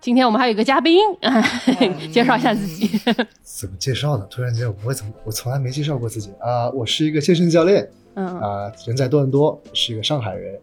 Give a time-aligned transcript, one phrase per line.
[0.00, 1.00] 今天我们还有一个嘉宾，
[2.12, 2.88] 介绍一下自己。
[3.42, 4.26] 怎么介绍呢？
[4.30, 10.58] 突然间我不会怎么，我从来没介绍过自己啊、我是一个健身教练嗯，啊、人在多伦多，是一个上海人。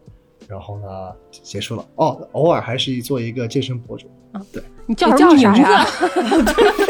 [0.46, 0.86] 然后呢，
[1.30, 4.06] 结束了哦，偶尔还是做一个健身博主。
[4.32, 5.62] 啊，对你叫什么名字？
[5.62, 5.86] 啥呀？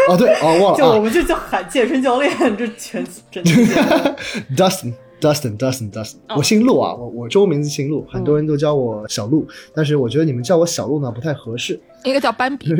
[0.08, 4.16] 哦，对，哦，忘了就我们就叫喊健身教练，这全真的。
[4.56, 11.80] Dustin，Dustin，Dustin，Dustin，哦我姓陆啊，我我中文名字姓陆，很多人都叫我小陆，但是我觉得你们叫我小陆呢不太合适。
[12.04, 12.70] 应该叫斑比。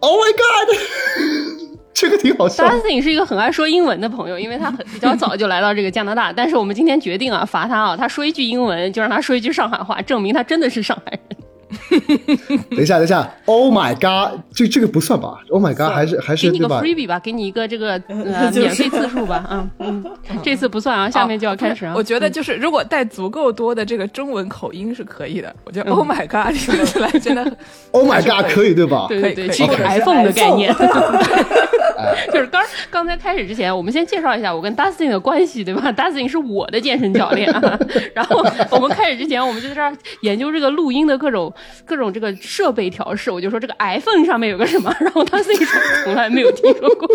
[0.00, 0.76] Oh my god，
[1.94, 2.74] 这个挺好笑的。
[2.76, 6.32] Dustin 是一个很爱说英文的朋友，因为他很比较早就来到这个加拿大。
[6.36, 11.20] 但是我们今天决定啊，罚他啊，他说一句英文就让他说一句上海话，证明他真的是上海人。
[12.70, 20.04] 等一下，等一下，Oh my god，这这个不算吧？Oh my god，还是还是给你个？freebie 吧，给你一个这个 呃免费次数吧，嗯嗯，
[20.42, 21.94] 这次不算啊，下面就要开始啊。
[21.96, 25.54] 我觉得就是如果带足够多的这个中文口音是可以的。
[25.64, 27.42] 我觉得嗯 Oh my God 听起来真的
[27.92, 29.06] Oh my god，可以对吧？
[29.08, 30.72] 对对是一个 iPhone 的概念。
[30.74, 37.78] 哎就是刚刚才开始之前，我们先介绍一下我跟 Dustin 的关系，对吧？Dustin 是我的健身教练啊。
[38.14, 41.52] 然后我们开始之前，我们就在这儿研究这个录音的各种
[41.84, 43.30] 各种这个设备调试。
[43.30, 47.06] 我就说这个 iPhone 上面有个什么， 然后 Dustin 说从来没有听说过，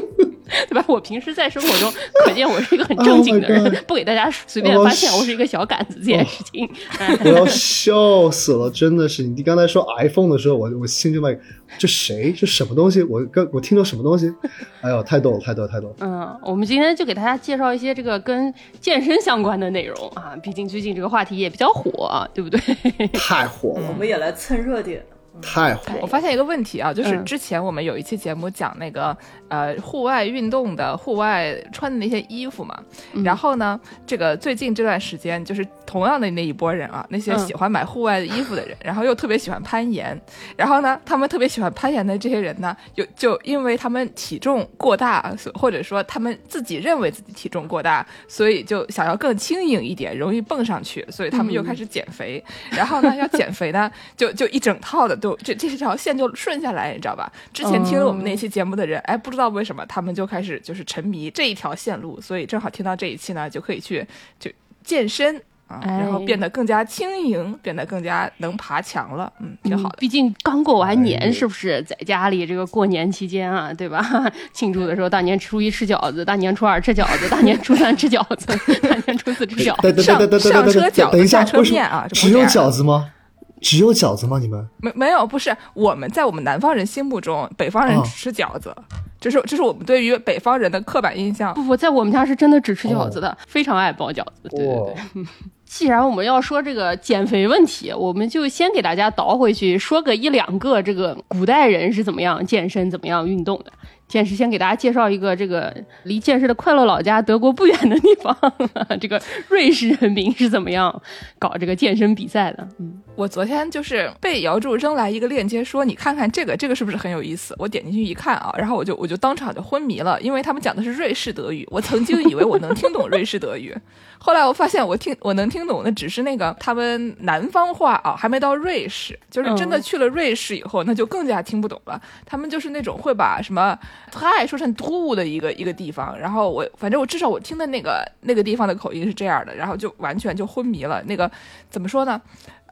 [0.70, 0.84] 对吧？
[0.88, 1.92] 我平时在生活中，
[2.26, 6.70] 可见我是一个很正经的 Oh 人不给大家随便发现我是一个小杆子这件事情。
[7.00, 9.24] 哎我要笑死了，真的是！
[9.24, 11.38] 你刚才说 iPhone 的时候，我我心就在，
[11.78, 12.32] 这谁？
[12.32, 13.04] 这什么东西？
[13.04, 14.34] 我刚我听到什么东西？
[14.82, 15.96] 哎呦，太逗了，太逗了，太逗了！
[16.00, 22.60] 嗯，我们今天就给大家介绍一些这个跟健身相关的内容啊，毕竟最近这个话题也比较火，对不对？
[23.14, 25.06] 太火了，我们也来蹭热点。
[25.40, 26.00] 太火了！
[26.02, 29.16] 我发现一个问题啊，就是嗯之前我们有一期节目讲那个
[29.50, 32.78] 呃户外运动的户外穿的那些衣服嘛，
[33.14, 40.20] 嗯然后呢，这个最近这段时间就是同样的那一波人啊，那些嗯喜欢买户外的衣服的人，然后又特别喜欢攀岩，
[40.56, 52.44] 然后呢，他们特别喜欢攀岩的这些人呢，有就因为他们体重过大，所或者说他们自己认为自己体重过大，所以就想要更轻盈一点，容易蹦上去，所以他们又开始减肥。
[52.72, 57.32] 然后呢，要减肥呢，就就一整套的都这这条线就顺下来，你知道吧？
[57.54, 64.06] 之前听了我们那期节目的人，哎，不知道为什么他们就开始就是沉迷这一条线路，所以正好听到这一期呢，就可以去
[64.40, 64.52] 就
[64.84, 65.42] 健身。
[65.68, 69.98] 啊，哎然后变得更加轻盈，变得更加能爬墙了，嗯，挺好的。
[70.00, 74.02] 毕竟刚过完哎年，呦是不是在家里这个过年期间啊，对吧？
[74.54, 78.48] 庆祝的时候，大年初一吃饺子，大年初二吃饺子，大年初三吃饺子，
[78.80, 79.92] 大年初四吃饺子。
[79.92, 83.12] 等等等等等等上车饺子下，车面啊不只有饺子吗？
[83.60, 84.40] 只有饺子吗？
[84.40, 84.66] 你们？
[84.78, 88.74] 没没有，不是我们在我们南方人心目中，北方人哦只吃饺子，
[89.20, 91.54] 这是这是我们对于北方人的刻板印象。
[91.54, 94.50] 不不，在我们家是真的只吃饺子的，非常爱包饺子。
[94.50, 94.74] 对对对。
[94.74, 94.94] 哇
[95.68, 103.74] 既然我们要说这个减肥问题，我们就先给大家倒回去说个一两个这个古代人是怎么样健身、怎么样运动的。
[104.08, 108.36] 健身先给大家介绍一个这个离健士的快乐老家德国不远的地方，
[109.02, 111.02] 这个瑞士人民是怎么样
[111.38, 112.68] 搞这个健身比赛的？
[112.80, 117.54] 嗯，我昨天就是被姚柱扔来一个链接，说你看看这个，这个是不是很有意思？
[117.58, 123.76] 我点进去一看啊，然后我就我就当场就昏迷了，因为他们讲的是瑞士德语，我曾经以为我能听懂瑞士德语，
[124.20, 132.02] 后来我发现我听我能听懂的只是那个他们南方话啊，还没到瑞士，就是真的去了瑞士以后，那就更加听不懂了。
[132.26, 133.78] 他们就是那种会把什么
[134.12, 141.02] 太说成突的一个一个地方，然后我反正我至少我听的那个那个地方的口音是这样的，然后就完全就昏迷了。
[141.04, 141.30] 那个
[141.70, 142.22] 怎么说呢？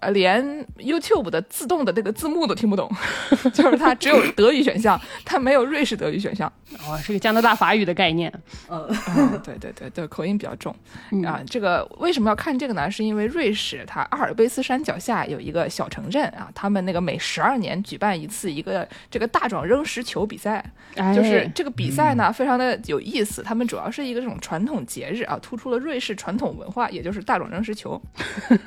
[0.05, 2.87] 呃，连 YouTube 的自动的那个字幕都听不懂，
[3.53, 6.51] 就是它只有德语选项，它没有瑞士德语选项。
[6.85, 8.31] 哦，是个加拿大法语的概念。
[8.67, 8.87] 呃，
[9.17, 10.75] 嗯，对对对对，口音比较重、
[11.11, 11.41] 嗯啊。
[11.49, 12.91] 这个为什么要看这个呢？
[12.91, 20.63] 是因为瑞士它阿尔卑斯山脚下有一个小城镇啊，他们那个每十二年举办一次一个这个大壮扔石球比赛，
[20.95, 23.41] 哎就是这个比赛呢非常的有意思。
[23.41, 27.99] 他们主要是一个这种传统节日啊，突出了瑞士传统文化，也就是大壮扔石球。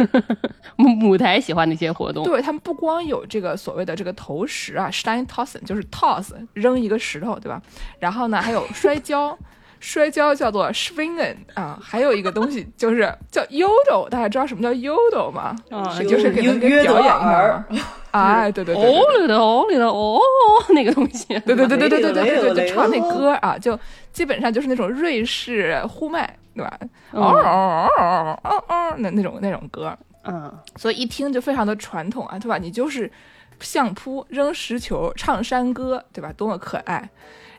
[0.76, 2.24] 母母台喜欢的一些活动。
[2.24, 7.60] 对他们不光有这个所谓的这个投石啊，Stein tossen，就是 toss 扔一个石头，对吧？
[7.98, 9.36] 然后呢，还有摔跤，
[9.80, 15.54] 摔跤叫做 Schwingen 啊，还有一个东西就是叫 Yodel，大家知道什么叫 Yodel 吗？
[15.70, 17.84] 啊就是给约能给表演一下？
[18.10, 20.18] 哎，对对对对哦对里的哦里的哦
[20.70, 23.78] 那个东西，对对对对对对对对就唱那歌啊，就
[24.12, 26.78] 基本上就是那种瑞士呼麦，对吧？
[27.12, 32.58] 嗯嗷嗷嗷嗷嗷嗷那那种那种歌，嗯，所以一听就非常的传统啊，对吧？
[32.58, 33.10] 你就是
[33.60, 36.32] 相扑、扔石球、唱山歌，对吧？
[36.32, 37.08] 多么可爱！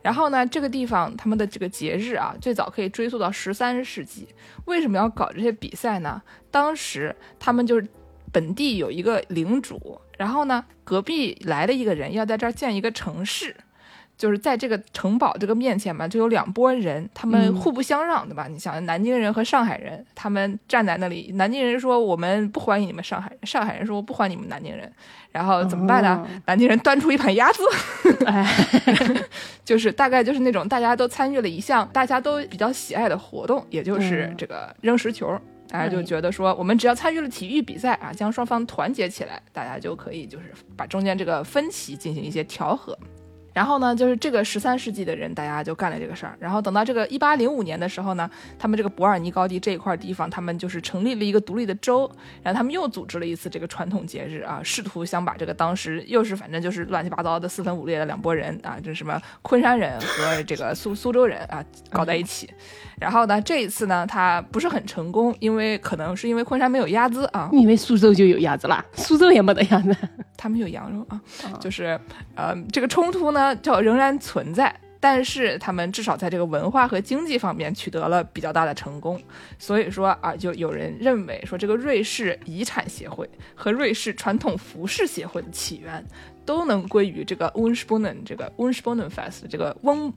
[0.02, 4.28] 然后呢，这个地方他们的这个节日啊，最早可以追溯到十三世纪。
[4.66, 6.22] 为什么要搞这些比赛呢？
[6.52, 7.88] 当时他们就是
[8.32, 13.56] 本地有一个领主，然后呢，隔壁来了一个人要在这儿建一个城市。
[14.20, 18.48] 就是在这个城堡这个面前嘛，就有两拨人，他们嗯互不相让，对吧？
[18.50, 24.92] 你想，南京人和上海人，他们站在那里，南京人说我们不欢迎你们上海人，上海人说我不欢迎你们南京人，
[25.32, 26.22] 然后怎么办呢？
[26.22, 27.64] 哦南京人端出一盘鸭子，
[28.28, 28.46] 哎，
[29.64, 35.40] 就是大概就是那种大家都参与了一项大家都比较喜爱的活动，也就是嗯这个扔石球。
[35.70, 42.98] 大家就哎觉得说，我们只要参与了体育比赛啊，将双方团结起来，大家就可以就是把中间这个分歧进行一些调和。
[43.60, 46.34] 然后呢，就是这个十三世纪的人，大家就干了这个事儿。
[46.40, 52.10] 然后等到这个一八零五年的时候呢，他们这个伯尔尼高地这一块地方，他们就是成立了一个独立的州，
[52.42, 62.50] 然后他们又组织了一次这个传统节日啊，试图想把这个当时又是反正就是乱七八糟的四分五裂的两拨人啊，这什么昆山人和这个苏苏州人啊搞在一起。
[62.98, 68.84] 然后呢，这一次呢，他不是很成功，因为可能是因为昆山没有鸭子啊，你以为苏州就有鸭子啦？
[68.94, 69.94] 苏州也没得鸭子。
[70.38, 71.22] 他们有羊肉啊，
[71.60, 72.00] 就是
[72.34, 79.22] 呃，这个冲突呢就仍然存在，但是他们至少在这个文化和经济方面取得了比较大的成功。
[79.58, 86.04] 所以说啊，就有人认为说，这个瑞士遗产协会和瑞士传统服饰协会的起源
[86.46, 90.12] 都能归于这个 Unspunnen 这个 Unspunnen Fest 这个翁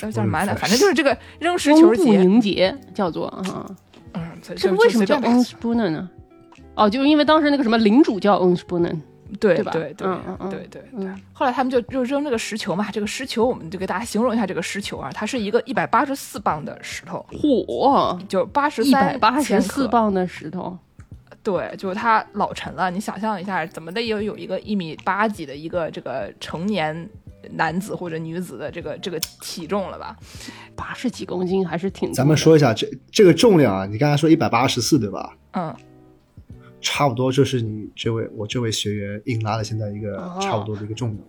[0.00, 0.54] 叫叫什么来着？
[0.56, 2.18] 反正就是这个扔石球节。
[2.20, 3.66] 宁节叫做啊，
[4.12, 6.10] 嗯，这这个为什么叫 o n s p o n e n 呢？
[6.74, 9.02] 哦，就因为当时那个什么领主叫 o n s p o n e n
[9.38, 11.08] 对对吧对对对对。
[11.32, 20.00] 后来他们就就扔这个石球嘛，这个石球我们就给大家形容一下这个石球啊，它是一个一百八十四磅的石头，嚯，就八十一百三八十四磅。
[20.10, 20.76] 的石头，
[21.42, 22.90] 对，就是它老沉了。
[22.90, 27.08] 你想象一下，怎么的也有一个一米八几的一个这个成年
[27.52, 30.16] 男子或者女子的这个这个体重了吧？
[30.74, 32.12] 八十几公斤还是挺。
[32.12, 35.36] 咱们说一下这这个重量啊，你刚才说一百八十四对吧？
[35.52, 35.74] 嗯，
[36.80, 41.18] 差不多就是你这位我这位学员硬拉的现在一个哦差不多的一个重量。
[41.18, 41.26] 哦，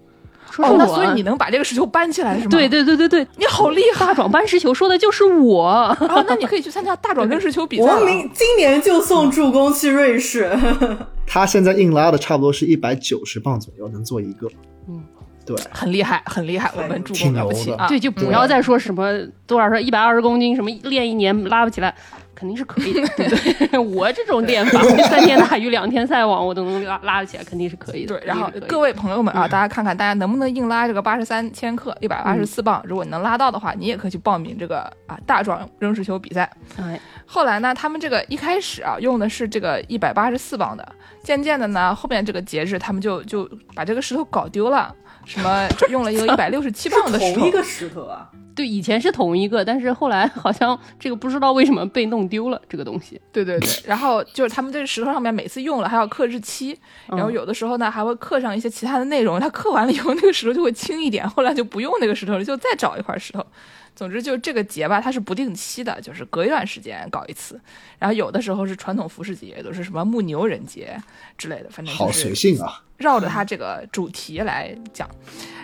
[0.50, 2.50] 说是我那所以你能把这个石球搬起来是吗？
[2.50, 5.64] 对，对对对对，你好厉害大壮搬石球说的就是我。
[5.64, 5.98] 啊！
[6.28, 8.00] 那你可以去参加大壮扔石球比赛了。
[8.02, 10.52] 我明今年就送助攻去瑞士。
[11.26, 14.50] 他现在硬拉的差不多是一百九十磅左右，能做一个。
[14.90, 15.02] 嗯，
[15.46, 17.88] 对，很厉害，很厉害，我们助攻挺牛的了不起啊！
[17.88, 19.18] 对，就不要再说什么
[19.48, 21.96] 多少说一百二十公斤，什么练一年拉不起来，
[22.42, 23.78] 肯定是可以的， 对不对？
[23.78, 28.18] 我这种练法，三天打鱼两天晒网，我都能拉拉得起来，肯定是可以的。
[28.18, 32.82] 对，然后各位朋友们啊，大家看看大家能不能硬拉这个八十三千克，一百八十四磅。
[32.84, 36.52] 如果你能拉到的话，你也可以去报名这个啊大壮扔石球比赛。
[36.80, 44.92] 哎， 后来呢，他们这个一开始啊用的是这个一百八十四磅的，渐渐的呢，后面这个节日他们就就把这个石头搞丢了，
[45.26, 47.52] 什么用了一个一百六十七磅的石头同一。
[47.52, 53.20] 个石头啊，对，以前是同一个，但是后来好像这个不知道为什么被弄丢了，这个东西。
[53.32, 56.78] 对对对，然后就是他们这个石头上面每次用了还要刻日期，
[57.08, 63.46] 然后有的时候呢还会刻上一些其他的内容，它刻完了以后那个石头就会轻一点，后来就不用那个石头了，就再找一块石头。
[63.94, 67.60] 总之就这个节吧，它是不定期的，就是隔一段时间搞一次。
[68.00, 70.98] 然后有的时候是传统服饰节，有的是什么牧牛人节
[71.38, 72.82] 之类的，反正是随性啊！
[73.02, 75.10] 绕着它这个主题来讲。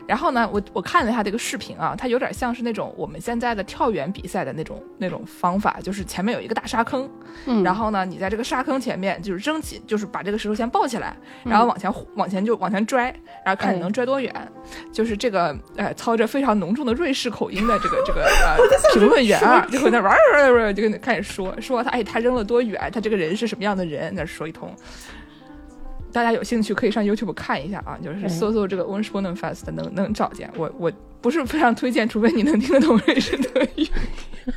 [0.07, 7.09] 然后呢，我我看了一下这个视频啊，它有点像是那种我们现在的跳远比赛的那种那种方法，就是前面有一个大沙坑，
[7.45, 11.13] 嗯，然后呢，你在这个沙坑前面就是扔起，就是把这个石头先抱起来，
[11.43, 13.13] 然后往前往前就往前拽，
[13.43, 14.33] 然后看你能拽多远。
[14.93, 18.57] 就是这个呃，操着非常浓重的瑞士口音的这个这个呃
[18.95, 20.17] 评论员啊，就会在那玩儿
[20.55, 24.73] 玩儿就跟你开始说说他哎他扔了多远，他这个人是什么样的人，那说一通。
[26.17, 30.51] 大家有兴趣可以上 YouTube 看一下啊，就是搜搜这个 o n s p o n e n Fest 能能找见。
[30.57, 33.87] 我我不是非常推荐，除非你能听得懂瑞士德语。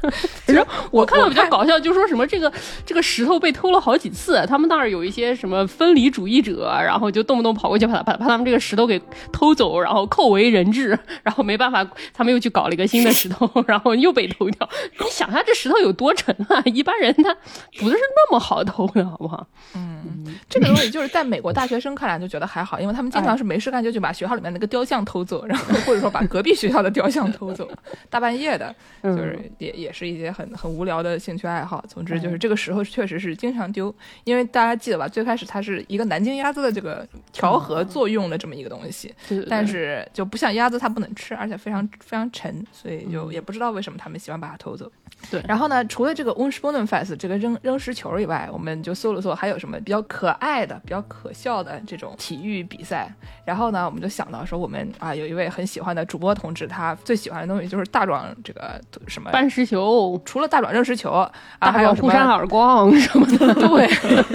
[0.50, 2.52] 其实我看到比较搞笑，就说什么这个
[2.84, 9.00] 这个石头被偷了好几次，他们那儿有一些什么分离主义者，然后就动不动跑过去把把把他们这个石头给
[9.32, 14.68] 偷走，然后扣为人质，然后没办法，他们又去搞了一个新的石头， 然后又被偷掉。
[14.98, 16.62] 你想下这石头有多沉啊！
[16.64, 17.34] 一般人他
[17.78, 19.46] 不是那么好偷的，好不好？
[19.74, 27.68] 嗯这个东西就是在美国大学生看来就觉得还好，因为他们经常是没事干就去把学校里面那个雕像偷走，然后或者说把隔壁学校的雕像偷走，
[28.08, 31.84] 大半夜的，就是也也是一些很很无聊的兴趣爱好。
[31.86, 33.94] 总之就是这个时候确实是经常丢，
[34.24, 39.14] 因为大家记得吧，最开始它是一个南京鸭子的这个调和作用的这么一个东西，
[39.48, 44.90] 但是就不像鸭子它不能吃，而且非常非常沉，所以就也不知道为什么他们喜欢把它偷走。
[45.30, 53.12] 对然后呢，除了这个 Un s p o n e n Fest 这个扔扔石球以外，我们就搜了搜还有什么比较可爱的、比较可笑的这种体育比赛。
[53.44, 63.86] 然后呢，我们就想到说，我们啊有一位很喜欢的主播同志，他最喜欢的东西就是大壮这个什么，搬石球、除了大壮扔石球啊，还有什么壮互扇耳光什么的，对，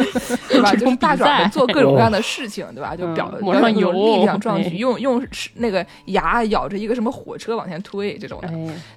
[0.50, 0.72] 对吧？
[0.76, 2.96] 就是大壮做各种各样的事情，对吧？
[2.98, 8.48] 就表嗯抹上表演各种油力量壮举，哎用用那个牙咬着一个什么火车往前推这种的。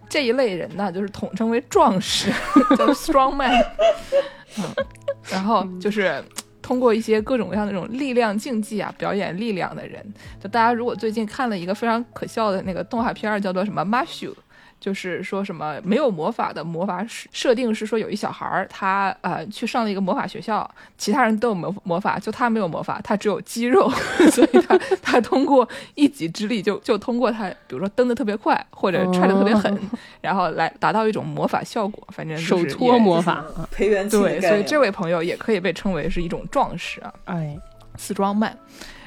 [0.08, 2.30] 哎，这一类人呢，就是统称为壮士，
[2.76, 3.52] 叫 strong man。
[4.58, 4.64] 嗯，
[5.30, 6.22] 然后就是
[6.62, 10.02] 通过一些各种各样的这种力量竞技啊，表演力量的人。
[10.42, 14.30] 就大家如果最近看了一个非常可笑的那个动画片儿，叫做什么《Mashu》。
[14.80, 23.90] 就是说什么没有魔法的魔法使设定是说有一小孩儿他呃去上了一个魔法学校，其他人都有魔魔法，就他没有魔法，他只有肌肉，
[24.30, 29.76] 所以他他通过一己之力就就通过他比如说蹬的特别快或者踹的特别狠，
[30.20, 37.12] 然后来达到一种魔法效果，反正手搓魔法，培元气对，所以这位朋友也可以被称为是一种壮士啊。
[37.24, 37.58] 哎
[37.98, 38.52] ，strongman。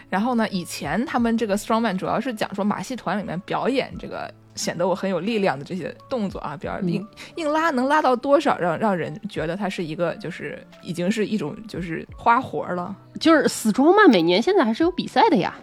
[0.09, 7.05] 然后呢，以前他们这个 strongman 主要是讲说马戏团里面表演这个显得我很有力量的这些动作啊，比较硬、
[7.35, 12.95] 硬拉能拉到多少，让让人觉得它是一个就是已经是一种就是花活了。
[13.19, 15.53] 就是死装嘛每年现在还是有比赛的呀。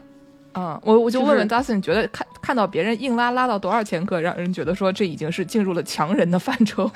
[0.55, 6.91] 嗯，我我就就是问问 Dustin，你觉得看看到别人硬拉拉到多少千克，让人觉得说这已经是进入了强人的范畴？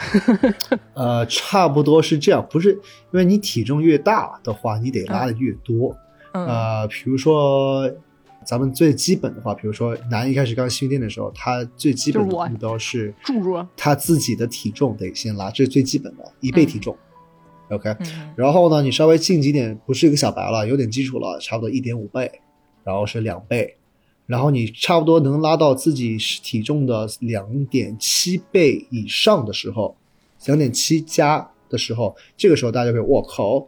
[0.95, 2.81] 呃，差不多是这样，不是因
[3.13, 5.95] 为你体重越大的话，你得拉的越多。
[6.33, 7.89] 嗯呃，比如说
[8.45, 16.97] 咱们最基本的话，比如说男一开始刚训练的时候，他最基本的目标是注入他自己的体重得先拉，这是最基本的，一倍体重。
[17.71, 18.33] OK，嗯。
[18.37, 22.31] 然后呢，你稍微进几点，不是一个小白了，有点基础了，差不多一点五倍，
[22.85, 23.77] 然后是两倍，
[24.27, 29.97] 然后你差不多能拉到自己体重的两点七倍以上的时候，
[30.47, 33.67] 两点七加的时候，这个时候大家就会，我靠，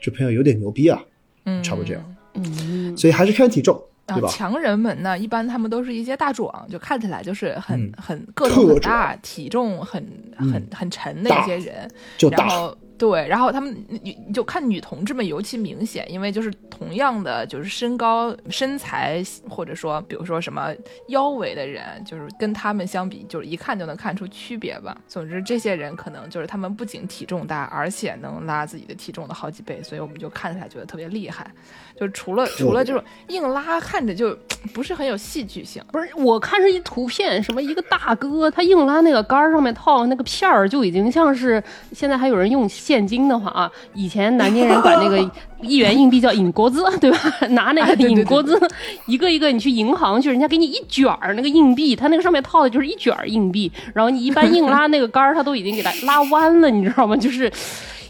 [0.00, 1.02] 这朋友有点牛逼啊，
[1.44, 2.16] 嗯，差不多这样。
[2.34, 4.28] 嗯，所以还是看体重，啊对，吧？
[4.28, 10.02] 强人们呢，一般他们都是一些大壮，就看起来就是很、嗯很个头很大，体重很
[10.36, 11.90] 很、嗯很沉的一些人。
[12.30, 20.72] 然后对，然后他们你你就看女同志们尤其明显，因为就是同样的就是身高、身材，或者说比如说什么
[21.08, 24.96] 腰围的人，就是跟他们相比，就是一看就能看出区别吧。
[25.08, 31.50] 总之，这些人可能就是他们不仅体重大，而且能拉自己的体重的好几倍，所以我们就看起来觉得特别厉害。
[31.96, 34.36] 就是除了除了就是硬拉，看着就
[34.72, 35.82] 不是很有戏剧性。
[35.92, 45.18] 不是，我看是一图片，什么一个大哥，他硬拉那个杆儿上面套那个片儿，就已经像是现在还有人用现金的话啊，以前南京人管那个
[45.62, 47.18] 一元硬币叫引锅子， 对吧？
[47.50, 48.60] 拿那个哎对对银锅子，
[49.06, 57.16] 一个一个你去银行去，人家给你一卷儿那个硬币，它那个上面套的就是一卷儿硬币，然后你一般硬拉那个杆儿，它都已经给它拉弯了，你知道吗？
[57.16, 57.50] 就是。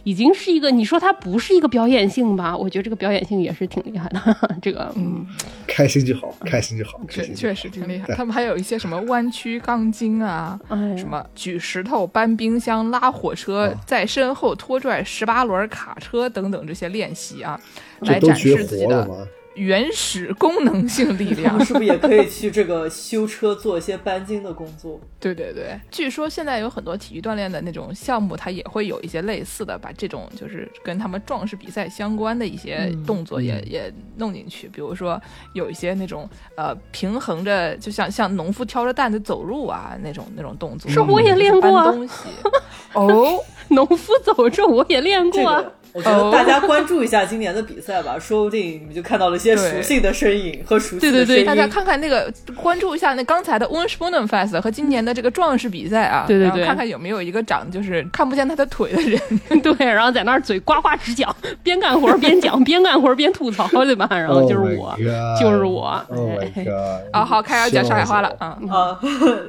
[0.04, 2.56] 已经是一个，你说它不是一个表演性吧？
[2.56, 4.20] 我觉得这个表演性也是挺厉害的。
[4.62, 5.26] 这个，嗯，
[5.66, 17.58] 开心就好，开心就好，开确确心就好实挺厉害，他们还有一些什么弯曲钢筋啊，哎，什么举石头、搬冰箱、拉火车，哦在身后拖拽十八轮卡车等等这些练习啊，
[18.00, 19.26] 来展示自己的？
[19.54, 21.58] 原始功能性力量。
[21.64, 25.00] 是不是也可以去这个修车做一些搬筋的工作？
[25.20, 34.68] 对对对，据说现在有很多体育锻炼的那种项目，它也会有一些类似的，把这种就是跟他们壮士比赛相关的一些动作也、嗯也弄进去。
[34.68, 35.20] 比如说
[35.54, 40.90] 有一些那种呃平衡着，就像像农夫挑着担子走路啊那种那种动作。
[40.90, 42.14] 是我也练过啊搬东西
[42.92, 45.56] 哦，农夫走这我也练过啊。
[45.58, 51.44] 这个我觉得大家关注一下今年的比赛吧， 说不定你们就看到了一些熟悉的身影和熟悉的对对对。
[51.44, 59.20] 大家看看那个，关注一下那刚才的 o n s p o n e n Fest 和今年的这个壮士比赛啊，对对对然后看看有没有一个长得就是看不见他的腿的人。
[59.62, 64.08] 对，然后在那儿嘴呱呱直讲， 边干活边讲，边干活边吐槽，对吧？
[64.10, 67.14] 然后就是 Oh 我 God 就是我 Oh my 哎 god！
[67.14, 68.58] 啊，好，开始讲上海话了啊！
[68.68, 68.98] 啊，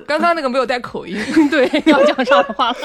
[0.05, 1.17] 刚刚那个没有带口音，
[1.49, 2.75] 对，要讲上海话了。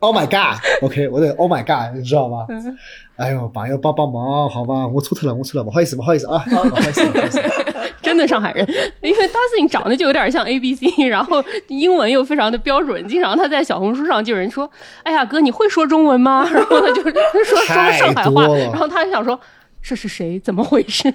[0.00, 2.46] Oh my god！OK，、我得 Oh my god，你知道吗？
[2.48, 2.76] 嗯
[3.16, 7.38] 哎呦，朋友帮帮忙，好吧，我错特了，我错了，不好意思，不好意思啊，不好意思，不好意思。
[8.00, 8.66] 真的上海人，
[9.02, 14.68] 因为 Dustin 长得就有点像 A B C，然后英文又非常的标准，经常他在小红书上就有人说
[15.04, 17.10] ：“哎呀，哥，你会说中文吗？”然后他就他
[17.44, 19.38] 说说上海话，然后他就想说
[19.82, 20.40] 这是谁？
[20.40, 21.12] 怎么回事？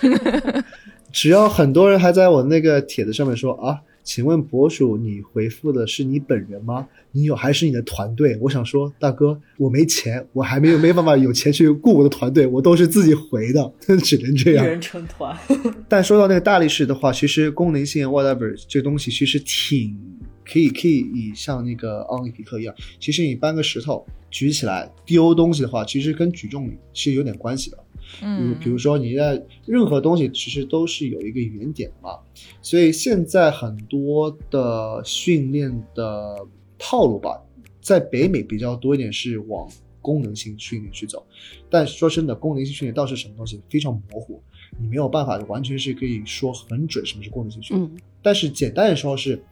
[1.12, 6.88] 只要很多人还在我那个帖子上面说啊，请问博主，你回复的是你本人吗？
[7.12, 8.36] 你有还是你的团队？
[8.40, 14.64] 我想说，大哥，我没钱，我还没有没办法有钱去雇我的团队，我都是自己回的， 只能这样。
[14.64, 15.36] 一人成团，
[15.88, 19.96] 但说到那个大力士的话，其实功能性 whatever 这东西其实挺
[20.44, 27.78] 可以可以以像那个奥林匹克一样，其实你搬个石头举起来丢东西的话，其实跟举重是有点关系的。
[28.20, 32.18] 嗯，比如说你在任何东西其实都是有一个原点的嘛，
[32.60, 36.36] 所以现在很多的训练的
[36.78, 37.40] 套路吧，
[37.80, 39.68] 在北美比较多一点是往
[40.00, 41.24] 功能性训练去走，
[41.70, 44.42] 但说真的，功能性训练到底是什么东西非常模糊，
[44.78, 47.88] 你没有办法完全是可以说很准什么是功能性训练。
[47.88, 49.42] 嗯但是简单的说是，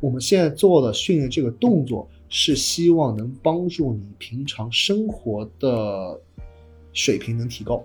[0.00, 6.20] 我们现在做的训练这个动作是希望能帮助你平常生活的
[6.92, 7.84] 水平能提高。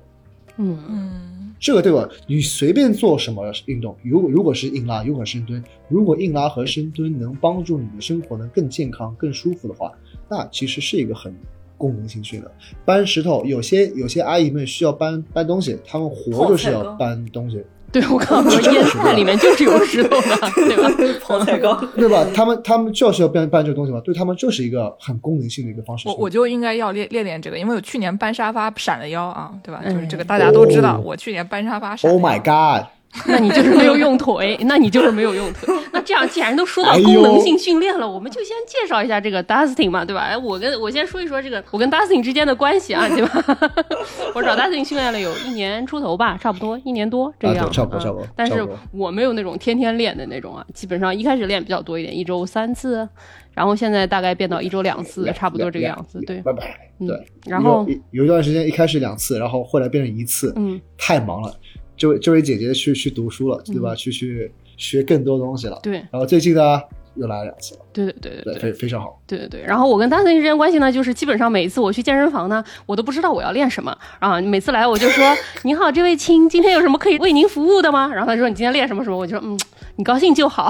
[0.58, 2.10] 嗯嗯这个对吧？
[2.26, 9.92] 你随便做什么运动，如果如果是硬拉，如果是深蹲，如果硬拉和深蹲能帮助你的生活能更健康、更舒服的话，
[10.28, 11.32] 那其实是一个很
[11.78, 12.52] 功能性训练。
[12.84, 21.20] 搬石头，有些有些阿姨们需要搬搬东西，她们活着是要搬东西，对我刚刚说 腌菜里面就是有石头的， 对吧？
[21.22, 22.26] 泡菜缸，对吧？
[22.34, 26.08] 他们他们就是要搬搬这个东西嘛，对他们就是一个很功能性的一个方式。
[26.08, 29.82] 我我就应该要练练练这个，因为我去年搬沙发闪了腰啊，对吧？
[29.86, 32.30] 嗯就是这个大家都知道，哦我去年搬沙发闪了 Oh 腰。
[32.30, 32.88] my god！
[33.28, 35.68] 那你就是没有用腿，那你就是没有用腿。
[35.92, 40.22] 那这样，既然都说到功能性训练了，我们就先介绍一下这个 Dustin 嘛，对吧？
[40.22, 43.44] 哎，我跟我先说一说这个我跟 Dustin 之间的关系啊，对吧？
[44.34, 47.74] 我找 Dustin 训练了有一年出头吧，差不多一年多这样子。
[47.74, 53.08] 差不多差不多嗯但是我没有那种天天练的那种啊，基本上一开始练比较多一点，一周三次，
[53.54, 56.22] 然后现在大概变到一周两次，差不多这个样子。
[56.26, 56.64] 对，拜拜。
[57.00, 61.52] 嗯对，然后有有一段时间一开始两次，然后后来变成一次，嗯，太忙了。
[61.98, 63.94] 这位这位姐姐去去读书了，对吧？
[63.96, 65.80] 去去学更多东西了。
[65.84, 66.82] 对然后最近呢
[67.16, 69.22] 又来了两次了，对对对对对，非非常好。
[69.28, 74.40] 对对对，然后我跟大森之间关系呢，就是基本上每一次我去健身房呢，我都不知道我要练什么啊。
[74.40, 79.60] 每次来我就说：“您好，这位亲，今天有什么可以为您服务的吗？”然后他说：“你今天练什么什么？”我就说：“嗯，
[79.98, 80.70] 你高兴就好。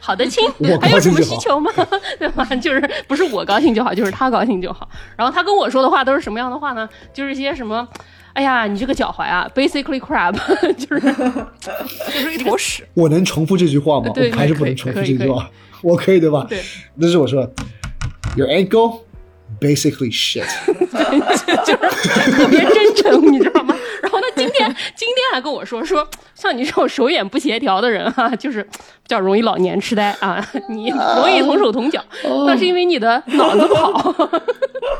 [0.00, 1.70] 好的，亲我，还有什么需求吗？
[2.18, 2.44] 对吧？
[2.56, 4.88] 就是不是我高兴就好，就是他高兴就好。
[5.16, 6.88] 然后他跟我说的话都是什么样的话呢？
[7.14, 7.86] 就是一些什么。
[8.38, 10.32] 哎呀，你这个脚踝啊，basically crap，
[10.78, 11.00] 就是
[12.12, 12.86] 就是一坨屎。
[12.94, 14.12] 我能重复这句话吗？
[14.14, 15.50] 我还是不能重复这句话。
[15.82, 16.46] 我可以对吧？
[16.48, 16.62] 对，
[16.94, 17.40] 那是我说
[18.36, 19.00] ，Your ankle
[19.60, 20.46] basically shit
[21.66, 22.30] 就是。
[22.30, 23.74] 特别真诚，你知道吗？
[24.58, 28.68] 今天今天还跟我说说，像你这种手眼不协调的人啊，就是比
[29.06, 32.02] 较容易老年痴呆啊，你容易同手同脚，
[32.46, 34.14] 那是因为你的脑子不好。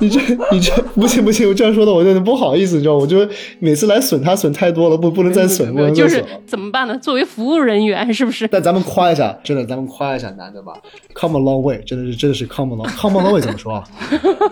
[0.01, 0.21] 你这
[0.53, 3.01] 你这不行不行，我这样说的我有点不好意思，你知道吗？
[3.01, 3.27] 我就
[3.59, 6.41] 每次来损他损太多了，不不能再损，不能就是再损了。
[6.47, 6.97] 怎么办呢？
[6.99, 8.47] 作为服务人员，是不是？
[8.47, 10.75] 但咱们夸一下，真的，咱们夸一下男的吧
[11.15, 13.83] ，come a long way，真的是真的是 come a long，come a long way 怎么说啊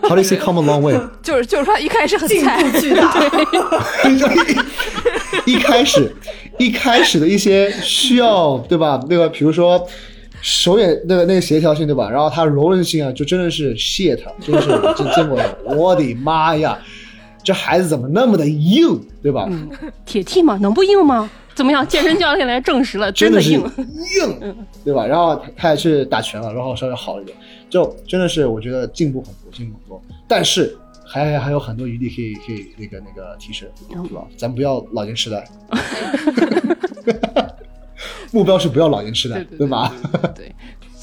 [0.03, 0.99] ？How do you say come a long way？
[1.23, 3.12] 就是就是说一开始很进菜，步巨大，
[5.47, 6.14] 一开始
[6.59, 9.03] 一开始的一些需要对吧？
[9.09, 9.87] 那个比如说
[10.40, 12.09] 手眼那个那个协调性对吧？
[12.11, 16.79] 然后他柔韧性啊，就真的是 shit，真的是真见过的，我的妈呀！
[17.42, 19.49] 这孩子怎么那么的硬，对吧？
[20.05, 21.31] 铁 T 嘛，能不硬吗？
[21.55, 21.87] 怎么样？
[21.87, 23.61] 健身教练来证实了，真的硬。
[24.21, 25.07] 硬，对吧？
[25.07, 27.37] 然后他他还去打拳了，然后稍微好一点，
[27.71, 30.03] 就真的是我觉得进步很多，进步很多。
[30.29, 34.27] 但是还还有很多余地可以可以那个那个提升，对吧？
[34.37, 35.47] 咱不要老年痴呆，
[38.33, 39.92] 目标是不要老年痴呆，对对吧？
[40.35, 40.55] 对，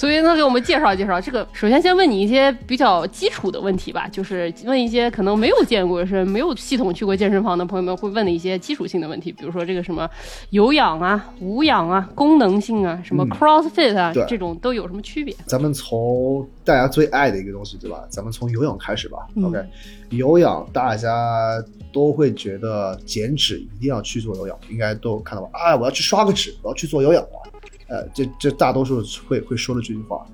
[0.04, 1.48] 所以呢，给我们介绍介绍这个。
[1.54, 10.06] 首先，先问你一些比较基础的问题吧，就是问一些可能没有见过身、没有系统去过健身房的朋友们会问的一些基础性的问题，比如说这个什么
[10.50, 15.34] 有氧啊、无氧啊、功能性啊、什么嗯 CrossFit 啊，对这种都有什么区别？
[15.46, 18.06] 咱们从大家最爱的一个东西，对吧？
[18.10, 19.20] 咱们从有氧开始吧。
[19.36, 19.66] 嗯 OK，
[20.10, 21.64] 有氧大家
[21.94, 25.52] 都会觉得减脂一定要去做有氧，应该都看到吧？
[25.54, 27.53] 啊，我要去刷个脂，我要去做有氧了。
[27.88, 30.26] 呃，这这大多数会会说的这句话，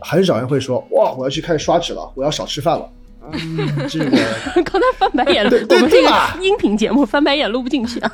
[0.00, 2.88] 很少人会说哇，我要去开始刷脂了，我要少吃饭了。
[3.30, 4.10] 嗯，这个
[4.64, 6.10] 刚才翻白眼，我们这个
[6.42, 8.12] 音频节目翻白眼录不进去啊。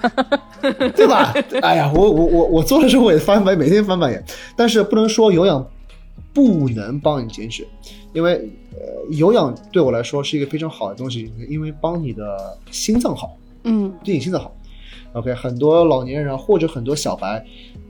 [0.94, 1.32] 对吧？
[1.62, 4.22] 哎呀，我我我我做的时候我也翻白，每天翻白眼，
[4.54, 5.66] 但是不能说有氧
[6.34, 7.66] 不能帮你减脂，
[8.12, 8.34] 因为
[8.72, 8.78] 呃，
[9.10, 14.54] 有氧对我来说是一个非常好的东西，因为帮你的心脏好，嗯对你心脏好。
[15.14, 17.42] OK，很多老年人啊或者很多小白，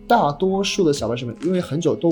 [0.08, 1.34] 大多数的小白是什么？
[1.44, 2.10] 因为很久都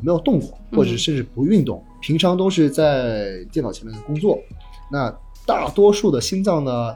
[0.00, 4.38] 没有动过，或者甚至不运动，平常都是在电脑前面工作，
[4.92, 5.10] 那
[5.46, 6.94] 大多数的心脏呢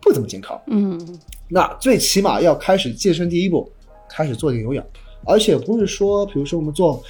[0.00, 0.60] 不怎么健康。
[0.66, 3.70] 嗯那最起码要开始健身第一步，
[4.08, 4.84] 开始做点有氧。
[5.26, 7.02] 而且不是说，比如说我们做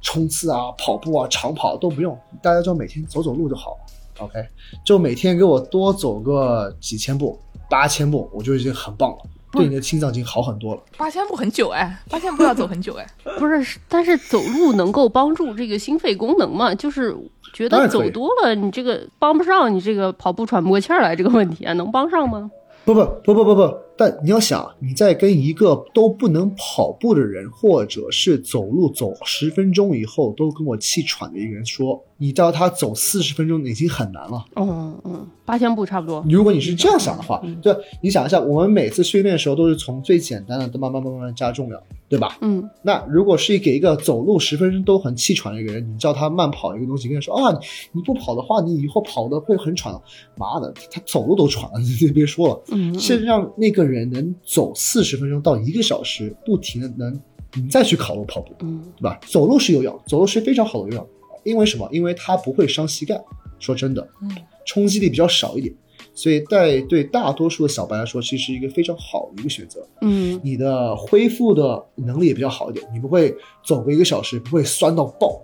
[0.00, 4.24] 冲刺啊、跑步啊、长跑都不用，大家就每天走走路就好了。
[4.24, 4.46] OK，
[4.84, 9.18] 就每天给我多走个几千步、八千步，我就已经很棒了，
[9.52, 10.80] 对你的心脏已经好很多了。
[10.96, 13.06] 八千步很久哎，八千步要走很久哎。
[13.38, 16.74] 不是，但是走路能够帮助这个心肺功能嘛？
[16.74, 17.16] 就是
[17.52, 22.50] 觉得走多了，你这个帮不上你这个跑步喘不过气儿来这个问题啊，能帮上吗？
[22.84, 34.44] 不不不不不不，但你要想，你在跟一个都不能跑步的人，或者是走路走十分钟以后都跟我气喘的一个人说，你叫他走四十分钟已经很难了。
[34.54, 36.24] 嗯嗯，八千步差不多。
[36.30, 42.38] 如果你是这样想的话，对，你想一下，我们每次训练的时候都是从最简单的慢慢慢慢慢加重量，对吧？
[42.40, 47.58] 嗯，那如果是给一个走路十分钟都很气喘的一个人，你叫他慢跑一个东西，跟他说啊，
[47.90, 49.92] 你不跑的话，你以后跑的会很喘。
[50.36, 52.62] 妈的，他走路都喘了，你别说了。
[52.70, 57.20] 嗯是让那个人能走四十分钟到一个小时，不停的能，
[57.54, 59.18] 你再去考虑跑步，嗯对吧？
[59.26, 61.06] 走路是有氧，走路是非常好的有氧，
[61.44, 61.88] 因为什么？
[61.90, 63.20] 因为它不会伤膝盖。
[63.60, 64.30] 说真的，嗯，
[64.64, 65.74] 冲击力比较少一点，
[66.14, 69.84] 所以在对大多数的小白来说，其实是一个非常好的一个选择。
[70.00, 75.42] 嗯你的恢复的能力也比较好一点，你不会走个一个小时不会酸到爆，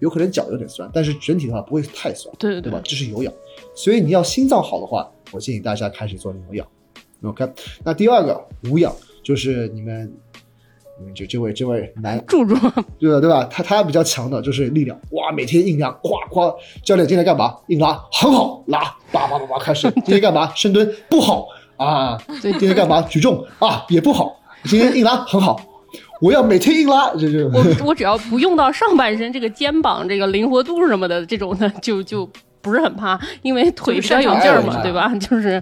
[0.00, 2.80] 有可能脚有点酸，但是整体的话不会太酸，对对对吧？
[2.82, 3.32] 这是有氧，
[3.76, 6.66] 所以你要心脏好的话，我建议大家开始做有氧。
[7.24, 7.48] OK，
[7.84, 10.12] 那第二个无氧就是你们。
[10.98, 12.54] 你们这这位这位男柱柱，
[13.00, 13.20] 对吧？
[13.20, 13.44] 对吧？
[13.50, 16.54] 他他比较强的就是力量，哇，每天硬拉，夸夸。
[16.84, 17.56] 教练今天干嘛？
[17.68, 18.78] 硬拉，很好，拉，
[19.10, 19.90] 叭叭叭叭开始。
[20.04, 20.52] 今天干嘛？
[20.54, 22.16] 深蹲不好啊。
[22.40, 23.00] 今天干嘛？
[23.02, 24.38] 举重啊也不好。
[24.64, 25.58] 今天硬拉很好，
[26.20, 32.28] 我要每天硬拉，这就我我只要不用到上半身这个肩膀这个灵活度什么的这种的，就就
[32.60, 35.12] 不是很怕，因为腿比较有劲儿嘛，对吧？
[35.16, 35.60] 就是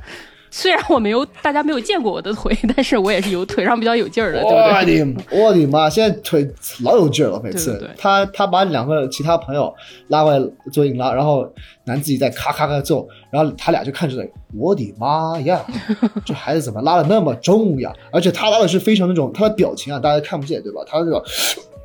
[0.50, 4.98] 虽然我没有大家没有见过我的腿， 但是我也是有腿上比较有劲儿的，对不我对？
[4.98, 5.88] 的我的妈！
[5.88, 6.48] 现在腿
[6.82, 9.72] 老有劲儿了，每次对对对他他把两个其他朋友
[10.08, 11.48] 拉过来做硬拉，然后
[11.84, 15.64] 男自己在咔咔咔揍，然后他俩就看着我的妈呀，
[16.26, 17.92] 这孩子怎么拉的那么重呀？
[18.10, 20.80] 而且他拉的是非常那种他的表情啊，大家看不见对吧？
[20.86, 21.22] 他那个。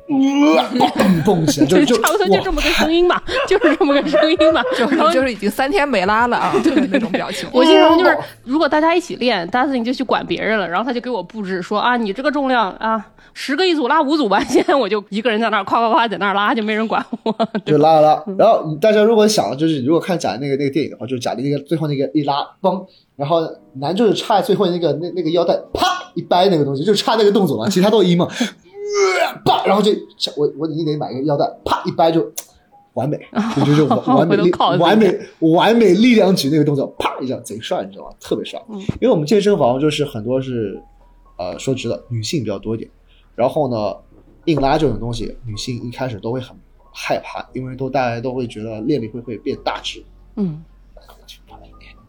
[0.08, 4.62] 蹦蹦起来，就就差不多就这么个声音吧， 就是这么个声音吧。
[4.76, 7.48] 就是然后就是已经三天没拉了啊， 对那种表情。
[7.52, 14.40] 我经常就是，如果大家一起练，大斯你就去管别人了，然后他就给我布置说啊，你这个重量啊，十个一组拉五组吧。
[14.44, 17.34] 现在我就一个人在那儿夸夸夸在那儿拉，就没人管我。
[17.64, 18.24] 就拉了拉。
[18.38, 23.40] 然后大家如果想，就是如果看贾玲那个那个电影的话，就是贾玲那个最后那个一拉，嘣，然后
[23.80, 28.28] 男就是差最后那个那那个腰带，啪一掰那个东西，就差那个动作嘛，其他都一嘛，
[28.86, 29.92] 呃啪，然后就
[30.36, 32.32] 我我你得买个腰带，啪一掰就。
[32.94, 33.20] 完美，
[33.54, 38.10] 就就就完 完美力完美完美力量举那个动作，啪一下贼帅，你知道吗？
[38.18, 38.58] 特别帅。
[38.70, 40.82] 嗯因为我们健身房就是很多是，
[41.36, 42.90] 呃，说直的，女性比较多一点。
[43.34, 43.94] 然后呢，
[44.46, 46.56] 硬拉这种东西，女性一开始都会很
[46.90, 50.02] 害怕，因为都大家都会觉得练力会会变大只。
[50.36, 50.64] 嗯，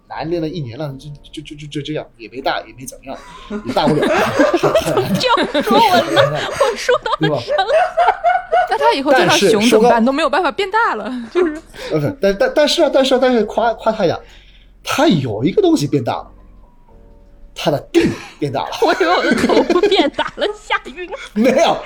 [0.10, 3.18] 男练了一年了，就就就就就这样，也没大，也没怎么样，
[3.66, 4.02] 也大不了，
[5.20, 6.40] 就说我呢，
[6.72, 7.38] 我说到对吧
[8.70, 10.04] 那他以后就但是说到熊怎么办？
[10.04, 11.56] 都没有办法变大了，就是
[11.94, 14.18] ？OK，但但但是啊，但是啊但是夸夸他呀，
[14.84, 16.28] 他有一个东西变大了，
[17.56, 21.10] 他的腚变大了，我以为我的头部变大了，吓晕。
[21.34, 21.78] 没有，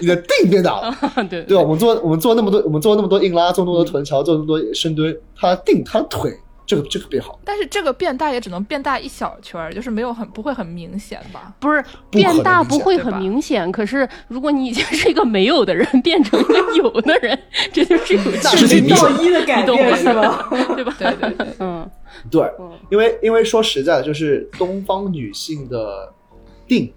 [0.00, 0.96] 你的腚变大了。
[1.28, 1.62] 对对吧？
[1.62, 6.32] 我们做我们做那么多，我们做那么多硬拉，做那么多臀桥，做那么多深蹲，他的腚，他的腿，
[6.70, 11.52] 这个这个变好，但是这个变大也只能变大一小圈儿，就是没有很不会很明显吧？
[11.58, 17.36] 不是变大不会很明显，可是如果你已经是一个没有的人， 变成一个有的人，
[17.72, 20.48] 这就是有这是挺距离的，明显到一的改你懂吗变是吧？
[20.76, 20.94] 对吧？
[20.96, 21.90] 对对对，嗯，
[22.30, 26.12] 对嗯，因为因为说实在的，就是东方女性的
[26.68, 26.92] 腚，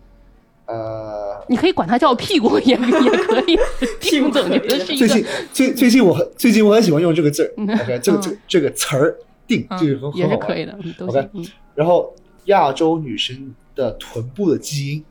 [0.68, 3.58] 呃，你可以管它叫屁股也也可以，
[4.00, 10.30] 屁股总觉得是一个最近最最近我很最近我很喜欢用这个字儿嗯，OK，这个这个这个词儿腚，嗯这个很好玩。
[10.30, 11.30] 是可以的，OK。
[11.34, 12.14] 嗯然后
[12.46, 15.04] 亚洲女生的臀部的基因，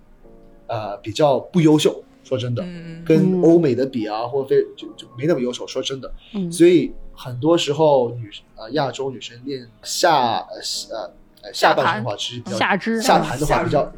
[0.69, 5.67] 呃，比较不优秀，说真的，嗯，跟嗯欧美的比啊，或者非就就没那么优秀。
[5.67, 10.61] 说真的，嗯所以很多时候女呃亚洲女生练下呃
[11.43, 13.93] 呃下半身的话，其实比较下肢下盘的话比较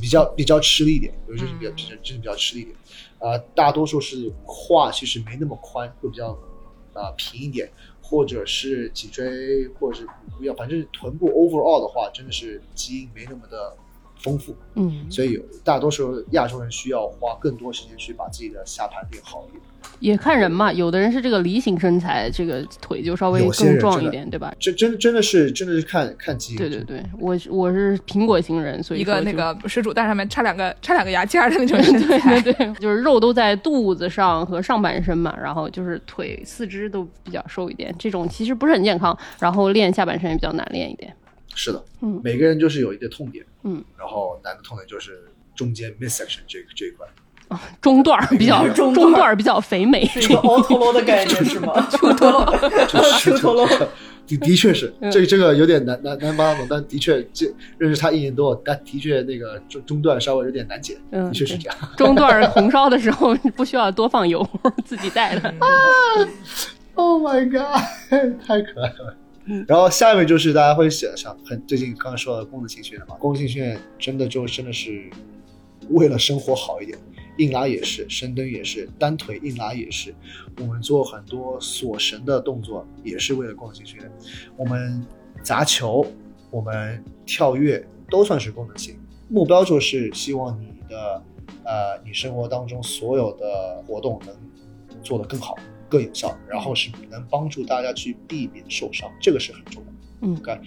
[0.00, 2.76] 比较比较吃力一点，有些是比较嗯真真的比较吃力一点。
[3.18, 6.36] 呃，大多数是胯其实没那么宽，会比较
[6.94, 7.68] 呃平一点，
[8.08, 10.06] 或者是脊椎，或者是
[10.38, 13.76] 不要，反正臀部 overall 的话，真的是基因没那么的
[14.16, 19.62] 丰富，嗯，所以大多数亚洲人需要花更多时间去把自己的下盘练好一点。
[20.00, 24.52] 也看人嘛，有的人是这个梨形身材，这个腿就稍微更壮一点，对吧？
[24.58, 32.40] 这真真的是真的是看看基因，对对对，我是我是苹果型人，所以一个那个水煮蛋上面插两个插两个牙签儿的那种身对材。
[32.40, 41.14] 对对，就是肉都在肚子上和上半身嘛，然后就是腿、四肢都比较瘦一点，这种其实不是很健康，然后练下半身也比较难练一点。
[41.56, 45.24] 是的，嗯每个人就是有一个痛点，嗯，然后男的痛点就是
[45.56, 47.06] 中间 midsection 这个这一块，
[47.80, 51.72] 中段 比较中段中段比较肥美，是一个 o t o l o 的概念是吗？
[51.90, 52.44] 出头喽，
[52.88, 53.66] 就是 出头喽。
[54.28, 57.46] 的的确是，嗯这个这个有点难难难帮懂，但的确这
[57.78, 61.78] 认识他一年多，但的确那个中中段稍微有点难解，嗯的确是这样。
[61.96, 64.44] 中段红烧的时候不需要多放油，
[64.84, 65.48] 自己带的。
[65.48, 65.66] 啊
[66.96, 67.80] Oh my god，
[68.44, 69.14] 太可爱了。
[69.68, 75.08] 然后下面就是大家会想想，很最近刚刚说的功能性训练嘛，功能性训练真的就真的是
[75.90, 76.98] 为了生活好一点，
[77.38, 80.12] 硬拉也是，深蹲也是，单腿硬拉也是，
[80.58, 84.10] 我们做很多锁绳的动作也是为了功能性训练，
[84.56, 85.06] 我们
[85.42, 86.04] 砸球，
[86.50, 91.22] 我们跳跃都算是功能性，目标就是希望你的
[91.64, 94.34] 呃你生活当中所有的活动能
[95.02, 95.54] 做得更好。
[95.88, 99.96] 更有效，然后是能帮助大家去避免受伤，这个是很重要的。
[100.22, 100.58] 嗯，OK，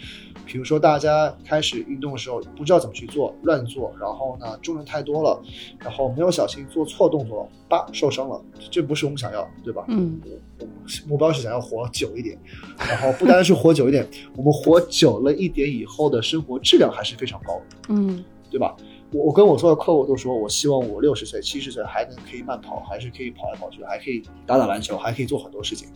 [0.46, 5.42] 比如说大家开始运动的时候不知道怎么去做，乱做，然后呢重量太多了，
[5.80, 9.84] 然后没有小心做错动作，叭受伤了，这不是我们想要，对吧？
[9.88, 10.22] 嗯
[10.60, 10.74] 我们
[11.08, 12.38] 目标是想要活久一点，
[12.78, 17.78] 然后不单是活久一点， 我们活久了一点以后的生活质量还是非常高的。
[17.90, 18.76] 嗯对吧？
[19.12, 25.90] 我我跟我所有客户都说，我希望我六十岁、七十岁还能可以慢跑，还是可以跑来跑去，还可以打打篮球，还可以做很多事情，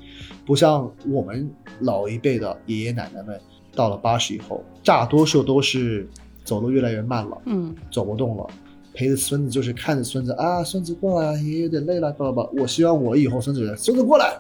[0.46, 1.50] 不像我们
[1.80, 3.40] 老一辈的爷爷奶奶们，
[3.76, 6.10] 到了八十以后，大多数都是
[6.44, 8.48] 走路越来越慢了，嗯走不动了。
[8.94, 12.44] 陪着孙子就是看着孙子啊，孙子过来，爷爷有点累了，爸爸。
[12.58, 14.34] 我希望我以后孙子孙子过来，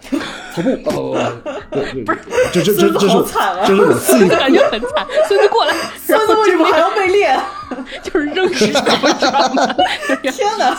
[0.84, 1.32] 跑步，哦，
[1.72, 2.16] 对对对，
[2.54, 5.06] 这这这这是孙子好惨啊这是我自己 感觉很惨。
[5.28, 5.74] 孙子过来，
[6.06, 7.40] 孙子为什么还要被练？
[8.04, 9.76] 就是扔石头，知道吗？
[10.22, 10.78] 天哪！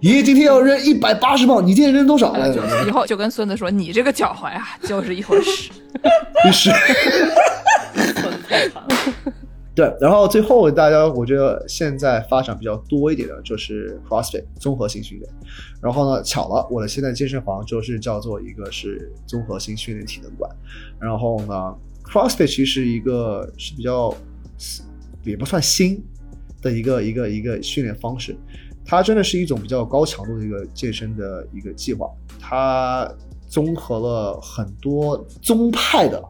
[0.00, 2.32] 爷爷今天要扔一百八十磅，你今天扔多少？
[2.36, 2.48] 来，
[2.86, 5.70] 以后就跟孙子说：“你这个脚踝啊，就是一坨屎。
[6.46, 6.70] 于是，
[9.76, 15.30] 对，然后最后大家我觉得现在发展比较多一点的就是 CrossFit 综合性训练。
[15.82, 20.50] 然后呢，巧了，我的现在健身房就是叫做一个是综合性训练体能馆。
[20.98, 24.14] 然后呢，CrossFit 其实一个是比较
[25.24, 26.02] 也不算新
[26.62, 28.34] 的一个一个一个训练方式，
[28.82, 32.10] 它真的是一种比较高强度的一个健身的一个计划，
[32.40, 33.06] 它
[33.46, 36.22] 综合了很多宗派的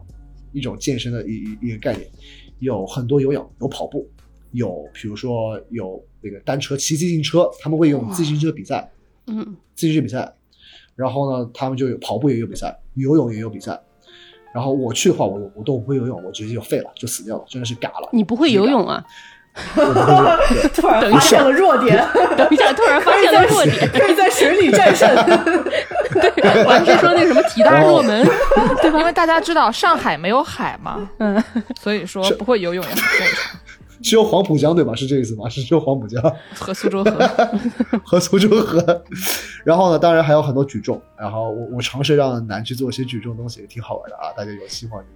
[0.51, 2.05] 一种健身的一一一个概念，
[2.59, 4.09] 有很多有氧，有跑步，
[4.51, 8.91] 有比如说有那个单车骑自行车，他们会用自行车比赛，
[9.27, 10.33] 嗯自行车比赛，
[10.95, 13.79] 然后呢，他们就有跑步也有比赛，游泳也有比赛。
[14.53, 18.09] 然后我去的话，我我都不会游泳，我直接就废了，就死掉了，真的是嘎了。
[18.11, 19.05] 你不会游泳啊？
[19.75, 21.97] 我不会游泳对 突然发现了弱点，
[22.37, 23.89] 等一下，突然发现了弱点。
[23.91, 25.07] 可以在水里战胜。
[26.35, 28.25] 对，我还是说那什么体大若门，
[28.81, 28.99] 对吧？
[28.99, 31.41] 因为大家知道上海没有海嘛，嗯，
[31.81, 33.59] 所以说不会游泳也很正常。
[33.99, 34.93] 只有黄浦江对吧？
[34.95, 35.49] 是这个意思吗？
[35.49, 36.21] 是只有黄浦江
[36.53, 37.49] 和苏州河，
[38.05, 39.03] 和苏州河。
[39.63, 41.01] 然后呢，当然还有很多举重。
[41.17, 44.29] 然后我我尝试让南去做一些举重的东西，也挺好玩的啊。
[44.37, 45.07] 大家有希望看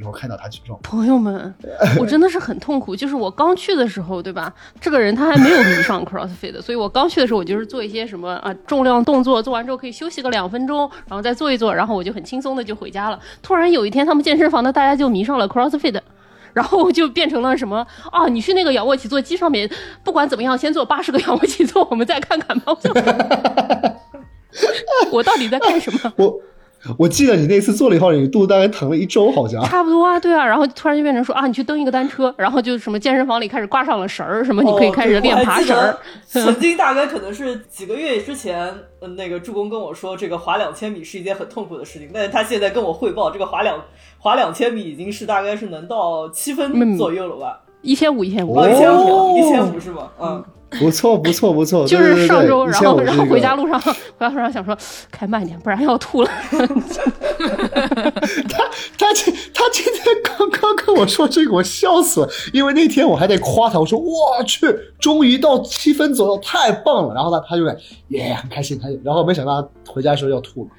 [0.00, 0.78] 以后看到他举重。
[0.82, 1.54] 朋友们，
[1.98, 2.96] 我真的是很痛苦。
[2.96, 4.52] 就是我刚去的时候，对吧？
[4.80, 13.18] 这个人他还没有迷上 CrossFit，所以我刚去的时候，我就是做一些什么啊重量动作，做完之后可以休息个两分钟，然后再做一做，然后我就很轻松的就回家了。
[13.42, 16.00] 突然有一天，他们健身房的大家就迷上了 CrossFit。
[16.54, 18.28] 然后就变成了什么啊？
[18.28, 19.68] 你去那个仰卧起坐机上面，
[20.04, 22.72] 不管怎么样，先做八十个 仰卧起坐，我们再看看吧。
[25.10, 26.12] 我到底在干什么？
[26.16, 26.40] 我
[26.98, 29.62] 我记得你那次做了以后，你肚子大概疼了一周，好像。
[29.64, 35.96] 差不多啊，对啊，然后突然就变成说啊，你去蹬一个单车，然后就什么健身房里开始挂上了绳儿，什么你可以开始练爬绳儿。
[36.26, 43.82] 曾经大概可能是几个月之前，嗯，那个助攻跟我说，这个滑两千米是一件很痛苦的事情，但是他现在跟我汇报，这个滑两
[44.18, 47.60] 滑两千米已经是大概是能到七分嗯左右了吧？
[47.82, 50.10] 一千五，一千五，哦，一千哦五，一千五是吗？
[50.20, 50.44] 嗯，
[50.80, 51.86] 不错，不错，不错。
[51.88, 53.68] 就是上周，对然后然后回家路。
[53.68, 54.76] 上， 回家路上想说
[55.10, 56.30] 开慢点，不然要吐了。
[58.48, 58.64] 他
[58.98, 64.66] 他今他今天刚刚跟我说这个，我笑死了，因为那天我还在夸他，我说我去，
[64.98, 67.14] 终于到七分左右，太棒了。
[67.14, 67.76] 然后他他就在
[68.08, 70.70] 耶很开心开心，然后没想到他回家的时候要吐了。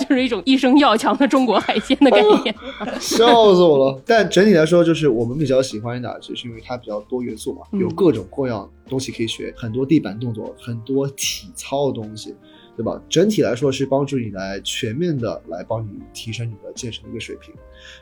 [0.00, 2.54] 就是一种一生要强的中国海鲜的概念。
[3.00, 4.02] 笑死我了。
[4.06, 12.34] 但整体来说，就是我们比较喜欢的，就是因为它比较多元素嘛，嗯有各种各样东西可以学，很多地板动作，很多体操的东西，
[12.76, 13.00] 对吧？
[13.08, 17.54] 整体来说是帮助你来全面的来帮你提升你的健身的一个水平。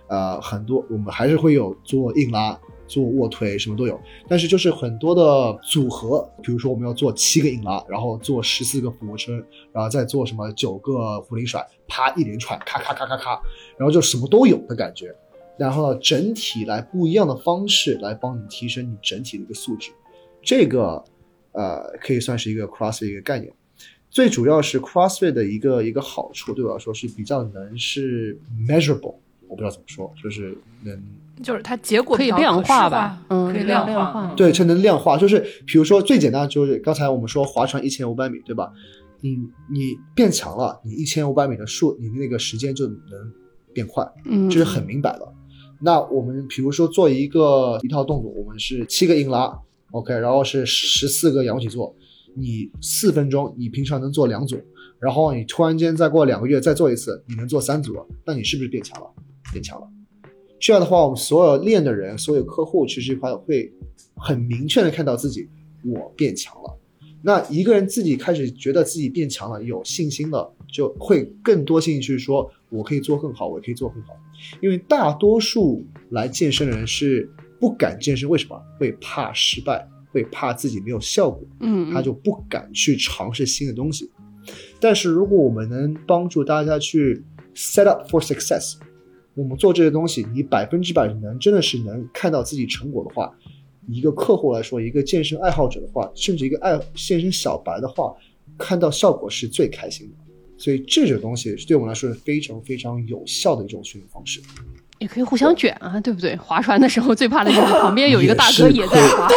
[0.08, 2.58] 呃，很多我们还是会有做硬拉。
[2.86, 9.34] 做卧推什么都有，但是就是很多的组合，比如说我们要做七个硬拉，然后做十四个俯卧撑，
[9.72, 13.40] 然后再做什么九个壶铃甩，啪一连串，咔咔咔咔咔，
[13.76, 15.14] 然后就什么都有的感觉。
[15.58, 19.90] 然后呢，整体来不一样的方式来帮你提升你整体的一个素质，
[20.42, 21.02] 这个
[21.52, 23.52] 呃可以算是一个 CrossFit 一个概念。
[24.10, 29.16] 最主要是 CrossFit 的一个一个好处，对我来说是比较能是 measurable，
[29.48, 31.02] 我不知道怎么说，就是能
[31.42, 38.72] 就是它结果可以量化吧嗯可以量量化对，才能量化，就是比如说最简单就是刚才我们说划船一千五百米，对吧？
[39.20, 39.36] 你
[39.70, 42.96] 你变强了，你一千五百米的数，你那个时间就能
[43.72, 45.32] 变快，嗯，这是很明白了。
[45.80, 49.58] 那我们比如说做一个一套动作，我们是七个硬拉
[49.90, 51.94] ，OK，然后是十四个仰卧起坐，
[52.34, 54.58] 你四分钟，你平常能做两组，
[54.98, 59.06] 然后你突然间再过两个月再做一次，你能做三组了，那你是不是变强了？
[59.52, 59.86] 变强了。
[60.58, 63.72] 这样的话，我们所有练的人，所有客户其实会会
[64.14, 65.48] 很明确的看到自己
[65.84, 66.78] 我变强了。
[67.22, 74.14] 那一个人自己开始觉得自己变强了，有信心了，就会更多兴趣说，我可以做更好，我可以做更好。
[74.60, 78.56] 因为大多数来健身的人是不敢健身，为什么？
[78.78, 84.10] 会怕失败，会怕自己没有效果，嗯，他就不敢去尝试新的东西。
[84.78, 88.76] 但是如果我们能帮助大家去 set up for success，
[89.36, 93.30] 我们做这些东西，你百分之百能真的是能看到自己成果的话，
[93.86, 98.14] 一个客户来说，一个健身爱好者的话，甚至一个爱健身小白的话，
[98.56, 100.14] 看到效果是最开心的。
[100.58, 104.40] 所以这种东西对我们来说是非常非常有效的一种训练方式。
[104.98, 106.34] 也可以互相卷啊，对不对？
[106.36, 109.36] 划船的时候最怕的就是 旁边有一个大哥也在划，对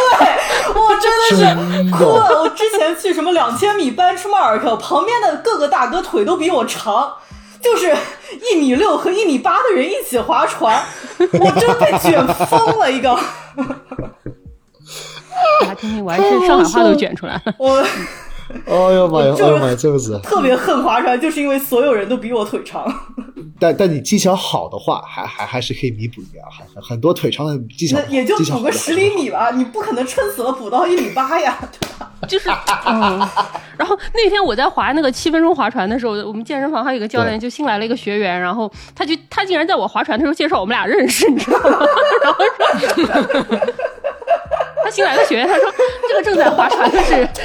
[0.70, 2.40] 我真的是哭了。
[2.40, 7.12] 我之前去什么两千米 benchmark，旁边的各个大哥腿都比我长，
[7.62, 7.94] 就是
[8.50, 10.82] 一米六和一米八的人一起划船，
[11.18, 13.18] 我真被卷疯了一个。
[15.76, 17.54] 听听，我还是上海话都卷出来了。
[17.58, 17.84] 我
[18.66, 19.30] 哎呦妈呀！
[19.36, 20.20] 就是哎呦妈呀，这个子！
[20.22, 22.84] 特别恨划船，就是因为所有人都比我腿长。
[23.58, 32.10] 但但你技巧好的话，还还还是可以弥补一点，很很很多腿长的技巧那也就补个十厘米吧，你不可能撑死了补到一米八呀，对吧？
[32.28, 32.48] 就是，
[32.86, 33.18] 嗯，
[33.76, 41.78] 然后那天我在划那个七分钟划船的时候，我们健身房还有一个教练，就新来了一个学员，然后他就他竟然在我划船的时候介绍我们俩认识，你知道吗？
[42.22, 43.58] 然后说。
[44.90, 45.72] 他新来的学员，他说
[46.08, 47.00] 这个正在划船的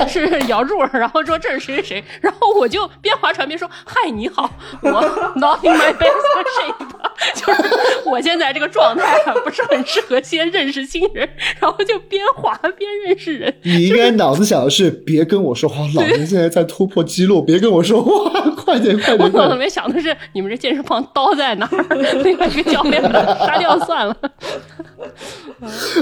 [0.08, 4.50] 是是姚柱，然后说这是谁谁谁，然后我就边划船边说嗨你好，
[4.82, 4.92] 我
[5.36, 6.10] not in my best
[6.58, 6.76] shape，
[7.36, 7.62] 就是
[8.06, 11.30] 我现在这个状态啊不是很适合先认识新人，
[11.60, 19.20] 然后就边划边认识人，你应该脑子想的是，别跟我说话，老娘现在在突破记录，别跟我说话，快点快点！
[19.20, 21.96] 我脑子里面想的是你们这健身房刀在哪儿？
[22.24, 24.16] 另外一个教练把它杀掉算了，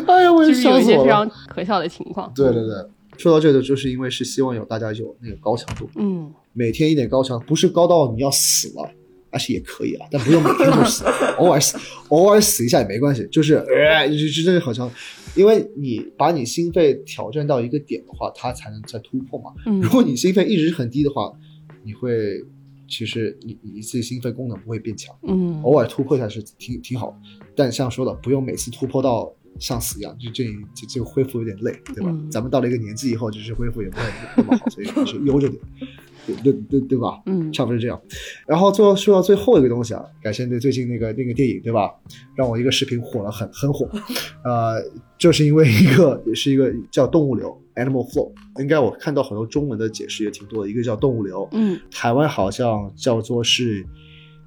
[0.07, 1.29] 哎呀，我就是有笑死我了一些非常。
[1.49, 2.31] 可笑的情况。
[2.35, 2.75] 对对对，
[3.17, 8.89] 说到这个，就是因为是希望有大家有那个高强度，嗯，每天一点高强，不是高到你要死了，
[9.29, 11.03] 而且也可以啊，但不用每天都死，
[11.37, 11.77] 偶尔死，
[12.09, 14.89] 偶尔死一下也没关系，就是呃，就就真的好像，
[15.35, 19.53] 因为你把你心肺挑战到一个点的话，它才能再突破嘛。
[19.65, 19.79] 嗯。
[19.81, 21.33] 如果你心肺一直很低的话，
[21.83, 22.43] 你会
[22.87, 27.19] 其实你你自己心肺功能不会变强，嗯，偶尔突破一下是挺挺好，
[27.55, 32.09] 但像说的，不用每次突破到像死一样，就这就就恢复有点累，对吧？
[32.11, 34.03] 嗯咱们到了一个年纪以后，就是恢复也不会
[34.37, 35.61] 那么好，所以还是悠着点，
[36.25, 37.21] 对对对对吧？
[37.25, 38.01] 嗯差不多是这样。
[38.47, 41.91] 然后最后说到最后一个东西啊，感谢那最近那个那个电影，对吧？
[42.35, 43.87] 让我一个视频火了很很火，
[44.43, 44.81] 呃，
[45.17, 53.85] 就是因为一个也是一个叫动物流 （Animal Flow），应该我看到很多中文的解释也挺多的，一个叫动物流，嗯台湾好像叫做是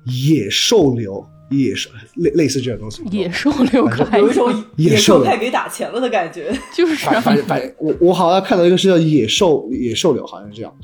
[0.04, 3.02] 野兽流，野兽类类似这种东西。
[3.16, 6.52] 野兽流可还有一种野野兽兽派给打钱了的感觉。
[6.74, 10.74] 就是反反反，我我好像看到一个是叫野兽野兽流，好像是这样。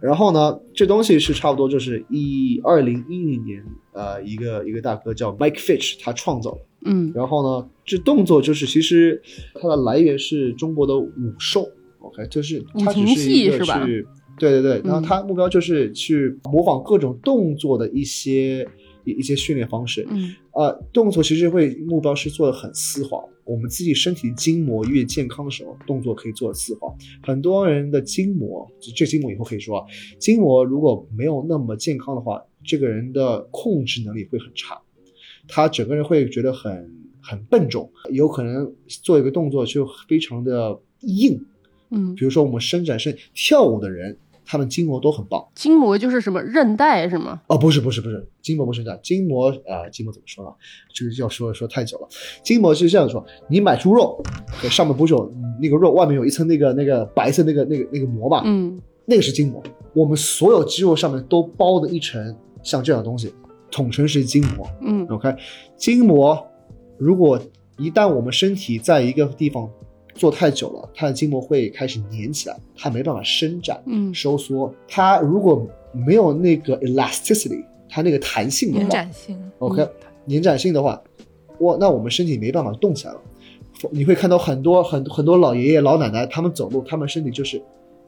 [0.00, 6.58] 然后呢，这东西是差不多就是一二零一零年，呃，一个一个大哥叫 Mike Fitch 他创造的。
[6.86, 9.22] 嗯然后呢，这动作就是其实
[9.54, 11.66] 它的来源是中国的武兽
[12.00, 14.06] ，OK，就是它只是一个戏是吧去，
[14.38, 18.68] 对对对，然后嗯它目标就是去模仿各种动作的一些
[19.04, 20.06] 一一些训练方式。
[20.10, 23.22] 嗯呃，动作其实会目标是做的很丝滑。
[23.44, 26.94] 我们自己身体筋膜越健康的时候，动作可以做的丝滑。
[27.22, 28.66] 很多人的筋膜，
[28.96, 29.86] 这筋膜以后可以说啊，
[30.18, 34.80] 筋膜如果没有那么健康的话，这个人的控制能力会很差，
[35.46, 41.44] 他整个人会觉得很很笨重，有可能做一个动作就非常的硬。
[41.90, 44.16] 嗯，比如说我们伸展身跳舞的人，
[44.46, 45.44] 他们筋膜都很棒。
[45.54, 47.40] 筋膜就是什么韧带是吗？
[47.46, 50.50] 哦，不是不是不是，筋膜不是这样，筋膜啊、呃筋膜怎么说呢？
[50.92, 52.08] 这个要说说太久了。
[52.42, 54.22] 筋膜是这样说：你买猪肉，
[54.60, 58.42] 对上面不是有嗯那个肉，外面有一层那个那个白色那个那个那个膜嘛？
[58.44, 59.62] 嗯那个是筋膜。
[59.94, 63.32] 我们所有肌肉上面都包的一层像这样的东西，
[63.70, 64.66] 统称是筋膜。
[64.80, 65.34] 嗯 OK，
[65.76, 66.44] 筋膜
[66.98, 67.40] 如果
[67.76, 69.68] 一旦我们身体在一个地方
[70.14, 73.82] 坐太久了，它的筋膜会开始粘起来，它没办法伸展。
[73.86, 79.52] 嗯收缩，它如果没有那个 elasticity，它那个弹性的延话展性。
[79.58, 79.88] ，OK，
[80.26, 81.02] 延展性的话，
[81.58, 83.20] 哇，那我们身体没办法动起来了。
[83.90, 87.60] 你会看到很多很很多老爷爷老奶奶，他们走路，他们身体就是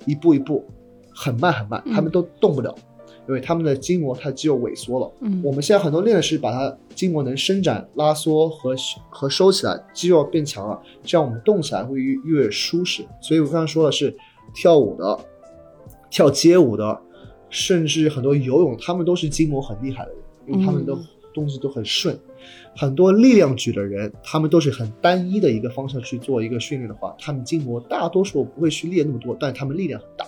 [0.04, 0.64] 一步一步，
[1.12, 2.74] 很慢很慢，嗯他们都动不了，
[3.28, 5.12] 因为他们的筋膜它肌肉萎缩了。
[5.20, 8.74] 嗯我们现在很多练的是把它筋膜能伸展、拉缩和
[9.10, 13.04] 和收起来，肌肉变强了，这样我们动起来会越越舒适。
[13.20, 14.16] 所以我刚刚说的是
[14.54, 15.18] 跳舞的、
[16.10, 17.00] 跳街舞的，
[17.50, 21.04] 甚至很多游泳，他们都是筋膜很厉害的人，因为他们的嗯
[21.34, 22.18] 动作都很顺。
[22.76, 30.26] 很多力量举的人，他们都是很单一的一个方向去做一个训练的话，他们筋膜大多数不会去练那么多，但他们力量很大。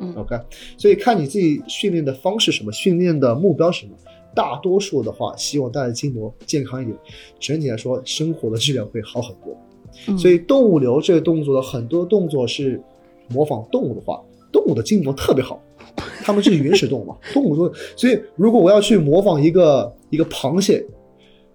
[0.00, 0.38] 嗯 OK，
[0.76, 3.92] 所以看你自己训练的方式什么，训练的目标是什么。
[4.34, 6.96] 大多数的话，希望大家筋膜健康一点，
[7.38, 9.54] 整体来说生活的质量会好很多。
[10.08, 12.82] 嗯所以动物流这个动作的很多动作是
[13.28, 15.62] 模仿动物的话，动物的筋膜特别好，
[16.24, 17.70] 它们是原始动物嘛， 动物都。
[17.94, 20.82] 所以如果我要去模仿一个一个螃蟹，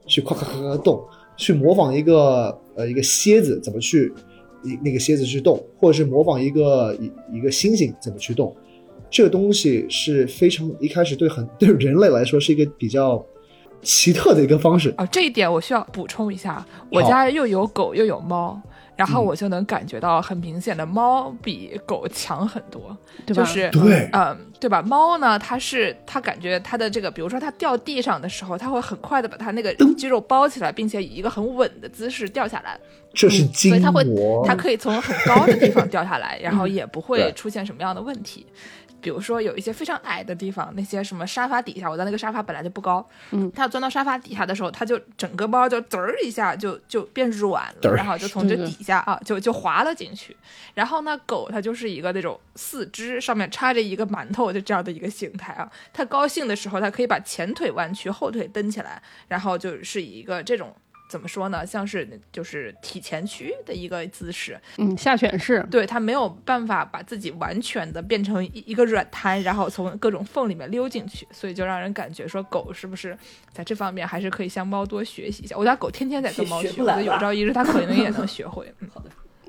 [0.05, 1.03] 去咔咔咔咔动，
[1.35, 4.13] 去模仿一个呃一个蝎子怎么去
[4.64, 8.55] 一那个蝎子去动，或者是模仿一个一一个猩猩怎么去动，
[9.10, 13.24] 这个东西是非常一开始对很对人类来说是一个比较
[13.82, 14.93] 奇特的一个方式。
[14.97, 18.60] 啊，这一点我需要补充一下，我家又有狗又有猫，
[18.95, 24.82] 然后嗯我就能感觉到很明显的猫比狗强很多，对吧就是对嗯，对吧？
[24.82, 32.78] 猫呢，它是它感觉它的这个，比如说它掉地上的时候，它会很快的把它那个肌肉包起来，并且以一个很稳的姿势掉下来，
[33.18, 34.05] 这是嗯所以它会，
[34.45, 38.45] 它可以从很高的地方掉下来，然后也不会出现什么样的问题。
[38.99, 50.36] 比如说有一些非常矮的地方，那些什么沙发底下，我在那个沙发本来就不高，嗯，它钻到沙发底下的时候，它就整个包就滋儿一下就就变软了，然后就从这底下啊就就滑了进去。
[50.74, 60.76] 然后呢，狗它就是一个那种四肢上面插着一个馒头就这样的一个形态啊，它高兴的时候，它可以把前腿弯曲，后腿蹬起来，然后就是以一个这种。
[61.10, 61.66] 怎么说呢？
[61.66, 73.18] 像是就是体前屈的一个姿势，嗯下犬式，对它没有办法把自己完全的变成一一个软瘫，然后从各种缝里面溜进去，所以就让人感觉说狗是不是
[73.53, 75.55] 在这方面还是可以向猫多学习一下。
[75.58, 78.72] 我家狗天天在跟猫学，我觉得有朝一日它可能也能 学会。
[78.80, 78.89] 嗯，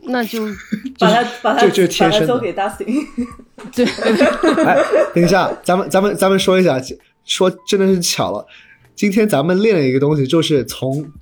[0.04, 0.46] 那就
[0.98, 3.04] 把它把它这这是天生交给 Dustin。
[3.74, 3.84] 对
[4.64, 4.76] 哎，
[5.12, 6.80] 等一下，咱们咱们咱们说一下，
[7.24, 8.46] 说真的是巧了，
[8.94, 11.12] 今天咱们练了一个东西，就是从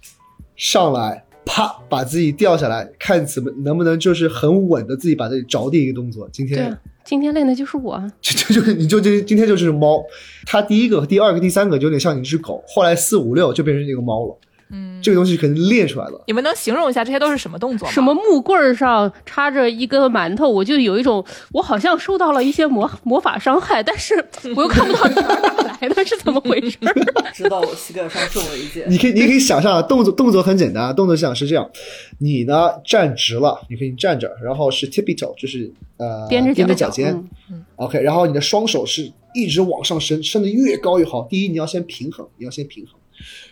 [0.57, 6.29] 上来啪把自己掉下来，看怎么能不能就是很稳的自己把自己着地一个动作。
[6.33, 10.03] 今天今天练的就是我啊， 就就就你就就今天就是猫，
[10.45, 14.37] 它第一个、第二个、第三个就有点像一只狗，后来四五六就变成一个猫了。
[14.71, 16.23] 嗯，这个东西肯定练出来了。
[16.27, 17.93] 你们能形容一下这些都是什么动作吗？
[17.93, 24.15] 什么木棍儿上插着一根馒头，我就有一种我好像受到了一些魔 魔法伤害，但是
[24.57, 26.95] 我又看不到哪来的，是怎么回事儿？
[27.33, 28.85] 知道我膝盖上中了一箭。
[28.91, 31.71] 你可以，你可以想象啊动作动作很简单，动作想是这样，
[32.19, 41.23] 你呢站直了，你可以站着，然后是 tippy toe，就是呃踮着踮着脚脚尖、嗯 o k 然后你的双手是一直往上升，升的越高越好。
[41.29, 42.95] 第一，你要先平衡，你要先平衡，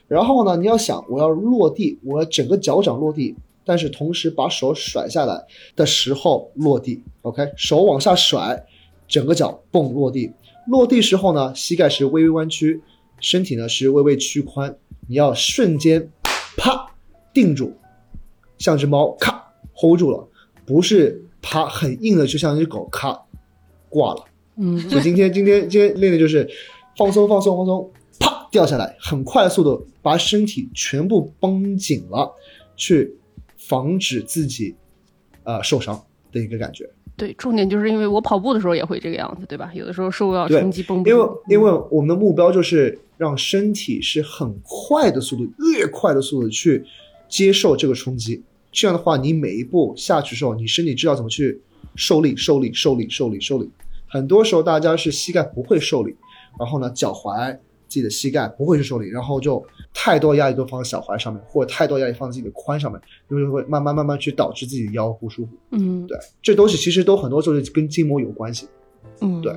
[0.06, 3.34] 然后呢，你要想我要落地，我要整个脚掌落地，
[3.64, 5.44] 但是同时把手甩下来
[5.74, 8.64] 的时候落地，OK，手往下甩，
[9.08, 10.30] 整个脚蹦落地，
[10.66, 12.82] 落地时候呢，膝盖是微微弯曲，
[13.20, 14.74] 身体呢是微微屈髋，
[15.08, 16.10] 你要瞬间
[16.56, 16.86] 啪
[17.32, 17.72] 定住，
[18.58, 20.28] 像只猫咔 hold 住了，
[20.66, 23.20] 不是啪很硬的，就像一只狗咔
[23.88, 24.24] 挂了。
[24.56, 26.48] 嗯，所以今天今天今天练的就是
[26.96, 27.93] 放松放松放松，啪
[28.54, 32.32] 掉下来，很快速的把身体全部绷紧了，
[32.76, 33.12] 去
[33.56, 34.76] 防止自己
[35.42, 36.00] 呃受伤
[36.30, 36.88] 的一个感觉。
[37.16, 39.72] 对，重点就是因为我跑步的时候也会这个样子，对吧？
[39.74, 41.28] 有的时候受到对冲击绷不因为。
[41.48, 45.44] 因为我们的目标就是让身体是很快的速度，
[45.74, 46.84] 越快的速度去
[47.28, 48.40] 接受这个冲击。
[48.70, 51.60] 这样的话，你每一步下去的时候，你身体知道怎么去
[51.96, 53.68] 受力、受力、受力、受力、受力。
[54.06, 56.14] 很多时候大家是膝盖不会受力，
[56.56, 57.58] 然后呢，脚踝
[57.94, 65.52] 自己的膝盖不会去受力，然后就太多压力都放在小踝上面，或者太多压力放在自己的髋上面，因为会慢慢慢慢去导致自己的腰不舒服。
[65.70, 68.66] 嗯，对，这东西其实都很多时候是跟筋膜有关系。
[69.20, 69.54] 嗯，对。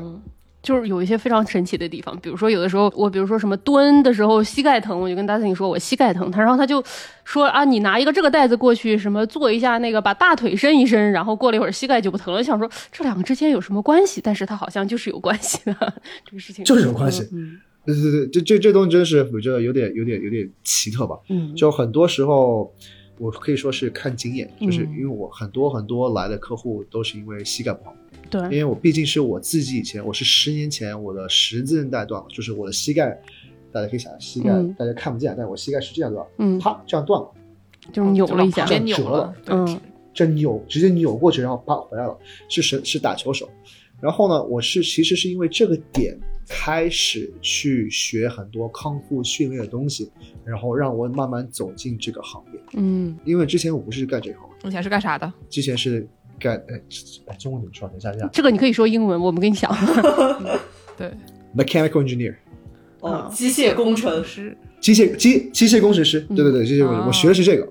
[0.64, 6.84] 就是有一些非常神奇的地方，比如说有的时候我比如说什么蹲的时候膝盖疼，我就跟大 a 说我膝盖疼，他然后他就
[7.24, 14.20] 说啊你拿一个这个袋子过去，什么做一下那个把大腿伸一伸，然后过了一会儿膝盖就不疼了，想说这两个之间有什么关系？
[14.22, 15.74] 但是它好像就是有关系的，
[16.26, 17.58] 这个事情就是有关系嗯
[17.96, 21.18] 对对对，这这这东西真是我觉得有点有点有点奇特吧。
[21.30, 22.72] 嗯，就很多时候，
[23.18, 27.96] 我可以说是看经验，就是嗯因为我很多很多来的客户都是因为膝盖不好，
[28.30, 33.20] 对因，为我毕竟是我自己以前我是十年前我的十字韧带断了，就是我的膝盖，
[33.72, 37.32] 大家可以想膝盖、嗯大家看不见，但是我膝盖是这样断，嗯，啪这样断了，
[37.94, 39.80] 就是扭了一下扭折了，嗯
[40.14, 42.18] 这扭直接扭过去，然后啪回来了，
[42.50, 43.48] 是是是打球手。
[44.02, 46.18] 然后呢，我是其实是因为这个点
[46.48, 50.12] 开始去学很多康复训练的东西，
[50.46, 52.60] 然后让我慢慢走进这个行业。
[52.74, 55.32] 嗯因为之前我不是干这行，以前是干啥的？
[55.50, 56.08] 之前是
[56.40, 56.82] 干哎
[57.28, 57.88] 哎中文怎么说？
[57.90, 59.72] 等一下，等一下这个你可以说英文，我们给你讲，
[60.98, 61.12] 对
[61.56, 62.36] ，，mechanical engineer，
[63.02, 66.22] 哦，机械工程师机械机机械工程师。
[66.22, 67.68] 对对对，机械工程师，哦我学的是这个。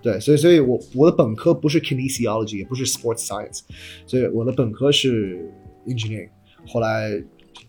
[0.00, 3.62] 对，所以所以我我的本科不是 kinesiology，也不是 sports science，
[4.06, 5.44] 所以我的本科是
[5.86, 6.28] engineering。
[6.68, 7.20] 后来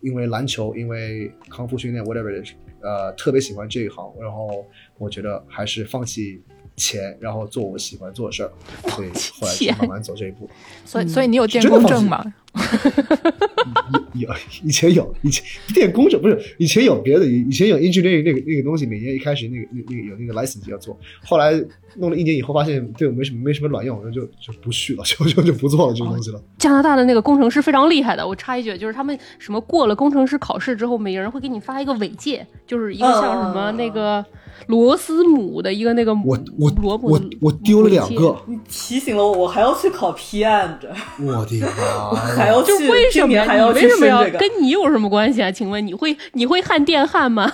[0.01, 4.65] 因为篮球，因为康复训练 whatever，呃，特别喜欢这一行，然后
[4.97, 6.41] 我觉得还是放弃
[6.79, 8.51] 钱，然后做我喜欢做的事儿，
[8.83, 9.09] 所以
[9.39, 10.49] 后来慢慢走这一步。
[10.85, 12.23] 所以所以你有电工证吗？
[14.15, 21.53] 有有以前有以前电工证不是以前有别的，以以前有 engineering 那个那个东西，每年一开始那个那那个有那个 license 要做，后来
[21.97, 26.41] 弄了一年以后发现对我没什么没什么卵用，就就不续了，就就就不做了这个东西了。
[26.57, 34.25] 加拿大的那个工程师非常厉害的，我插一句，就是他们什么过了工程师考试之后，每个人会给你发一个尾戒，就是一个像什么嗯那个
[34.67, 40.89] 螺丝母的一个那个我我萝卜我我丢了两个，你提醒了我，我还要去考 PM 着，
[41.21, 42.47] 我的妈 还！
[42.47, 43.41] 要去就是为什么呀？
[43.41, 44.39] 你年还要去为什么要升这个。
[44.39, 45.51] 跟你有什么关系啊？
[45.51, 47.51] 请问你会你会焊电焊吗？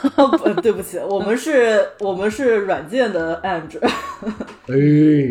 [0.62, 3.82] 对不起，我们是，我们是软件的 a n g e。
[4.68, 4.76] 哎，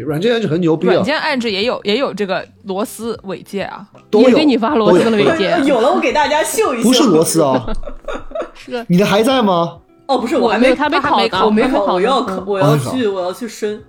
[0.05, 6.89] 软件就很牛逼啊软，件暗制也有也有这个螺丝尾戒啊，都有也给你发螺丝了都有尾戒，有了，我给大家秀一秀。
[6.89, 7.67] 不是螺丝啊，
[8.55, 9.79] 是 个你的还在吗？
[10.07, 13.83] 哦，不是，还没我没有他没他没考呢，我没考，我要考，嗯我要哦去，我要去申。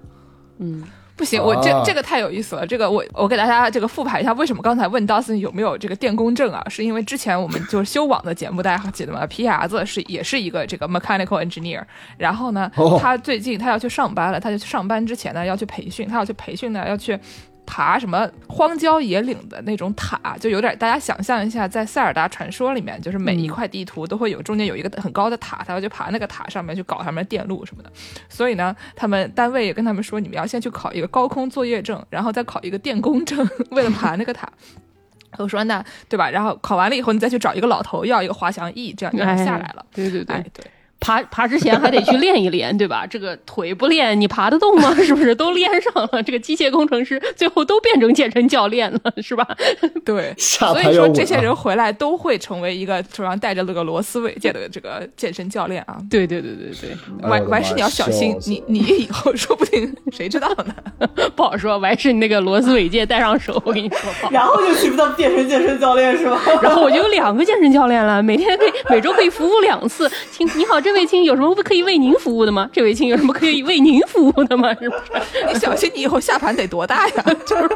[0.59, 0.83] 嗯，
[1.17, 2.65] 不行，我这啊这个太有意思了。
[2.65, 6.63] 这个我我给大家这个复盘一下，为什么刚才问 Dawson 有没有这个电工证啊？
[6.69, 11.83] 是因为之前我们就是修网的节目，大家还记得吗皮牙子是也是一个这个 mechanical engineer，
[12.17, 17.19] 然后呢，哦他最近他要去上班了，他就去上班之前呢要去培训，他要去培训呢要去。
[17.65, 27.91] 爬什么荒郊野岭的那种塔，就有点大家想象一下，在塞尔达传说里面，就是每一块地图都会有中间有一个很高的塔，他要去爬那个塔上面去搞上面的电路什么的。
[28.29, 34.49] 所以呢，他们单位也跟他们说，你们要先去考一个高空作业证，然后再考一个电工证， 为了爬那个塔。
[35.37, 36.29] 我说那对吧？
[36.29, 39.85] 然后考完了以后，你再去找一个老头要一个滑翔翼，这样就能下来了。
[39.93, 40.65] 对对对哎，，对，
[40.99, 43.05] 爬爬之前还得去练一练，对吧？
[43.09, 44.93] 这个腿不练，你爬得动吗？
[45.03, 46.23] 是不是都练上了？
[46.23, 49.47] 这个机械工程师最后都变成健身教练了，是吧？
[50.03, 55.97] 对，所以说这些人回来都会成为一个手上带着那个螺丝尾戒的这个健身教练啊。
[56.09, 61.07] 对对对对对，完完事你要小心你你以后说不定谁知道呢？
[61.35, 61.77] 不好说。
[61.77, 64.29] 完事你那个螺丝尾戒戴上手，我跟你说。
[64.31, 66.41] 然后就去不到变成健身教练是吧？
[66.63, 70.09] 然后我就有两个健身教练了，每天可以每周可以服务两次。
[70.31, 72.69] 亲，你好，这位亲有什么可以为您服务的吗？
[72.71, 74.71] 这位亲有什么可以为您服务的吗？
[74.79, 75.43] 是不是？
[75.51, 77.23] 你小心你以后下盘得多大呀？
[77.43, 77.67] 就是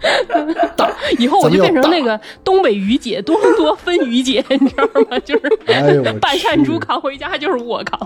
[1.18, 5.18] 以后我就变成那个东北雨姐，多伦多分雨姐， 你知道吗？
[5.20, 7.98] 就是哎 半扇猪扛回家就是我扛。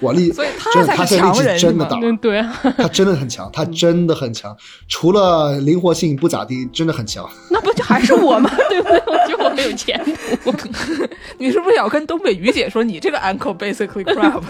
[0.00, 1.88] 我力，所以他才是强人真的
[2.20, 4.56] 对啊，他真的很强，他真的很强，
[4.88, 7.28] 除了灵活性不咋地，真的很强。
[7.50, 8.50] 那不就还是我吗？
[8.68, 9.02] 对不对？
[9.06, 9.98] 我觉得我没有前
[10.44, 10.52] 途。
[11.38, 14.42] 你是不是要跟东北雨姐说你这个 uncle basically crap？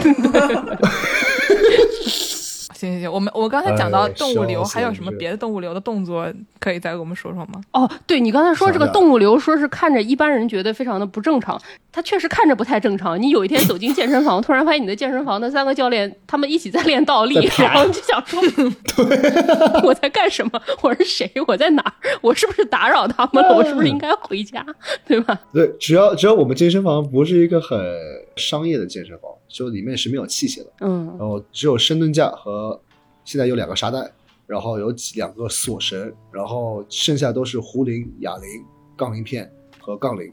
[2.85, 6.26] 行行行行，我们我刚才讲到哎动物流，还有什么别的动物流的动作
[6.59, 7.61] 可以再给我们说说吗？
[7.72, 11.61] 哦，对你刚才说这个动物流，说是看着一般人觉得非常的不正常，
[11.91, 13.20] 它确实看着不太正常。
[13.20, 18.41] 你有一天走进健身房，突然发现你的健身房的三个教练他们一起在练倒立然后你就想说，
[19.85, 20.61] 我在干什么？
[20.82, 21.30] 我是谁？
[21.47, 21.93] 我在哪儿？
[22.20, 23.55] 我是不是打扰他们了？
[23.55, 24.64] 我是不是应该回家？
[25.07, 25.39] 对吧？
[25.53, 27.78] 对，只要只要我们健身房不是一个很
[28.37, 32.81] 商业的健身房，就里面是没有器械的，嗯然后只有深蹲架和
[33.25, 34.13] 现在有两个沙袋，
[34.49, 38.45] 然后有几两个锁绳，然后剩下都是壶铃、哑铃、
[38.97, 39.49] 杠铃片
[39.79, 40.33] 和杠铃，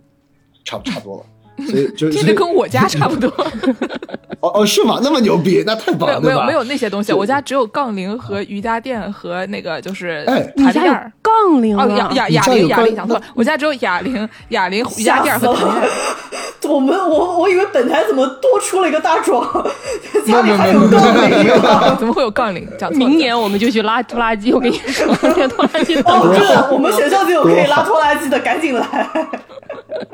[0.65, 1.25] 差不差不多了。
[1.67, 3.29] 所以就听着跟我家差不多，
[4.41, 4.99] 哦哦是吗？
[5.03, 6.41] 那么牛逼，那太棒了，对吧？
[6.41, 11.11] 没有没有那些东西，我家只有杠铃和瑜伽垫和那个就是哎你家有弹力垫儿。
[11.21, 12.11] 杠铃哦，哑啊？
[12.15, 15.89] 哑哑铃，哑铃讲错了，我家只有哑铃、哑铃、瑜伽垫儿和弹力垫儿。
[16.71, 19.43] 我们我我以为本台怎么多出了一个大壮，
[20.25, 21.95] 家里还有杠铃啊！
[21.99, 22.65] 怎么会有杠铃？
[22.77, 26.39] 讲错了明年我们就去拉拖拉机，我跟你说，那个拖拉机哦，等着。
[26.39, 29.09] 真的，我们学校就有可以拉拖拉机的，赶紧来！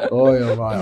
[0.09, 0.79] 哦呀妈呀！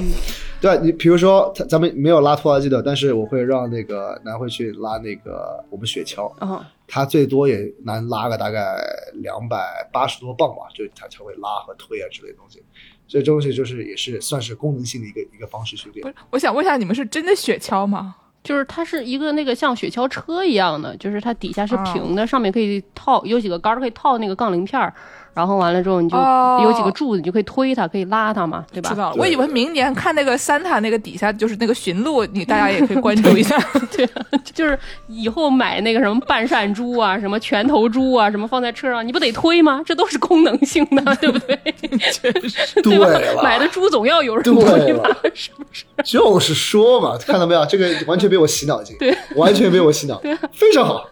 [0.61, 8.77] 对你，比如说他咱们没有拉拖拉机的，但是我会让那个南会去拉那个我们雪橇，嗯，他最多也能拉个大概
[9.13, 12.63] 两百八十多磅吧，就他才会拉和推啊之类的东西。
[13.07, 16.01] 这东西就是也是算是功能性的一个一个方式训练。
[16.01, 18.15] 不是，我想问一下，你们是真的雪橇吗？
[18.43, 24.93] 就是它是一个那个像雪橇车一样的，就是它底下是啊平的，上面可以套有几个杆儿可以套那个杠铃片儿，
[25.35, 28.89] 然后完了之后你就哦有几个柱子，你就可以推它，可以拉它嘛，对吧？
[28.89, 33.57] 知道了，我以为明年看那个三塔那个底下就是那个驯鹿，你大家也可以关注一下。
[33.95, 34.09] 对，
[34.53, 39.81] 就是以后买那个什么半扇猪啊，什么拳头猪啊，什么放在车上，你不得推吗？
[39.85, 41.55] 这都是功能性的， 对不对？
[42.81, 43.05] 对吧？
[43.07, 45.09] 对了买的猪总要有人对推吧？
[45.33, 45.83] 是不是？
[46.05, 47.65] 就是说嘛，看到没有？
[47.65, 50.17] 这个完全被我洗脑已经，对，完全被我洗脑，
[50.53, 51.05] 非常好，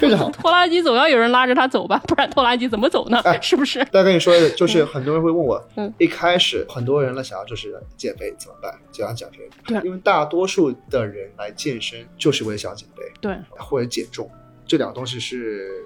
[0.00, 0.30] 非常好。
[0.32, 3.18] 拖拉机总要有人拉着它走吧，不然拖拉机怎么走呢？
[3.24, 3.84] 哎 是不是？
[3.92, 8.72] 再跟你说，就是很多人会问我，嗯一开始很多人呢想要就是减肥怎么办？
[8.92, 14.28] 想要减肥，对因为大多数的人来健身就是为了想减肥对，或者减重，
[14.66, 15.84] 这两个东西是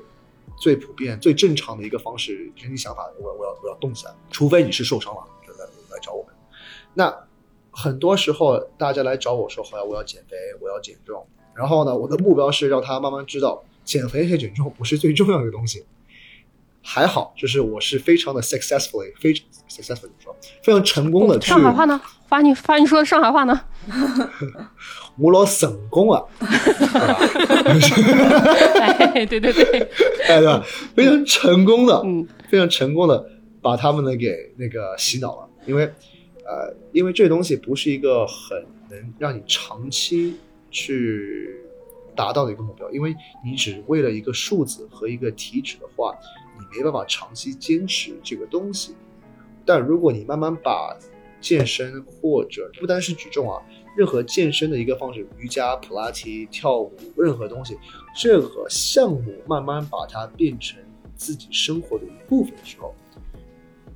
[0.56, 2.34] 最普遍、最正常的一个方式。
[2.56, 6.32] 人体想法，我我要我要动起来，除非你是受伤了来来找我们。
[6.94, 7.12] 那
[7.72, 15.84] 很多时候大家来找我说，好呀，我要减肥，我要减重，然后呢，我的目标是让他慢慢知道，减肥和减重不是最重要的东西。
[16.86, 21.98] 还好，就是我是非常的 successfully，非常 successfully 说，非常成功的去上海话呢？
[22.28, 23.58] 发你发你说的上海话呢？
[25.16, 26.22] 我老成功啊，
[28.80, 29.88] 哎，对对对，
[30.28, 30.62] 哎对吧？
[30.94, 33.30] 非常成功的，嗯，非常成功的
[33.62, 35.84] 把他们呢给那个洗脑了，因为
[36.44, 40.36] 呃，因为这东西不是一个很能让你长期
[40.70, 41.63] 去
[42.14, 46.16] 达到的一个目标，因为你只为了一个数字和一个体脂的话，
[46.58, 48.94] 你没办法长期坚持这个东西。
[49.64, 50.96] 但如果你慢慢把
[51.40, 53.60] 健身或者不单是举重啊，
[53.96, 57.78] 任何健身的一个方式，瑜伽、普拉提、跳舞，任何东西，
[58.16, 60.78] 这个项目慢慢把它变成
[61.14, 62.94] 自己生活的一部分的时候，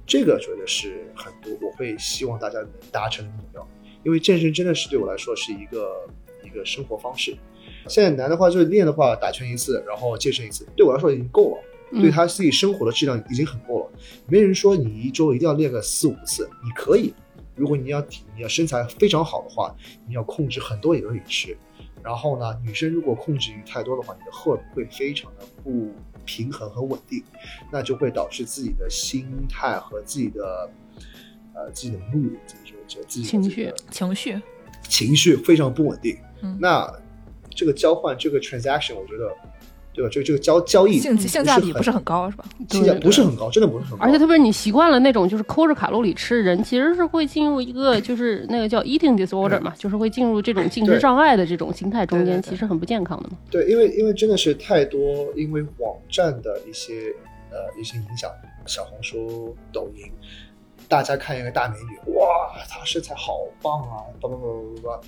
[0.07, 3.67] 这个觉得是很多我会希望大家能达成的目标，
[4.05, 6.09] 因为健身真的是对我来说是一个
[6.45, 7.37] 一个生活方式。
[7.89, 11.63] 现在男的话就是练的话，打拳一次，然后健身一次，对我来说已经够了。
[11.91, 13.91] 嗯对他自己生活的质量已经很够了。
[14.27, 17.15] 没人说你一周一定要练个四五次，你可以。
[17.55, 19.75] 如果你要体你要身材非常好的话，
[20.07, 21.57] 你要控制很多饮饮食。
[22.05, 25.91] 然后呢，女生如果控制欲太多的话，你的荷尔蒙会非常的不
[26.27, 27.25] 平衡和稳定，
[27.73, 30.71] 那就会导致自己的心态和自己的
[31.55, 34.43] 呃自己的 mood 怎么说，就自己的情绪情绪，
[34.83, 36.19] 情绪非常不稳定。
[36.43, 36.87] 嗯那
[37.59, 39.29] 这个交换这个 transaction，我觉得，
[39.93, 40.09] 对吧？
[40.13, 42.45] 这个这个交交易性性价比不是很很高，是吧？
[42.71, 44.05] 性价不是很高，真的不是很高。
[44.05, 53.37] 而且特别是你习惯了那种就是抠着卡路里吃，人其实是会进入一个就是那个叫 eating disorder 嘛，就是会进入这种进食障碍的这种心态中间，其实很不健康的嘛。
[53.51, 55.01] 对，因为因为真的是太多，
[55.35, 57.13] 因为网站的一些
[57.51, 58.31] 呃一些影响，
[58.67, 60.05] 小红书、抖音，
[60.87, 62.25] 大家看一个大美女，哇，
[62.69, 64.47] 她身材好棒啊，叭叭叭
[64.83, 65.01] 叭叭，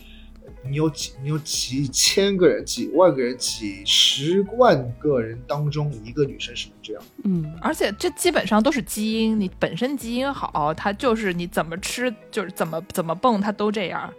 [0.69, 14.13] 你有几你有几千个人、几万个人、几十万个人当中，一个女生是能这样，嗯，而且这基本上都是基因，你本身基因好，它就是你怎么吃，就是怎么怎么蹦，它都这样。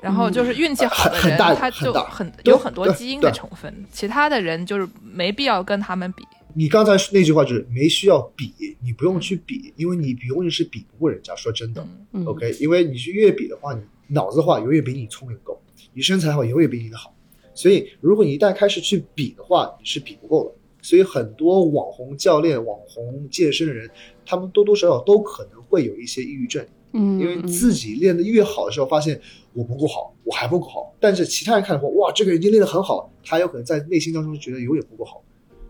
[0.00, 6.22] 然后就是运气好的人，他就很很有很多基因的成分，其他的人就是没必要跟他们比。
[6.54, 11.34] 你刚才那句话就是没需要比，你不用去比，因为你永远是比不过人家。
[11.34, 15.60] 说真的、嗯 o k 因为你去越比的话，你脑子的话永远比你聪明够，
[15.94, 17.14] 你身材的话永远比你的好，
[17.54, 20.54] 所以如果你一旦开始去比的话，你是比不够的。
[20.80, 23.90] 所以很多网红教练、网红健身的人，
[24.24, 29.20] 他们多多少少都可能会有一些抑郁症，嗯，因为自己练得越好的时候，发现
[29.52, 30.94] 我不够好，我还不够好。
[31.00, 35.22] 但是其他人看的话，哇，这个人已经练得很好，他有可能在内心当中觉得永远不够好。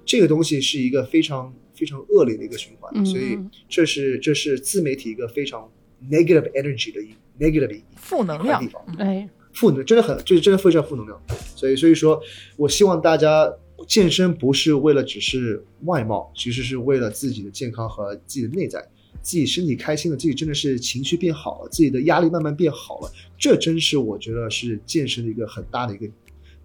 [0.05, 5.71] 这个东西是一个非常非常恶劣的一个循环，嗯所以这是这是自媒体一个非常
[6.11, 8.83] negative energy 的一 negative 一负能量的地方。
[8.99, 11.21] 哎，负能真的很，就是真的非常负能量。
[11.57, 12.21] 所以所以说
[12.57, 13.53] 我希望大家
[13.87, 18.81] 健身不是为了只是外貌，其实是为了自己的健康和自己的内在，
[19.23, 26.07] 自己身体开心了，自己真的是情绪变好了，自己的压力慢慢变好了，这真是我觉得是健身的一个很大的一个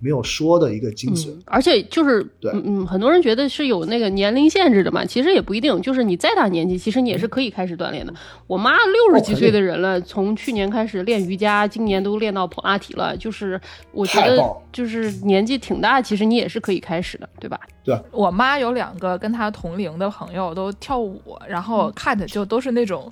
[0.04, 1.32] 没有说的一个精髓。
[1.32, 8.14] 嗯，而且就是，对嗯嗯，很多人觉得是有那个年龄限制的嘛，其实也不一定，就是你再大年纪，其实你也是可以开始锻炼的。
[8.46, 13.60] 我妈六十几岁的人了，从去年开始练瑜伽，今年都练到普拉提了，就是
[13.94, 14.38] 我觉得
[14.74, 17.58] 就是年纪挺大，其实你也是可以开始的，对吧？
[17.86, 23.10] 对我妈有两个跟她同龄的朋友都跳舞，然后看着就都是那种。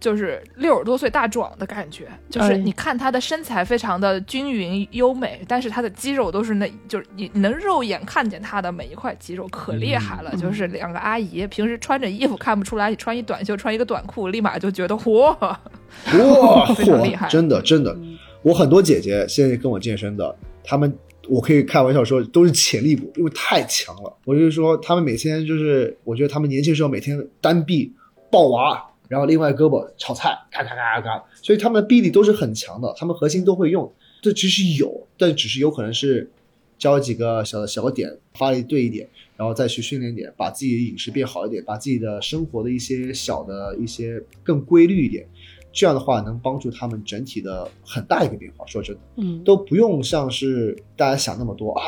[0.00, 10.34] 就是六十多岁大壮的感觉，就是哎你看她的身材非常的均匀优美，但是她的肌肉都是那，就是你你能肉眼看见她的每一块肌肉，可厉害了。
[10.36, 17.96] 就是两个阿姨平时穿着衣服看不出来，你穿一短袖穿一个短裤，立马就觉得嚯，哇，非常厉害真的真的，
[18.42, 20.92] 我很多姐姐现在跟我健身的，她们
[21.28, 24.14] 我可以开玩笑说都是潜力股，因为太强了。
[24.26, 27.90] 我就是说，她们每天就是，我觉得她们年轻时候每天单臂
[28.30, 33.92] 抱娃，然后另外胳膊炒菜，咔咔咔咔咔，所以他们的臂力都是很强的，他们核心都会用。
[34.22, 36.30] 这其实有，但只是有可能是
[36.78, 45.26] 教几个小的小点，发力对一点，然后再去训练点，把自己的饮食变好一点，把自己的生活的一些小的一些更规律一点。
[45.72, 48.64] 这样的话能帮助他们整体的很大一个变化。
[48.64, 51.84] 说真的，嗯，都不用像是大家想那么多啊，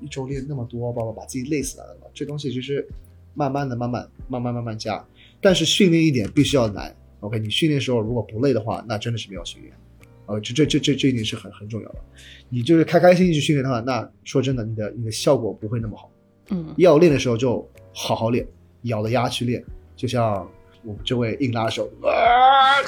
[0.00, 1.96] 一周练那么多，把把把自己累死了。
[2.12, 2.86] 这东西其实
[3.34, 5.06] 慢慢的、慢慢、慢慢、慢慢加，
[5.40, 6.94] 但是训练一点必须要难。
[7.20, 9.74] OK，你训练的时候如果不累的话，那真的是没有训练。
[10.26, 11.98] 呃，这这这这这一点是很很重要的。
[12.48, 16.10] 你就是开开心心去训练的话，那说真的，你的你的效果不会那么好。
[16.50, 18.46] 嗯，要练的时候就好好练，
[18.82, 19.64] 咬着牙去练，
[19.96, 20.48] 就像
[20.88, 22.80] 我们这位硬拉手， 啊，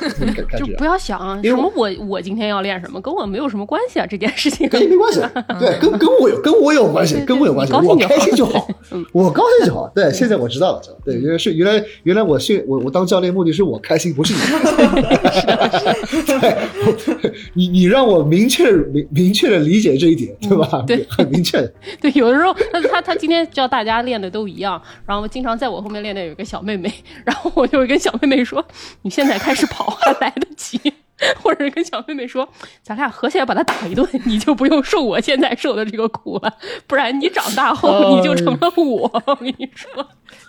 [0.58, 4.66] 就不要想什么我我今天要练什么，跟我没有什么关系啊，这件事情。
[4.70, 5.20] 跟 你没关系，
[5.58, 9.86] 对，跟跟我有跟我有关系跟我有关系，我开心就好嗯，我高兴就好。
[9.94, 16.38] 对，现在我知道了，对，原来是原来原来我训我我当教练目的是我开心，不是你开心。
[16.40, 20.82] 对，你你让我明确明明确的理解这一点，对吧？
[20.86, 21.60] 对很明确。
[22.00, 26.90] 对，有的时候他他他今天叫大家练的都一样，然后经常在我后面练的有一个小妹妹，
[27.24, 28.64] 然后我就会跟小妹妹说
[29.02, 30.80] ：“你现在开始跑还来得及。”
[31.42, 32.48] 或者是跟小妹妹说
[32.82, 36.52] ：“咱俩合起来把他打一顿， 你就不用受我现在受的这个苦了，
[36.86, 39.10] 不然你长大后你就成了我。
[39.26, 39.90] 我跟你说，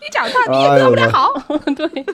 [0.02, 1.30] 你长大你也做不了好。
[1.76, 2.06] 对。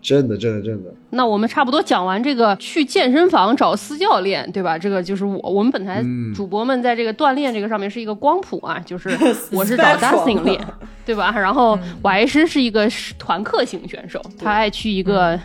[0.00, 4.78] 真的，真的，真的，那我们差不多讲完这个去健身房找私教练，对吧？
[4.78, 9.10] 这个就是我我们本台嗯主播们在这个锻炼这个上面是一个光谱啊，就是
[9.50, 10.60] 我是找 Dustin 练，
[11.04, 11.32] 对吧？
[11.36, 12.88] 然后我还是是一个
[13.18, 15.38] 团课型选手，他爱去一个。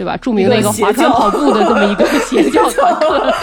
[0.00, 0.16] 对吧？
[0.16, 3.34] 著名的一个划船跑步的这么一个邪教团课，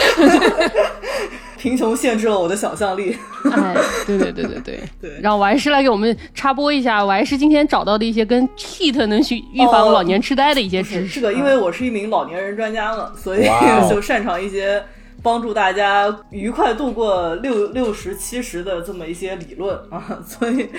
[1.56, 3.16] 贫穷限制了我的想象力。
[3.52, 3.76] 哎，
[4.08, 11.08] 对对对对对 对然后我还是来给我们插播一下，我还是今天找到的一些跟 HEAT 能去预防哦老年痴呆的一些知识。
[11.08, 13.48] 是的，因为我是一名老年人专家嘛，所以
[13.88, 14.84] 就擅长一些
[15.24, 20.24] 帮助大家愉快度过六六十七十的这么一些理论 啊。
[20.26, 20.70] 所以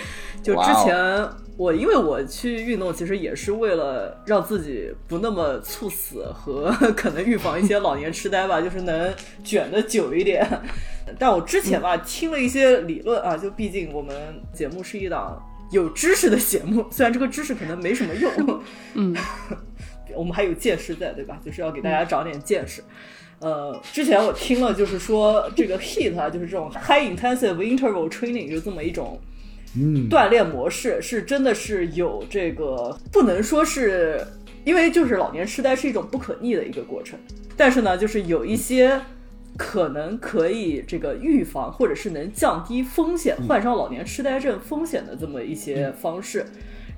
[0.43, 9.13] 就之前我因为我去运动，其实也是为了让自己不那么猝死和 可能预防一些老年痴呆吧， 就是能
[9.43, 10.47] 卷的久一点。
[11.19, 18.63] 但我之前吧听了一些理论啊，就毕竟我们节目是一档有知识的节目，虽然这个知识可能没什么用，
[18.95, 19.17] 嗯，
[20.15, 21.41] 我们还有见识在，对吧？
[21.45, 22.83] 就是要给大家长点见识。
[23.41, 29.19] 呃，之前我听了，就是说这个 HIIT 啊，就是这种 High Intensive Interval Training，就这么一种
[29.77, 34.21] 嗯，锻炼模式，是真的是有这个，不能说是，
[34.65, 37.19] 因为就是老年痴呆是一种不可逆的一个过程，
[37.57, 39.01] 但是呢，就是有一些
[39.57, 46.45] 可能可以这个预防，或者是能降低风险患上老年痴呆症风险的这么一些方式。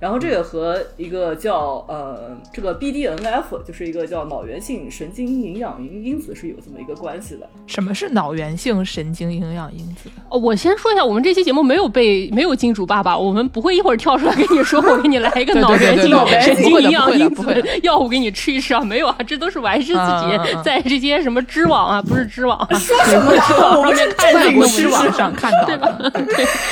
[0.00, 7.46] 然后这个和一个叫呃这个 BDNF，就是一个叫脑源性神经营养因因子是有这么一个关系的。
[7.66, 10.08] 什么是脑源性神经营养因子？
[10.30, 23.44] 哦，我先说一下，我们这期节目没有被没有金主爸爸，我们不会一会儿跳出来跟你说，我给你来一个 对对脑源性对对对神经营养因子药物 给你吃一吃啊，没有啊，这都是我还是自己在这些什么知网啊，不是知网啊， 说什么呀？
[23.76, 24.32] 我们是在
[24.66, 26.24] 知网上看到的，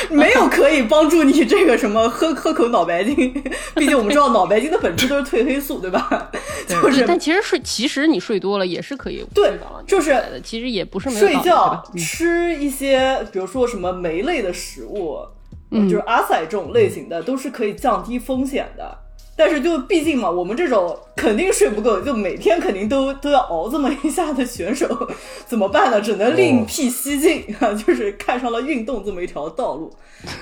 [0.08, 3.16] 没有可以帮助你这个什么喝喝口脑白金，
[3.74, 6.30] 毕竟我们知道脑白金的本质都是褪黑素，对吧？
[6.68, 9.52] 就是但其实睡，其实你睡多了也是可以对
[9.86, 15.18] 就是其实也不是没睡觉吃一些，比如说什么酶类的食物，
[15.70, 18.98] 就是阿塞这种类型的，都是可以降低风险的。
[19.36, 25.08] 但是就毕竟嘛，我们这种肯定睡不够，就每天肯定都都要熬这么一下的选手，
[25.46, 26.00] 怎么办呢？
[26.00, 29.92] 只能另辟蹊径啊， 就是看上了运动这么一条道路，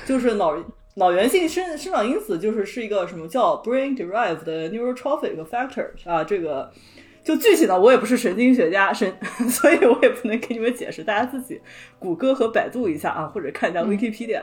[0.07, 0.55] 就是脑
[0.97, 6.71] 脑源性生生长因子，就是是一个什么叫 brain derived neurotrophic factor 啊，这个。
[7.23, 9.13] 就具体呢，我也不是神经学家，神，
[9.51, 11.61] 所以我也不能给你们解释，大家自己
[11.99, 14.43] 谷歌和百度一下啊，或者看一下 Wikipedia。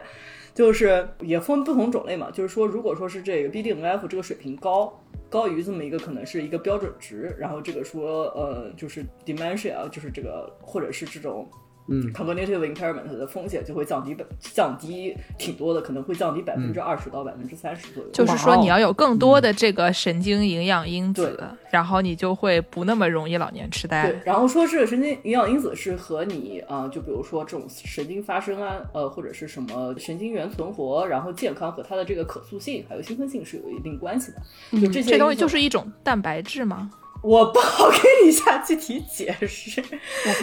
[0.53, 11.49] 就是也分不同种类嘛，就是说，如果说是这个 BDNF 这个水平高，高于这么一个可能是一个标准值，然后这个说呃就是 dementia 啊，就是这个或者是这种
[11.87, 18.09] 嗯 cognitive impairment 的风险就会降低百降低挺多的，可能会降低百分之二十到百分之三十左右。
[18.11, 34.79] 就是说你要有更多的这个神经营养因对子，然后你就会不那么容易老年痴呆对。，然后说是神经营养因子是和你啊、呃就比如说这种神经发生啊，呃，或者是什么神经元存活，然后健康和它的这个可塑性还有兴奋性是有一定关系的。
[34.79, 36.89] 就这些东西就是一种蛋白质吗？
[37.23, 39.81] 我不好给你下具体解释，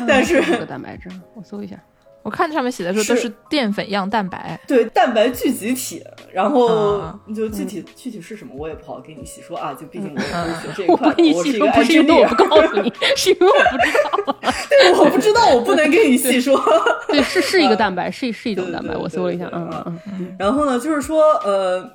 [0.09, 1.76] 但是这个蛋白质，我搜一下。
[2.22, 14.37] 我看上面写的说都是是淀粉样蛋白，对蛋白聚集体，然后啊就具体、具体是什么我也不好给你细说啊，就毕竟我也不是学这一 我块我是一个不是因为我 engineer，不告诉你， 是因为我不知道。
[14.68, 16.62] 对，我不知道，我不能给你细说。
[17.09, 20.37] 对，是是一个蛋白，是是一种蛋白，我搜了一下，嗯嗯嗯。
[20.39, 21.91] 然后呢，就是说，呃，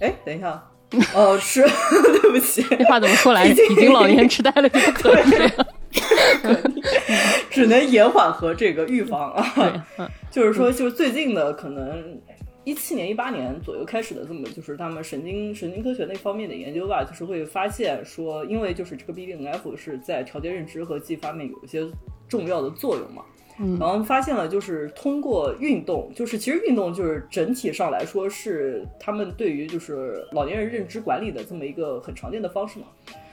[0.00, 0.62] 哎，等一下，
[1.14, 1.62] 哦，是，
[2.20, 3.46] 对不起，这话怎么说来？
[3.46, 5.52] 已经老年痴呆了，就不可能这样。
[7.50, 9.84] 只能延缓和这个预防啊。
[9.98, 12.18] 嗯就是说，就是最近的可能
[12.64, 21.86] 一七年、一八年左右开始的这么，就是他们神经神经科学那方面的研究吧，就是会发现说，因为就是这个 BDNF 是在调节认知和记忆方面有一些
[22.28, 23.22] 重要的作用嘛。
[23.58, 23.78] 嗯。
[23.78, 32.86] 然后发现了，就是通过运动，就是其实运动就是整体上来说是他们对于就是老年人认知管理的这么一个很常见的方式嘛。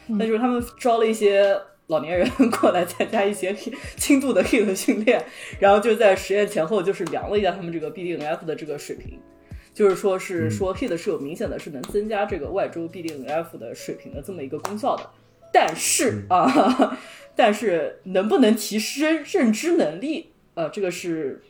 [0.07, 1.55] 那就是他们招了一些
[1.86, 2.28] 老年人
[2.59, 3.55] 过来参加一些
[3.95, 5.24] 轻度的 HIIT 训练，
[5.59, 9.20] 然后就在实验前后就是量了一下他们这个 BDNF 的这个水平，
[9.74, 15.09] 就是说是说 HIIT 是有明显的是能增加这个外周 BDNF 的水平的这么一个功效的，
[15.51, 16.97] 但是啊，
[17.35, 21.41] 但是能不能提升认知能力，呃，这个是。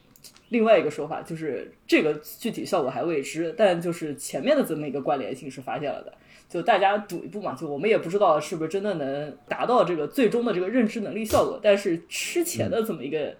[0.49, 6.11] 另外一个说法就是这个具体效果还未知，但就是前面的这么一个关联性是发现了的。
[6.49, 13.35] 就大家赌一步嘛，就我们也不知道是不是真的能达到这个最终的这个认知能力效果，但是吃前的这么一个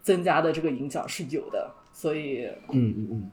[0.00, 3.30] 增加的这个影响是有的，所以嗯嗯嗯，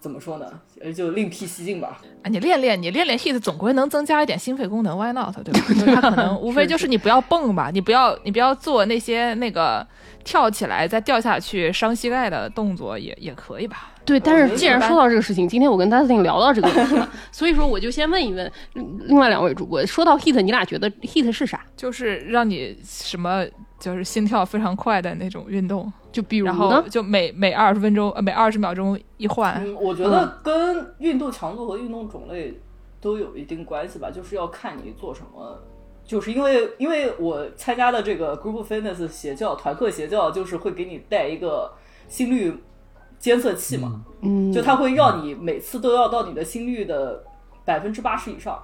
[0.00, 0.46] 怎么说呢？
[0.80, 2.00] 呃，就另辟蹊径吧。
[2.22, 5.34] 啊，你练练，你练练 HIIT 总归能增加一点心肺功能，Why not？
[5.42, 5.60] 对吧？
[5.74, 9.84] 就是它可能无非就是你不要蹦吧，你不要你不要做那些那个
[10.24, 13.90] 跳起来再掉下去伤膝盖的动作也也可以吧。
[14.04, 21.62] 对，但是既然说到这个事情，今天我跟 Dustin 聊到这个问题了，所以说我就先问一问嗯另外两位主播，说到 HIIT，你俩觉得 HIIT 是啥？
[21.76, 23.44] 就是让你什么
[23.78, 26.82] 就是心跳非常快的那种运动，就比如然后？
[26.88, 29.54] 就每每二十分钟呃每二十秒钟一换。
[29.64, 32.60] 嗯，我觉得跟运动强度和运动种类
[33.00, 35.60] 都有一定关系吧，就是要看你做什么。
[36.04, 41.72] 就是因为因为我参加的这个 Group Fitness 邪教团课邪教，就是会给你带一个
[42.08, 42.62] 心率
[43.18, 47.22] 监测器嘛，嗯，就它会要你每次都要到你的心率的
[47.64, 48.58] 百分之八十以上。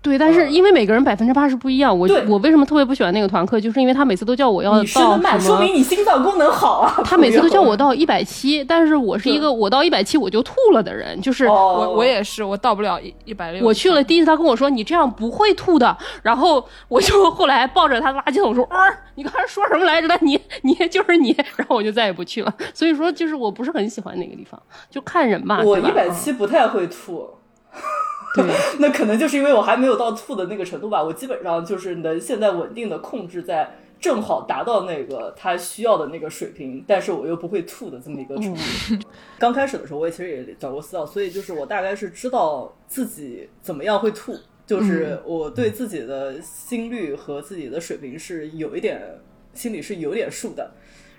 [0.00, 5.74] 对，但是嗯因为每个人百分之八十不一样，我我为什么特别不喜欢那个团课，就是因为他每次都叫我要到什么说明。
[5.74, 6.94] 你心脏功能好啊。
[7.04, 13.64] 他每次都叫我到，到一百七，但是我是一个我到一百七我就吐了的人，就是哦、我我也是，我到不了一一百六。
[13.64, 18.78] 我去了第一次，他跟我说你这样不会吐的，然后我就后来抱着他垃圾桶说，啊，
[19.16, 20.16] 你刚才说什么来着的？
[20.22, 22.54] 你你就是你，然后我就再也不去了。
[22.72, 27.28] 所以说，就是我不是很喜欢那个地方，就看人吧，我一百七不太会吐。
[28.46, 31.02] 对， 那可能就是因为我还没有到吐的那个程度吧。
[31.02, 38.60] 我基本上就是能现在稳定的控制在正好达到那个他需要的那个水平，但是我又不会吐的这么一个程度。
[39.38, 44.36] 刚开始的时候，我也其实也找过私教，所以就是我大概是知道自己怎么样会吐，
[44.66, 49.18] 就是我对自己的心率和自己的水平是有一点
[49.52, 50.70] 心里是有点数的。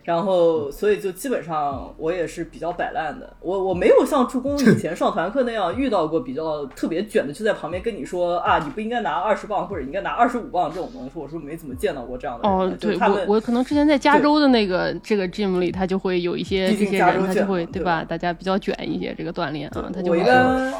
[0.10, 3.32] 然后，所以就基本上我也是比较摆烂的。
[3.41, 11.12] 我我没有像助攻以前上团课那样遇到过比较特别卷的，就在旁边跟你说啊，你不应该拿二十磅或者应该拿二十五磅这种东西。
[11.14, 12.57] 我说没怎么见到过这样的人。
[12.57, 18.03] 哦，对我我可能之前在加州的那个这个 gym 里，他就会有一些这些人，他就会对吧？
[18.03, 20.74] 对大家比较卷一些这个锻炼啊，他就我一会般！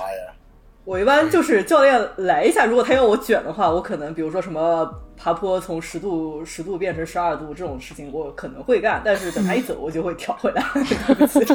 [0.86, 10.64] 我一般就是教练来一下，如果他要我卷的话，我可能比如说什么爬坡从十度十度变成十二度这种事情，我可能会干，但是等他一走，我就会调回来。
[11.28, 11.54] 就是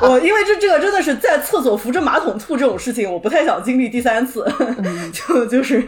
[0.00, 4.50] 我因为这这个真的是在厕所扶着马桶吐这种事情，我不太想经历第三次。
[5.12, 5.84] 就就是，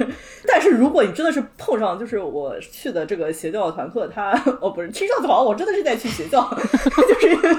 [0.47, 6.47] 但是如果你真的是碰上，就是我去的这个邪教团课，他哦不是听上去好像我真的是在去邪教，
[7.09, 7.57] 就是因为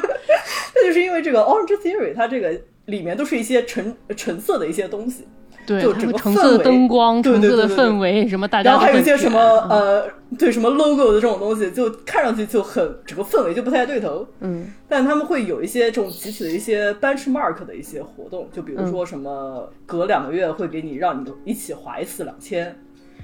[0.75, 2.53] 那就是因为这个 Orange Theory，它这个
[2.85, 5.27] 里面都是一些橙橙色的一些东西，
[5.67, 9.39] 对，就整个它会橙色的氛围灯光、对橙色的对对氛围，什么大家然后还有一些什么
[9.69, 10.07] 呃，
[10.39, 14.25] 对什么 logo 的这种东西，就看上去就很整个氛围就不太对头。
[14.39, 22.73] 嗯但他们会有一些这种集体的一些 benchmark 的一些活动，就比如嗯说什么隔两个月会给你让你一起划一次两千，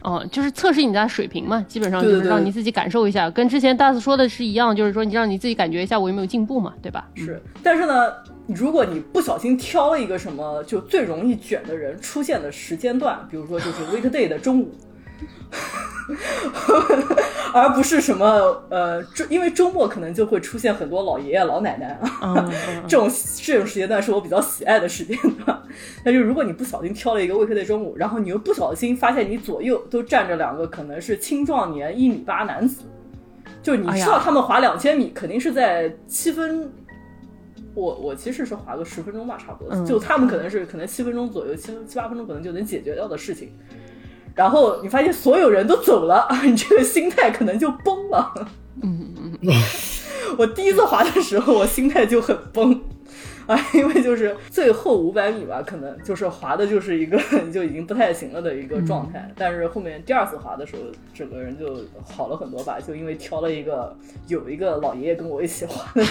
[0.04, 7.08] 哦，就是测试你的水平嘛，基本上就是让你自己感受一下，跟之前大四说的是一样，就是说你让你自己感觉一下我有没有进步嘛，对吧？
[7.16, 8.12] 是，但是呢，
[8.48, 14.72] 如果你不小心挑了一个什么就最容易卷的人出现的时间段，比如说就是 weekday 的中午，
[17.54, 18.26] 而不是什么
[18.70, 23.10] 呃，周因为周末可能就会出现很多老爷爷老奶奶啊，嗯，嗯这种
[23.42, 25.62] 这种时间段是我比较喜爱的时间段。
[26.04, 32.84] 但是如果你不小心挑了一个 weekday 中午，然后你又不小心发现你左右都站着两个可能是青壮年一米八男子，
[33.62, 36.72] 就你知道他们滑两千米肯定是在七分。
[37.76, 39.74] 我我其实是滑个十分钟吧，差不多。
[39.74, 43.52] 嗯就他们可能是可能七分钟左右，七七八分钟可能就能解决掉的事情。
[44.36, 48.34] 然后你发现所有人都走了， 你这个心态可能就崩了。
[48.82, 49.52] 嗯嗯
[50.38, 52.82] 我第一次滑的时候，我心态就很崩。
[53.48, 57.20] 啊，因为就是最后五百米吧，可能就是滑的就是一个
[57.54, 59.30] 就已经不太行了的一个状态。
[59.38, 60.82] 但是后面第二次滑的时候，
[61.14, 61.66] 整个人就
[62.04, 63.96] 好了很多吧，就因为挑了一个
[64.28, 66.04] 有一个老爷爷跟我一起滑的。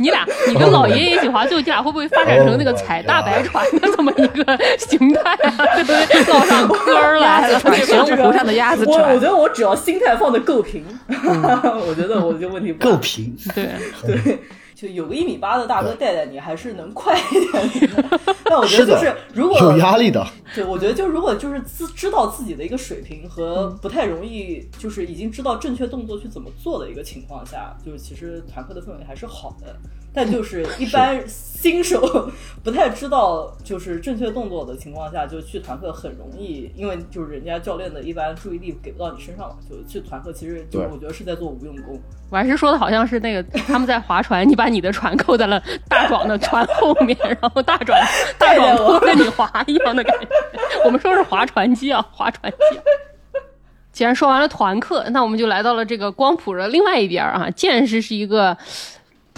[0.00, 5.50] 你俩，你跟老爷爷一起滑，最后你俩会不会发展成那个踩大白船的这么一个形态啊？
[5.74, 6.32] 对不对？
[6.32, 7.86] 捞上科儿来了，船对吧？
[7.86, 13.70] 玄武湖上的鸭子我我觉，得我只要心态放的够平， 我觉得我就问题不大够平，对，
[14.06, 14.38] 对，
[14.78, 18.20] 就有个一米八的大哥带带你，还是能快一点的。
[18.44, 20.24] 但我觉得就是如果有压力的。
[20.54, 29.74] 对，我觉得就如果就是自知道自己的一个水平和不太容易，就是已经知道正确动作去怎么做的一个情况下，就是其实团课的氛围还是好的。
[30.12, 32.30] 但就是一般新手
[32.64, 42.00] 不太知道就是正确动作的情况下，就去团课很容易，因为就是人家教练的一般注意力给不到你身上嘛，就去团课其实就是我觉得是在做无用功。
[42.30, 47.98] 我还是说的好像是那个他们在划船，你把你的船扣在了大壮的船后面，然后大壮
[48.38, 50.28] 大壮拖着你划一样的感觉。
[50.84, 52.80] 我们说是划船机啊，划船机。
[53.90, 57.50] 既然说完了团课，那我们就来到了这个光谱的另外一边儿啊。
[57.50, 58.56] 剑师是一个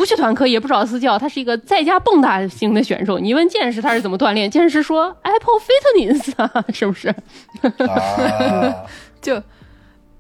[0.00, 3.18] 不去团课也不找私教，他是一个在家蹦跶型的选手。
[3.18, 7.08] 你问健师他是怎么锻炼，健师说 Apple Fitness 啊，是不是？
[7.86, 8.74] 啊，
[9.20, 9.34] 就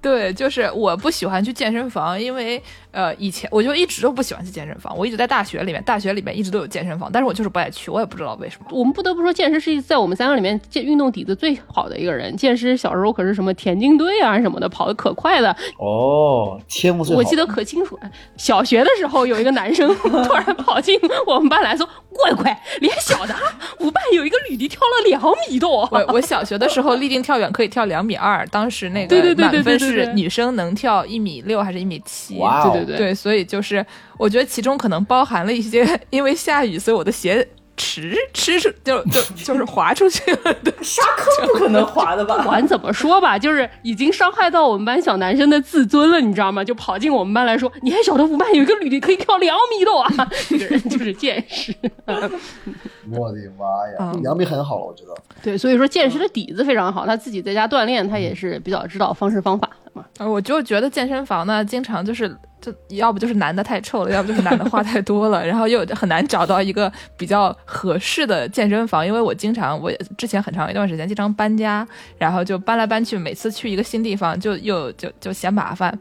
[0.02, 8.66] 对，就是我不喜欢去健身房，因为呃，以前我就一直都不喜欢去健身房，我一直在大学里面，大学里面一直都有健身房，但是我就是不爱去，我也不知道为什么。
[8.70, 12.34] 我们不得不说，健身是在我们三个里面健运动底子最好的一个人。
[12.36, 17.18] 健身小时候可是什么田径队啊什么的，跑得可快的，哦，天赋最好。
[17.18, 17.98] 我记得可清楚。
[18.36, 23.34] 小学的时候，有一个男生 突然跑进我们班来说：“乖乖，连小的
[23.80, 25.86] 舞伴有一个女的跳了两米多。
[25.92, 32.38] 我我小学的时候立定跳远可以跳两米二，当时那个对对对对满分对是女生能跳一米六还是一米七？
[32.72, 33.84] 对对对，所以就是
[34.16, 37.46] 我觉得其中可能包含了一些，因为下雨，所以我的鞋
[37.80, 40.70] 迟吃出就就就是滑出去了的。
[40.82, 42.36] 沙坑不可能滑的吧？
[42.36, 46.62] 不管怎么说吧，就是已经伤害到我们班小男生的自尊了，你知道吗？
[46.62, 51.74] 就跑进我们班来说：“你还晓得我们班有一个女的可以跳两米多啊！”这个人就是见识。
[52.06, 53.64] 我的妈
[53.98, 55.14] 呀，嗯杨幂很好了，我觉得。
[55.42, 60.04] 对，所以说见识的底子非常好，他自己在家锻炼，他也是比较知道方式方法的嘛。
[60.18, 69.06] 呃我就觉得健身房呢，经常就是就要不就是男的太臭了， 要不就是男的话太多了， 然后又很难找到一个比较合适的健身房。
[69.06, 71.86] 因为我经常，我之前很长一段时间经常搬家，
[72.18, 75.98] 然后就搬来搬去，每次去一个新地方就又就就嫌麻烦。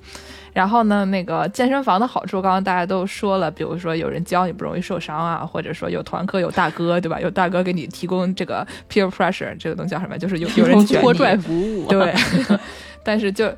[0.52, 7.22] 然后呢，那个健身房的好处，刚刚大家都说了，比如说有人教你不容易受伤啊，或者说有团课有大哥，对吧？
[7.22, 10.18] 有大哥给你提供这个 peer pressure，这个东西叫什么？
[10.18, 12.14] 就是有有人拖拽服务，对，
[13.04, 13.50] 但是就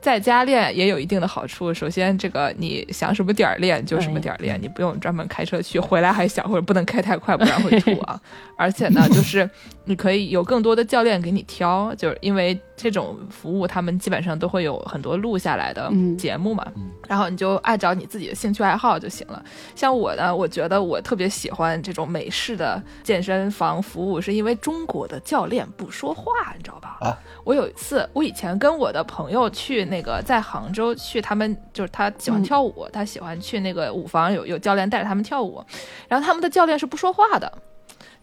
[0.00, 1.72] 在家练也有一定的好处。
[1.74, 8.20] 首先，这个你想什么点儿练就什么点儿练，你不用专门开车去，回来还想或者不能开太快，不然会吐啊。
[8.56, 9.48] 而且呢，就是
[9.84, 16.66] 你可以有更多的教练给你挑，就是因为这种服务他们基本上都会有很多录下来的嗯节目嘛，
[17.08, 19.44] 然后你就按照你自己的兴趣爱好就行了。
[19.74, 26.98] 像我呢，我觉得我特别喜欢这种美式的健身房服务，是因为中国的教练不说话，你知道吧？
[27.00, 35.64] 啊，我有一次，我以前跟我的朋友去那个在杭州去，他们就是他喜欢跳舞，他喜欢去那个舞房，有有教练带着他们跳舞，
[36.08, 37.50] 然后他们的教练是不说话的。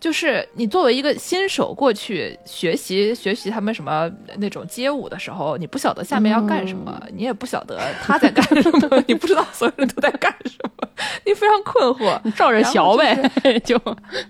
[0.05, 10.87] 就是你作为一个新手过去学习学习他们什么那种街舞的时候，你不晓得下面要干什么，你也不晓得他在干什么， 你不知道所有人都在干什么，
[11.25, 12.21] 你非常困惑。
[12.33, 13.31] 照着学呗，
[13.65, 13.81] 就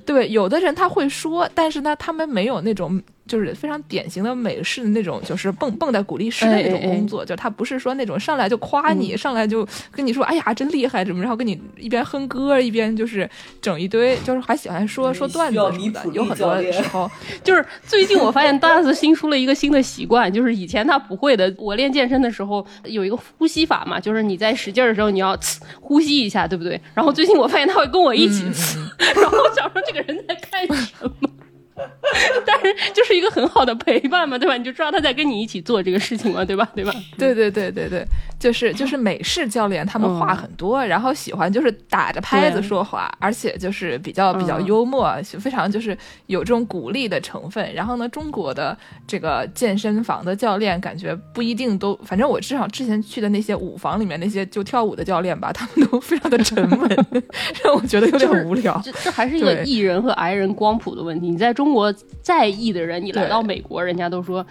[0.05, 13.29] 对，有的人他会说，但是呢，他们没有那种就是非常典型的美式的那种，就是蹦蹦在鼓励师的那种工作，就他不是说那种上来就夸你，上来就跟你说，哎呀，真厉害，怎么，然后跟你一边哼歌一边就是
[13.61, 17.09] 整一堆，就是还喜欢说说段子什么的，有很多时候，
[17.43, 21.53] 就是最近我发现 DAS 新出了一个新的习惯，就是以前他不会的。
[21.57, 26.79] 我练健身的时候有一个呼吸法嘛，就是你在使劲儿的时候你要呲呼吸一下，对不对？
[26.93, 28.77] 然后最近我发现他会跟我一起呲，
[29.19, 31.29] 然后我想说这个人在干什么？
[32.45, 34.55] 但是就是一个很好的陪伴嘛，对吧？
[34.55, 36.67] 你就知道他在跟你一起做这个事情嘛，对吧？
[36.73, 36.93] 对吧？
[37.17, 38.05] 对对对对对，
[38.39, 45.97] 就是就是美式教练他们话很多，然后喜欢就是打着拍子说话，而且就是比较比较嗯幽默，非常就是
[46.27, 47.73] 有这种鼓励的成分。
[47.73, 56.89] 然后呢，中国的这个健身房的教练感觉不一定都，反正我至少之前去的那些舞房里面那些就跳舞的教练吧，他们都非常的沉稳，
[57.63, 58.79] 让我觉得有点无聊。
[58.83, 61.29] 这这还是一个对艺人和癌人光谱的问题。
[61.29, 64.45] 你在中国在意的人，你来到美国，人家都说。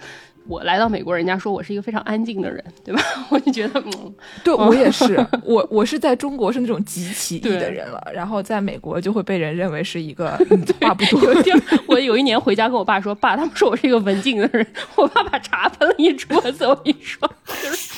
[0.47, 3.01] 我来到美国，人家说我是一个非常安静的人，对吧？
[3.31, 4.13] 我就觉得，嗯，
[4.43, 11.59] 对我也是，我我是在中国是那种极其异的人了， 然后在美国就会被人认为是一个嗯话不多有一天，
[11.89, 14.63] 我有一年回家跟我爸说：“爸，他们说我是一个文静的人。”
[14.97, 16.63] 我爸把茶喷了一桌子。
[16.67, 17.27] 我跟你说，
[17.63, 17.91] 就是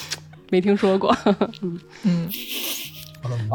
[0.49, 1.13] 没听说过。
[1.61, 2.29] 嗯嗯。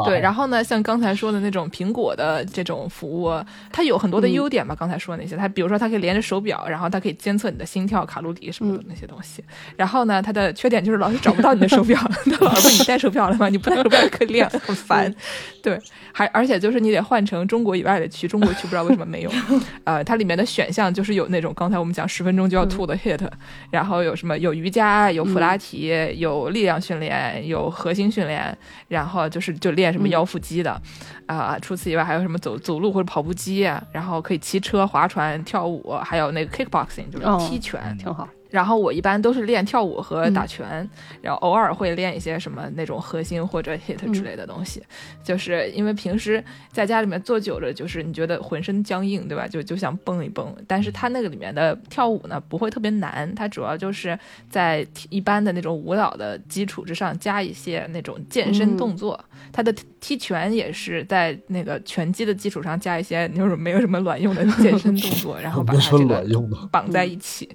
[0.05, 3.31] 对，然后呢，像刚才说的那种苹果的这种服务，
[3.71, 4.75] 它有很多的优点嘛。
[4.75, 9.43] 刚才说的那些，它比如说它可以连着手表，然后它可以监测你的心跳、卡路里什么的那些东西。
[9.75, 13.49] 然后呢，它的缺点就是老是找不到你的手表， 它老 是问你带手表了吗？
[13.49, 15.13] 你不带手表可以练，很烦。
[15.63, 15.79] 对，
[16.11, 19.31] 还而且就是你得换成中国以外的区，中国区不知道为什么没有。
[19.85, 23.21] 呃，它里面的选项就是有那种刚才我们讲十分钟就要吐的 hit，、
[23.71, 28.55] 然后有什么有瑜伽、有普拉提、有力量训练、有核心训练，
[28.89, 30.81] 然后就是就练什么腰腹肌的，
[31.25, 37.37] 啊、除此以外还有什么走走路或者跑步机啊，然后可以骑车、划船、跳舞，还有那个 kickboxing 就是哦。
[37.49, 38.27] 踢拳，挺好。
[38.53, 40.87] 然后我一般都是练跳舞和打拳，
[41.23, 44.79] 然后偶尔会练一些什么那种核心或者 hit 之类的东西，
[45.23, 49.47] 就是因为平时在家里面坐久了，就是你觉得浑身僵硬，对吧？
[49.47, 50.55] 就就想蹦一蹦。
[50.67, 54.15] 但是它那个里面的跳舞呢，不会特别难，它主要就是
[54.51, 59.19] 在一般的那种舞蹈的基础之上加一些那种健身动作。
[59.51, 66.23] 它的踢拳也是在那个拳击的基础上加一些那种没有什么卵用的健身动作，然后把它这个。
[66.71, 67.49] 绑在一起。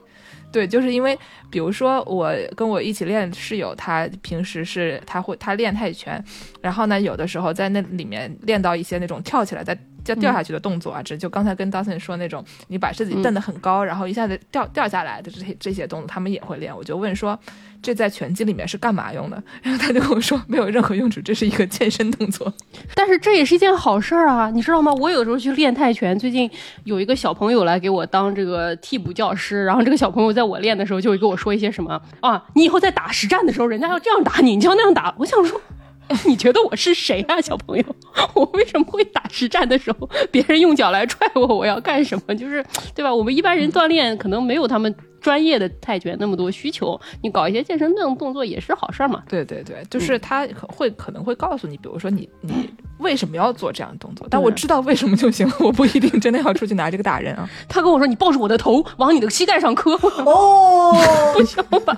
[0.51, 1.19] 对，就是因为，
[1.51, 6.23] 比如说我跟我一起练室友，他平时是他会他练泰拳，
[6.63, 16.75] 然后呢，有的时候在那里面练到一些那种跳起来的掉掉下去的动作啊，这就刚才跟 Dawson 说那种，你把自己蹬得很高，然后一下子掉掉下来的这些这些动作，他们也会练。
[16.77, 17.39] 我就问说，
[17.83, 19.43] 这在拳击里面是干嘛用的？
[19.63, 22.53] 然后他就跟我说，没有任何用处，这是一个健身动作。
[22.95, 24.93] 但是这也是一件好事儿啊，你知道吗？
[24.95, 26.51] 我有时候去练泰拳，最近
[26.85, 35.15] 有一个小朋友来给我当这个替补教师，然后这个小朋友在我练的时候就会跟我说一些什么啊，你以后在打实战的时候，人家要这样打你，你就要那样打。
[35.19, 35.61] 我想说。
[36.27, 37.85] 你觉得我是谁啊，小朋友？
[38.35, 42.35] 我为什么会打实战的时候，别人用脚来踹我，我要干什么？
[42.35, 43.15] 就是对吧？
[43.15, 49.23] 我们一般人锻炼可能没有他们专业的泰拳那么多需求，你搞一些健身动动作也是好事儿嘛。
[49.29, 57.49] 对对对，就是他可会可能会告诉你，比如说你 你为什么要做这样的动作，但我知道为什么就行了，我不一定真的要出去拿这个打人啊。
[57.69, 59.93] 他跟我说：“你抱着我的头往你的膝盖上磕。”
[60.25, 60.97] 哦，
[61.35, 61.95] 不需要吧？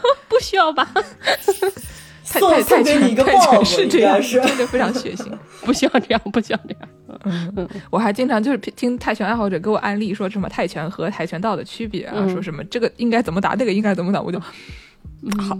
[0.00, 0.88] 不不需要吧？
[2.28, 4.40] 泰送泰泰拳送给你一个泰拳是这样，应该是。
[4.40, 5.26] 真的非常血腥。
[5.64, 6.88] 不需要这样，不需要这样。
[7.24, 14.40] 嗯嗯，我还经常就是听泰拳爱好者给我安利说什么泰拳和跆拳道的区别啊，嗯说什么这个应该怎么打，那个应该怎么打，我就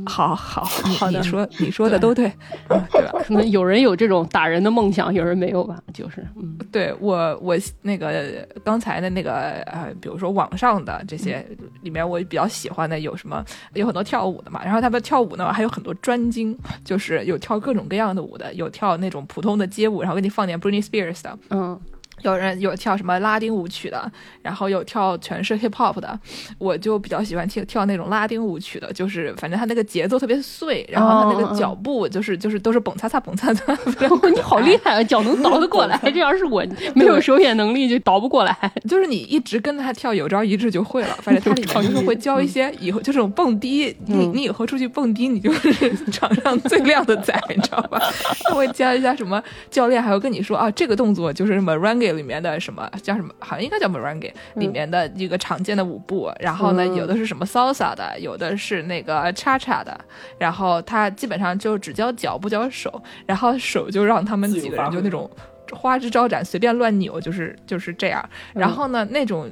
[0.07, 2.27] 好好好，你好的你说你说的都对，
[2.69, 3.13] 啊对吧？
[3.25, 5.83] 可能有人有这种打人的梦想，有人没有吧？
[5.93, 9.33] 就是，嗯对我我那个刚才的那个
[9.67, 11.45] 呃，比如说网上的这些
[11.83, 13.45] 里面，我比较喜欢的有什么？
[13.75, 21.79] 有很多跳舞的嘛，然后他们跳舞呢还有很多专精，就是有跳各种各样的舞的，有跳那种普通的街舞，然后给你放点 Britney Spears 的，嗯，
[22.25, 24.11] 有人有跳什么拉丁舞曲的，
[24.43, 26.19] 然后有跳全是 hip hop 的，
[26.59, 33.77] 我就比较喜欢跳跳那种拉丁舞曲的，就是反正他那个节奏特别碎，然后他那个脚步就是就是都是蹦擦擦蹦擦擦，
[34.35, 36.01] 你好厉害啊，脚能倒得过来。
[36.05, 36.65] 这要是我
[36.95, 38.57] 没有手眼能力，就倒不过来。
[38.89, 41.17] 就是你一直跟着他跳，有朝一日就会了。
[41.21, 48.01] 反正他里面就是会教一些以后就这种蹦迪，你你以后出去蹦迪，你就是场上最靓的仔，你知道吧？
[48.45, 56.33] 他会教一下什么教练，还会跟你说啊，这个动作就是 merengue 里面的什么叫什么，好像应该叫 merengue 里面的一个常见的舞步。
[56.41, 59.99] 然后呢，嗯有的是什么 salsa 的，有的是那个 cha cha 的。
[60.39, 65.31] 然后他基本上就只教脚不教手，然后手就让他们几个人就那种。
[65.73, 68.23] 花枝招展，随便乱扭，就是就是这样。
[68.53, 69.51] 然后呢，那种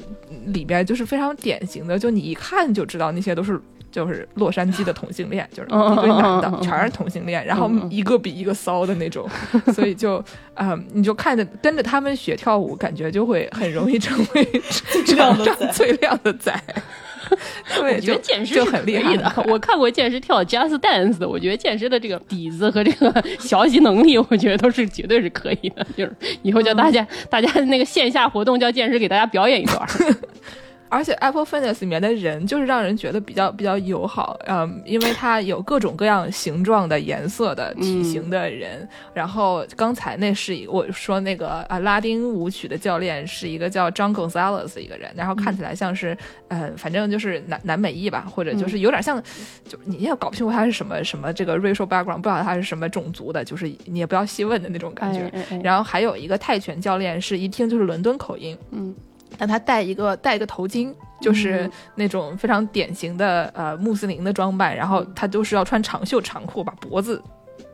[0.49, 3.59] 里边就是非常典型的，就你一看就知道那些都是
[3.93, 9.28] 就是洛杉矶的同性恋，就是一堆男的全是同性恋，然后一个比一个骚的那种，
[9.73, 10.24] 所以就
[10.55, 14.44] 嗯，你就看着跟着他们学跳舞，感觉就会很容易成为
[15.06, 16.52] 场上最靓的仔。
[17.78, 19.32] 对，我觉得就剑师就很厉害的。
[19.48, 25.86] 我看过剑师跳 Just Dance 的，我觉得剑师的这个底子和这个学习能力，我觉得都是绝对是可以的。
[25.97, 29.78] 就是以后叫大家、大家那个线下活动叫剑师给大家表演一段。
[30.93, 38.86] 而且 Apple Fitness 里面的人就是让人觉得比较比较友好，嗯，因为它有各种各样形状的、颜色的、体型的人。
[39.14, 46.14] 然后刚才那是一我说那个啊拉丁舞曲的教练是一个叫 John Gonzalez 的一个人，然后看起来像是
[46.48, 49.23] 嗯、呃反正就是南南美裔吧，或者就是有点像，
[49.66, 55.20] 就你也搞不清楚他是什么什么这个 racial background，不知道他是什么种族的，就是你也不要细问的那种感觉。
[55.20, 58.94] 哎哎哎然后还有一个泰拳教练是一听就是伦敦口音，嗯。
[59.39, 67.23] 但他戴一个戴一个头巾，就是那种非常典型的呃穆斯林的装扮，然后他都是要穿长袖长裤，把脖子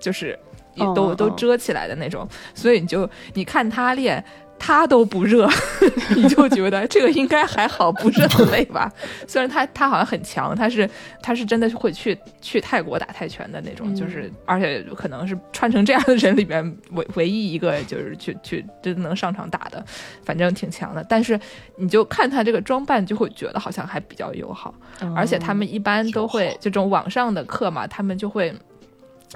[0.01, 0.39] 就是
[0.75, 4.25] 也都、都遮起来的那种，所以你就你看他练。
[4.59, 5.49] 他都不热，
[6.17, 8.93] 你就觉得这个应该还好，不是很累吧？
[9.27, 10.89] 虽然他他好像很强，他是
[11.23, 19.85] 他是真的会去去泰国打泰拳的那种，就是而且可能是穿成这样的人里面唯唯一一个就是去去真能上场打的，
[20.25, 21.05] 反正挺强的。
[21.09, 21.39] 但是
[21.77, 24.75] 你就看他这个装扮，就会觉得好像还比较友好，
[25.15, 28.55] 而且他们一般都会这种网上的课嘛，他们就会。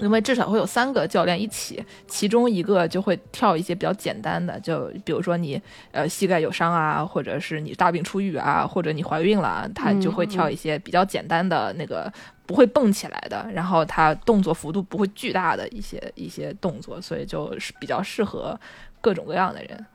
[0.00, 5.60] 因为至少会有三个教练一起，其中一个就会跳一些比较简单的，就比如说你
[5.90, 12.10] 呃膝盖有伤啊，或者是你大病初愈啊，或者你怀孕了，他就会跳一些比较简单的那个
[12.46, 18.58] 不会蹦起来的，然后他动作幅度不会巨大的一些一些动作，所以就是比较适合
[19.00, 19.86] 各种各样的人。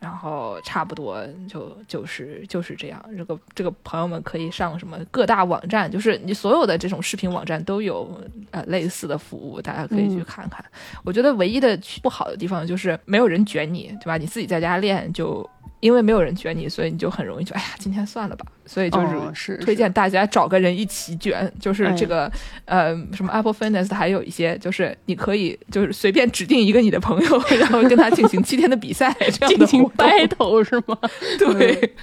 [0.00, 3.04] 然后差不多就就是就是这样。
[3.16, 8.20] 这个这个朋友们可以上什么各大网站，就是你所有的这种视频网站都有
[8.50, 10.64] 呃类似的服务，大家可以去看看。
[11.04, 14.16] 我觉得唯一的不好的地方就是没有人卷你，对吧？
[14.16, 15.48] 你自己在家练就。
[15.80, 18.44] 因为没有人卷你，所以你就很容易就哎呀，今天算了吧。
[18.66, 22.26] 所以哦就是是推荐大家找个人一起卷，就是这个、
[22.66, 30.98] 哎、呃什么 Apple Fitness 还有一些，就是你可以就是随便指定一个你的朋友， 然后跟他进行七天的比赛，这样进行 battle 是吗？
[31.38, 31.94] 对，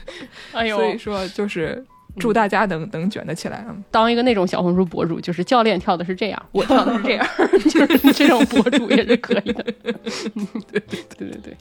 [0.53, 1.85] 哎呦，所以说就是
[2.17, 3.75] 祝大家能、能卷得起来啊！
[3.91, 7.27] 当一个那种小红书博主，就是教练跳的是这样， 我跳的是这样，
[7.69, 9.63] 就是这种博主也是可以的。
[9.63, 9.93] 对。
[10.71, 10.79] 对
[11.17, 11.57] 对对，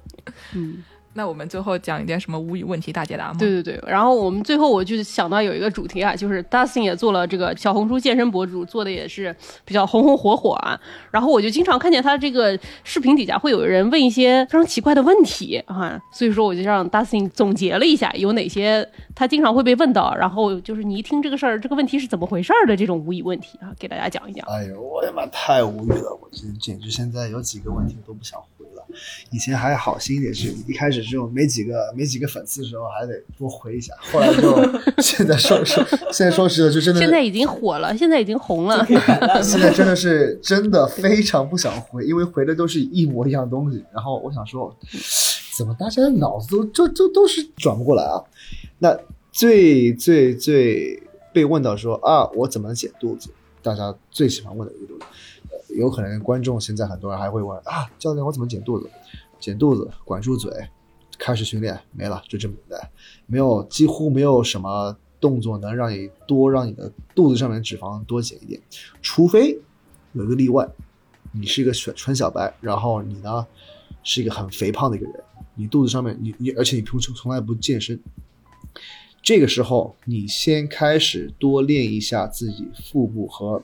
[0.55, 0.83] 嗯。
[1.15, 3.37] 那我们最后讲一点什么无语问题大解答吗？
[3.39, 9.35] 对对对，然后我们最后我就想到有一个主题啊，就是 Dustin 也做了这个小红书健身博主，做的也是
[9.65, 10.79] 比较红红火火啊。
[11.11, 24.45] 然后我就经常看见他这个视频底下会有人问一些非常奇怪的问题啊，所以说我就让 Dustin 总结了一下有哪些他经常会被问到，然后就是你一听这个事儿，这个问题是怎么回事儿的这种无语问题啊，给大家讲一讲。
[24.49, 26.19] 哎呦，我的妈，太无语了！
[26.21, 28.74] 我简简直现在有几个问题都不想回了。
[29.31, 34.57] 以前还好心一点，是一开始这种没几个没几个粉丝的时候还得多回一下，后来就
[35.03, 38.87] 现在说说现在说实的就真的现在已经火了，现在已经红了。
[39.43, 43.85] 现在真的是真的非常不想回，因为回的都是一模一样的东西。
[43.93, 44.75] 然后我想说，
[45.57, 48.23] 怎么大家的脑子都就就都是转不过来啊？
[48.79, 48.99] 那
[49.33, 51.03] 最最最
[51.33, 53.31] 被问到说啊，我怎么减肚子？
[53.63, 55.05] 大家最喜欢问的一个东西。
[55.77, 58.89] 有可能观众现在很多人还会问啊，教练我怎么减肚子？
[59.39, 60.51] 减肚子，管住嘴，
[61.19, 62.91] 开始训练，没了，就这么简单。
[63.27, 68.61] 没有几乎没有什么动作能让你多让你的肚子上面脂肪多减一点，
[69.03, 69.59] 除非
[70.13, 70.67] 有一个例外，
[71.33, 73.47] 你是一个纯纯小白，然后你呢
[74.03, 75.15] 是一个很肥胖的一个人，
[75.55, 78.01] 你肚子上面你你而且你平时从来不健身，
[79.23, 83.63] 这个时候你先开始多练一下自己腹部和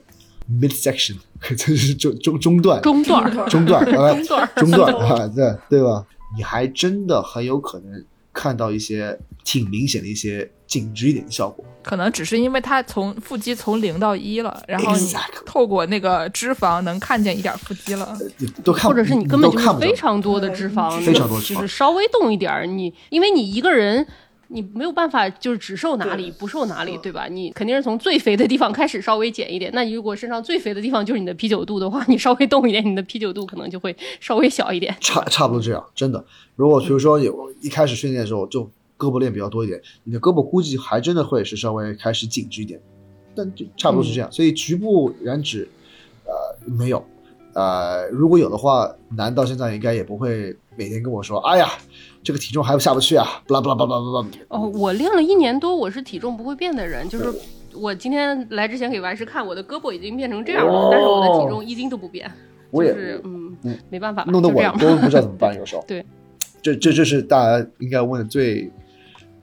[0.59, 6.05] midsection，这 就是中中中段中段儿中段啊中段 中段 啊，对对吧？
[6.35, 8.03] 你还真的很有可能
[8.33, 11.63] 看到一些挺明显的一些紧致一点的效果。
[11.83, 15.13] 可能只是因为它从腹肌从零到一了，然后你
[15.45, 18.17] 透过那个脂肪能看见一点腹肌了。
[18.63, 24.05] 都看，或者是你根本就非常多的脂肪，非常多脂肪就是稍微动一点儿，你因为你一个人。
[24.51, 27.27] 你没有办法，就是只瘦哪里不瘦哪里，嗯对吧？
[27.27, 29.71] 你肯定是从最肥的地方开始稍微减一点。
[29.73, 34.95] 那你如果身上最肥的地方就是你的啤酒肚的话，你稍微动一点，你的啤酒肚可能就会稍微小一点。
[34.99, 36.23] 差差不多这样，真的。
[36.55, 38.63] 如果比如说有一开始训练的时候就
[38.97, 42.79] 胳膊练比较多一点，你的胳膊估计还真的会是稍微开始紧致一点，
[43.33, 44.31] 但就差不多是这样。
[44.31, 45.67] 所以局部燃脂，
[46.25, 47.03] 呃，没有，
[47.53, 51.69] 呃，如果有的话，男到现在应该也不会每天跟我说，哎呀，
[52.23, 54.27] 这个体重还下不去啊，巴拉巴拉巴拉巴拉。
[54.49, 57.33] 哦，我练了一年多，我是体重不会变的人，就是
[57.73, 62.31] 我今天来之前给完师看，我的胳膊已经变成这样了，哦但是我的体重一斤都不变，
[62.69, 64.61] 我也就是嗯嗯，没办法，弄得我。
[64.77, 65.83] 都不知道怎么办，有时候。
[65.87, 66.05] 对，
[66.61, 68.71] 这这这是大家应该问的最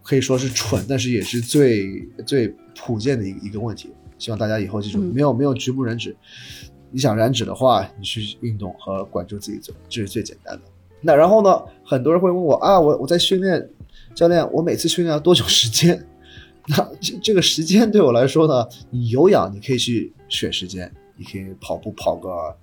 [0.03, 3.91] 可以说是蠢，但是也是最最普遍的一个一个问题。
[4.19, 6.17] 希望大家以后记住，嗯没有没有局部燃脂，
[6.91, 10.63] 你想燃脂的话，你去运动和管住自己嘴，这是最简单的。
[11.01, 13.69] 那然后呢，很多人会问我啊，我我在训练，
[14.15, 16.07] 教练，我每次训练要多久时间？
[16.67, 22.55] 那这这个时间对我来说呢，你有氧你可以去选时间，你可以跑步跑个，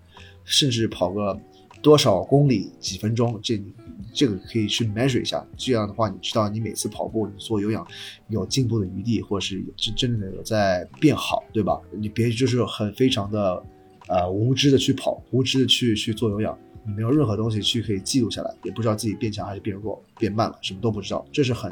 [0.44, 1.40] 甚至跑个
[1.82, 3.74] 多少公里几分钟，这你
[4.14, 5.44] 这个可以去 measure 一下。
[5.58, 7.88] 这样的话，你知道你每次跑步你做有氧
[8.28, 11.80] 有进步的余地，或者是真真正的有在变好，对吧？
[11.92, 13.64] 你别就是很非常的
[14.08, 16.56] 呃无知的去跑，无知的去去做有氧。
[16.86, 21.72] 你没有任何东西去可以记录下来，也不知道自己变强还是变弱、变慢了，什么都不知道，这是很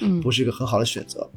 [0.00, 1.28] 嗯不是一个很好的选择。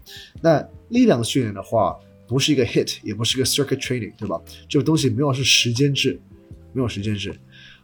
[0.41, 4.41] 那力量训练的话，不是一个 hit，也不是一个 circuit training，对吧？
[4.68, 6.19] 这个东西没有是时间制，
[6.73, 7.38] 没有时间制。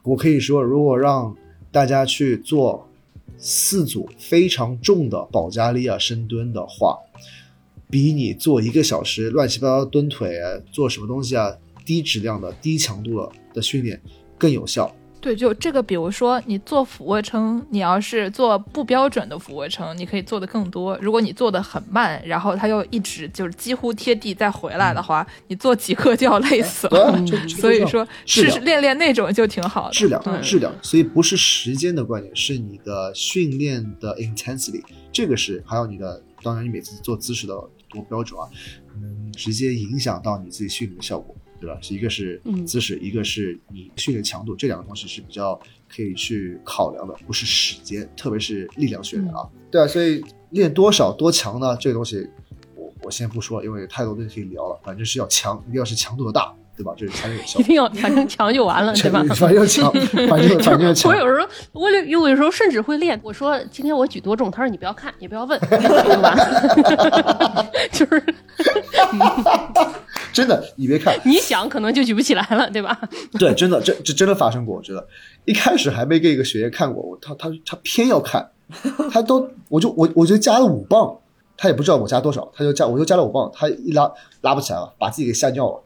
[0.04, 1.36] 我可以说，如果让
[1.72, 2.90] 大家去做
[3.38, 6.98] 四组非常重的保加利亚深蹲的话，
[7.90, 11.56] 比你做一个小时乱七八糟蹲腿啊，做什么东西啊，
[11.86, 14.02] 低质量的、低强度的的训练
[14.38, 14.94] 更有效。
[15.28, 20.98] 对，就这个，比如说你做俯卧撑，你要是做不标准的俯卧撑，你可以做的更多。
[21.02, 27.22] 如果你做的很慢，然后它又一直就是几乎贴地再回来的话，你做几个就要累死 了。
[27.50, 29.92] 所以说，试试练练那种就挺好的。
[29.92, 34.82] 质量质量，所以不是时间的观点，是你的训练的 intensity，
[35.12, 37.54] 这个是还有你的，当然你每次做姿势的
[37.90, 38.48] 多标准啊，
[39.02, 41.78] 能直接影响到你自己训练的效果，对吧？
[41.82, 45.60] 是一个是嗯姿势，一个是你训练强度，这两个东西是比较
[45.90, 51.76] 可以去考量的，不是时间，特别是力量训练啊，对啊，所以练多少多强呢？
[51.78, 52.28] 这个东西
[52.76, 56.94] 我我先不说，因为太多东西可以聊了，反正是要强，一定要是强度的大，对吧？
[56.96, 57.64] 这是强有效 一。
[57.64, 59.24] 定要反正强就完了， 对吧？
[59.36, 59.92] 反正强，
[60.30, 61.18] 反正 反正要强我。
[61.18, 63.20] 有时候，我有有时候甚至会练。
[63.24, 67.68] 我说今天我举多重，他说你不要看，也不要问，就完了。
[67.92, 68.24] 就是
[70.32, 73.00] 真的，你别看，你想可能就举不起来了，对吧？
[73.40, 74.76] 对，真的，这这真的发生过。
[74.76, 75.08] 我觉得
[75.46, 78.48] 一开始还没给一个学员看过，我他他他偏要看，
[79.12, 81.18] 他都我就我我就加了五磅，
[81.56, 85.84] 他也不知道我加多少，他就加我就加了五磅，他一拉拉不起来了，把自己给吓尿了。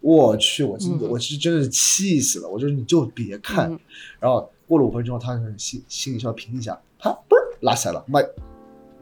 [0.00, 3.70] 我去，我真的、我是真的是气死了，我说你就别看。
[3.70, 3.78] 嗯
[4.18, 8.20] 然后过了五分钟，他心心里稍微平一下，啪嘣拉起来了，妈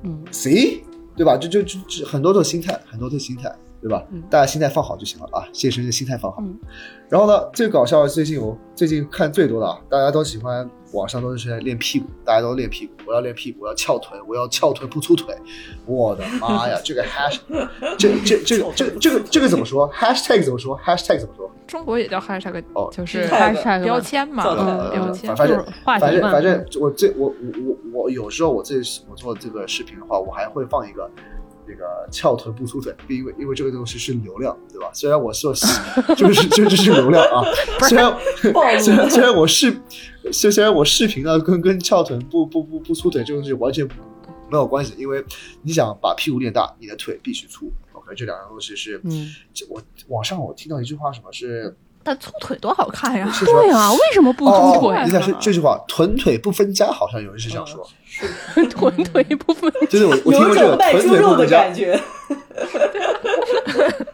[0.02, 0.82] 嗯，谁？
[1.16, 1.36] 对吧？
[1.36, 4.04] 就就就就很多种心态，很多种心态，对吧？
[4.10, 6.38] 嗯大家心态放好就行了啊，健身的心态放好。
[6.42, 6.58] 嗯
[7.08, 15.34] 然后呢，最搞笑的最近我最近看最多的啊，大家都喜欢网上都是在练屁股，大家都练屁股，我要练屁股，我要翘臀，我要翘臀不粗腿。
[15.86, 17.38] 我的妈呀， 这个 hash，
[17.98, 21.50] 这这这个这个这个这个怎么说？hashtag 怎么说？hashtag 怎么说？
[21.66, 24.42] 中国也叫 hashtag，哦就是 hashtag 标签嘛，
[24.90, 25.34] 标签。
[25.34, 27.34] 反正反正反正我这我我
[27.92, 28.74] 我我有时候我这
[29.08, 31.10] 我做这个视频的话，我还会放一个
[31.68, 34.90] 那个翘臀不粗腿，因为因为这个东西是流量，对吧？
[34.94, 35.52] 虽然我说
[36.16, 37.44] 就是这就是流量啊，
[37.88, 38.18] 虽然
[38.80, 39.76] 虽然虽然我视
[40.32, 43.86] 虽虽然我视频呢跟跟翘臀不不不不粗腿这个东西完全
[44.50, 45.24] 没有关系，因为
[45.62, 47.70] 你想把屁股练大，你的腿必须粗。
[47.92, 51.76] OK，这两样东西是，嗯，这我网上我听到一句话，什么是
[52.08, 53.30] 但粗腿多好看呀！
[53.44, 57.86] 对啊，为什么不哦猪腿哦，你看是这句话，臀腿不分家，好像有人是这样说。
[58.70, 59.70] 臀腿不分？
[59.90, 62.00] 就是我我听过这个臀腿不分家肉的感，觉。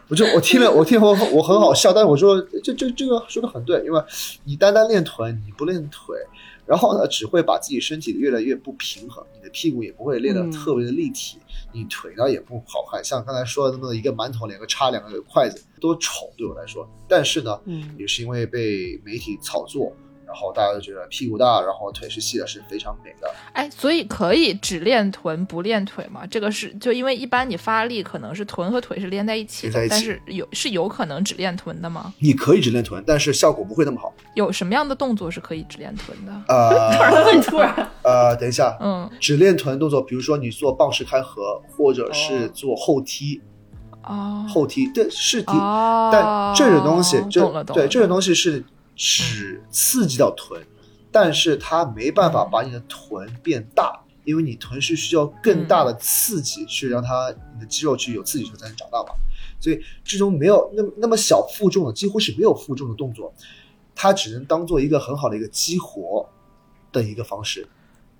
[0.09, 4.03] 我就我听了，我听我我很好笑，但是我说这这这个说的很对，因为
[4.43, 6.17] 你单单练臀，你不练腿，
[6.65, 11.37] 然后呢，只会把自己身体越来越不平衡，你的屁股也不会练得嗯特别的立体，
[11.71, 16.87] 你腿呢也不好看，像刚才说的那么一个馒头，两个叉，两个筷子，多丑对我来说。
[17.07, 19.95] 但是呢，嗯也是因为被媒体炒作。
[20.25, 23.29] 然后大家都觉得屁股大，然后腿是细的，是非常美的。
[23.53, 26.21] 哎，所以可以只练臀不练腿吗？
[26.29, 32.13] 这个是就因为一般你发力可能是臀和腿是连在一起的，在一起但是有是有可能只练臀的吗？
[32.19, 34.13] 你可以只练臀，但是效果不会那么好。
[34.33, 36.33] 有什么样的动作是可以只练臀的？
[36.47, 43.41] 呃 突然， 呃，等一下，嗯，只练臀动作，比如说你做棒式开合，或者是哦做后踢，
[44.03, 48.63] 哦，后踢对是踢，哦，但这种东西，这懂了懂了，对这种东西是
[48.95, 50.65] 只刺激到臀，
[51.11, 59.09] 但是它没办法把你的臀变大，因为你臀是需要更大的刺激去让它你的肌肉去有刺激才能长大嘛。
[59.59, 63.33] 所以这种没有那么那么小负重的，几乎是没有负重的动作，
[63.93, 66.27] 它只能当做一个很好的一个激活
[66.91, 67.67] 的一个方式。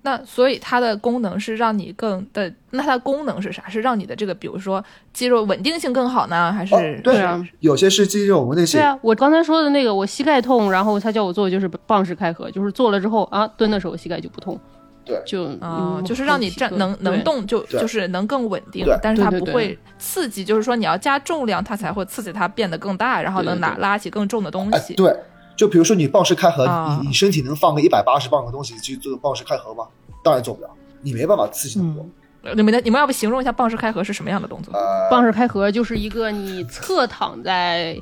[0.06, 3.68] 那所以它的功能是让你更的，那它的功能是啥？
[3.68, 6.74] 是让你的这个，比如说肌肉稳定性更好呢，还是？
[6.76, 14.56] 哦对对啊有些是肌肉纹那些对啊，我刚才说的那个，我膝盖痛，然后他叫我做就是棒式开合，就是做了之后啊，蹲的时候膝盖就不痛，
[15.04, 24.94] 对就啊、嗯就是让你站能能，动就对就是能更稳定，但是它不会刺激，就是说你要加重量，它才会刺激它变得更大，然后能拿拉起更重的东哎，西。
[24.94, 25.12] 对，
[25.56, 29.86] 就比如说你蚌式开合，啊你你身体能放个一百八十磅的东西去做蚌式开合吗？
[30.22, 30.68] 当然做不了，
[31.02, 32.06] 你没办法刺激那么多。
[32.54, 34.72] 你们的你们要不形容一下蚌式开合是什么样的动作？
[34.72, 38.00] 呃，棒式开合就是一个你侧躺在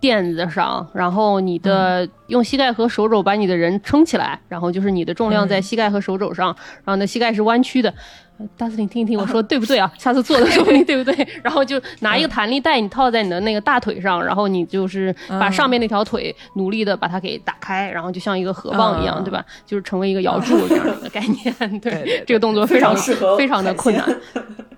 [0.00, 6.46] 垫子上，然后你的用膝盖和手肘把你的人撑起来，然后就是你的重量在膝盖和手肘上，
[6.84, 7.92] 然后你的膝盖是弯曲的。
[8.36, 9.88] 呃大司令，听一听我说 对不对啊？
[9.96, 11.14] 下次做的时候你 对不对？
[11.40, 19.44] 然后就拿一个弹力带，你套在你的那个大腿上，然后你就是把上面那条腿努力的把它给打开，然后就像一个河蚌一样，嗯对吧？
[19.64, 21.78] 就是成为一个摇柱这样的概念。
[21.78, 24.04] 对，这个动作非常非常适合非常的困难。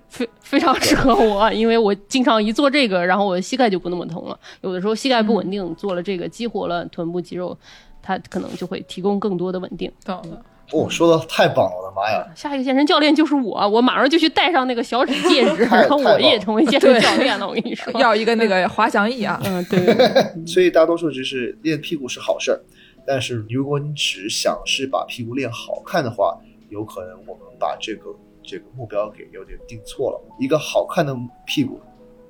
[0.09, 4.39] 非非常适合我，因为我经常一做这个，然后我的膝盖就不那么疼了。
[4.61, 7.57] 有的时候膝盖不稳定，做了这个激活了臀部肌肉，
[8.01, 9.89] 它可能就会提供更多的稳定。
[10.03, 10.43] 懂了。
[10.73, 12.27] 哦，说的太棒了，我的妈呀！
[12.35, 17.47] 下一个健身教练就是我，我马上就去戴上那个小指戒指，然后我也成为健身教练了。
[17.47, 19.41] 我跟你说，要一个那个滑翔翼啊！
[19.45, 19.79] 嗯，对
[20.45, 22.59] 所以大多数就是练屁股是好事儿，
[23.05, 26.37] 但是如果你只想是把屁股练好看的话，
[26.67, 30.21] 有可能我们把这个这个目标给有点定错了。
[30.37, 31.15] 一个好看的
[31.45, 31.79] 屁股，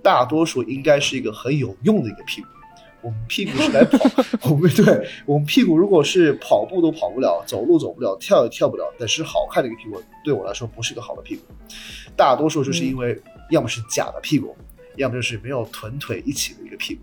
[0.03, 2.47] 大多数应该是一个很有用的一个屁股。
[3.07, 3.97] 我们屁股是来跑，
[4.51, 11.43] 我们对我们屁股如果是跑步都跑不了，走路走不了，跳也跳不了，但是好看的一个屁股，对我来说不是一个好的屁股。
[12.17, 13.17] 大多数就是因为
[13.49, 14.53] 要么是假的屁股，
[14.97, 17.01] 要么就是没有臀腿一起的一个屁股。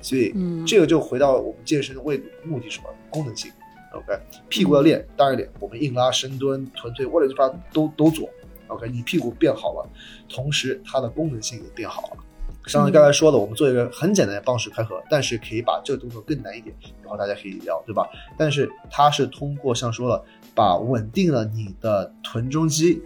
[0.00, 2.88] 所以嗯这个就回到我们健身的为目的是什么？
[3.10, 3.50] 功能性。
[3.92, 4.16] OK，
[4.48, 8.30] 屁股要练，当然练，我们硬拉、深蹲、臀推，为了把它都都做。
[8.68, 9.90] OK，你屁股变好了，
[10.28, 12.18] 同时它的功能性也变好了。
[12.66, 18.06] 像刚才说的，我们做一个很简单的棒式开合，但是可以把这个动作更难一点，然后大家可以聊，对吧？
[18.36, 20.24] 但是它是通过像说了，
[20.54, 23.00] 把稳定了你的臀中肌，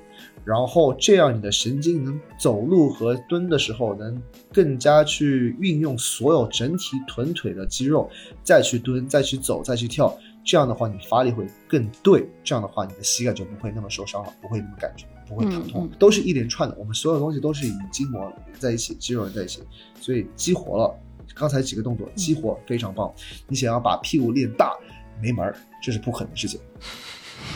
[0.44, 4.20] 然后这样你的神经能走路和蹲的时候能
[4.52, 8.08] 更加去运用所有整体臀腿的肌肉，
[8.42, 10.16] 再去蹲，再去走，再去跳。
[10.42, 12.26] 这样的话，你发力会更对。
[12.42, 16.74] 这样的话，你的膝盖就不会那么受伤了，不会那么感觉，不会疼痛，嗯嗯都是一连串的。
[16.76, 19.62] 我们所有东西都是以筋膜连在一起，肌肉连在一起，
[20.00, 20.92] 所以激活了。
[21.32, 23.10] 刚才几个动作激活非常棒。
[23.46, 24.76] 你想要把屁股练大，
[25.22, 26.60] 没门儿，这是不可能的事情。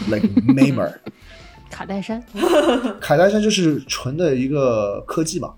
[0.08, 1.00] like 没门儿。
[1.68, 2.22] 卡戴珊，
[3.00, 5.52] 卡戴珊就是纯的一个科技嘛，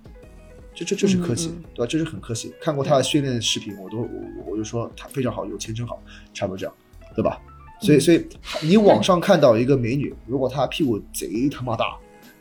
[0.74, 1.86] 这这这是科技，对吧？
[1.86, 2.55] 这是很科技。
[2.59, 6.02] 看过他的训练视频，我都我我就说他非常好，有钱真好，
[6.32, 6.74] 差不多这样，
[7.14, 7.38] 对吧？
[7.82, 8.26] 所以所以
[8.62, 11.94] 你网上看到一个美女，如果她屁股贼他妈大，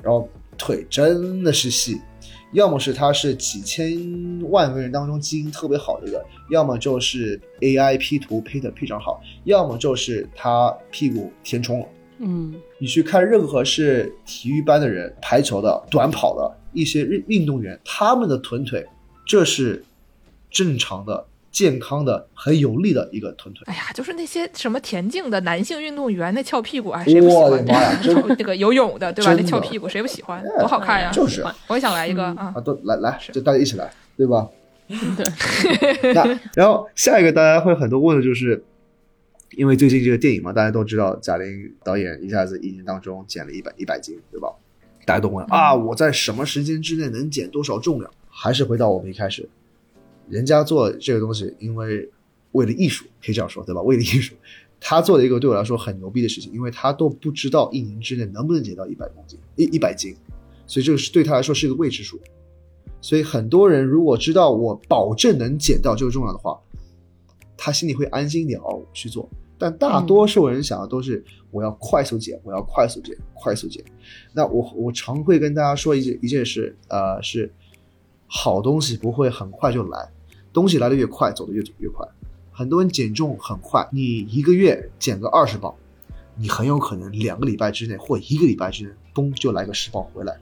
[0.05, 1.99] 然后腿真的是细，
[2.51, 3.91] 要么是他是几千
[4.51, 11.87] 万个人当中基因特别好的一个，要么就是 AI P 图配的非常好，要么就是他屁股填充了。
[12.19, 18.85] 嗯你去看任何是体育班的人、排球的、短跑的一些运运动员，他们的臀腿，
[19.25, 19.83] 这是
[20.51, 21.25] 正常的
[21.55, 23.63] 健康的、很有力的一个臀腿。
[23.67, 27.43] 哎呀，就是那些什么田径的男性运动员，那翘屁股啊，谁不喜欢？
[27.43, 29.33] 我的妈呀 真那个游泳的，对吧？
[29.33, 30.43] 那翘屁股谁不喜欢？
[30.59, 31.09] 多好看呀！
[31.13, 32.59] 就是我也想来一个啊啊，。
[32.59, 34.49] 都来来，就大家一起来，对吧？
[35.15, 35.25] 对，
[36.13, 38.61] 那然后下一个大家会很多问的就是，
[39.55, 44.49] 因为最近这个电影嘛，大家都知道贾玲导演一下子一年当中减了一百一百斤，对吧？
[45.05, 48.11] 大家都问啊，我在什么时间之内能减多少重量？
[48.29, 49.47] 还是回到我们一开始，
[50.29, 52.09] 人家做这个东西，因为
[52.53, 53.81] 为了艺术，可以这样说，对吧？
[53.81, 54.35] 为了艺术，
[54.79, 60.15] 他做了一个对我来说很牛逼的事情，因为他都不知道一年之内能不能减到一百公斤，一一百斤，
[60.65, 62.19] 所以这个是对他来说是一个未知数。
[63.01, 66.59] 所以很多人如果知道我保证能减到这个重量的话，
[67.55, 69.29] 他心里会安心一点哦，去做。
[69.57, 73.83] 但大多数人想的都是我要快速减，我要快速减，快速减。
[74.33, 77.49] 那我我常会跟大家说一件一件事，呃，是
[78.27, 80.09] 好东西不会很快就来，
[80.55, 82.07] 东西来的越快，走的越越快。
[82.51, 85.75] 很多人减重很快，你一个月减个二十磅，
[86.37, 90.39] 你很有可能两个礼拜之内或一个礼拜之内，嘣就来个十磅回来。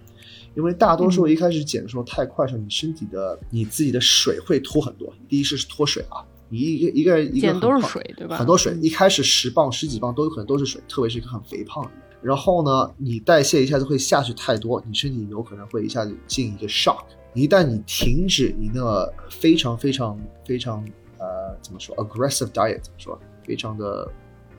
[0.56, 5.12] 因为大多数一开始减的时候太快的时候，你身体的你自己的水会脱很多。
[5.28, 12.00] 第一是脱水啊，你一个一个人一个减都是很胖水对吧很多水，一开始十磅、十几磅都有可能都是水，特别是一个很肥胖的人。
[12.22, 17.04] 然后呢，你代谢一下子会下去太多，你身体有可能会一下子进一个 shock。
[17.34, 20.86] 一旦你停止你那非常非常非常
[21.18, 24.12] 呃怎么说 aggressive diet 怎么说，非常的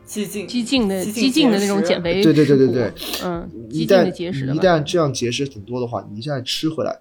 [0.04, 0.46] 激进。
[0.46, 2.92] 激进的激激进的那种减肥，对对对对对，
[3.22, 6.98] 嗯，激一旦进的节食一，旦这样节食挺多的话，你一下吃回来，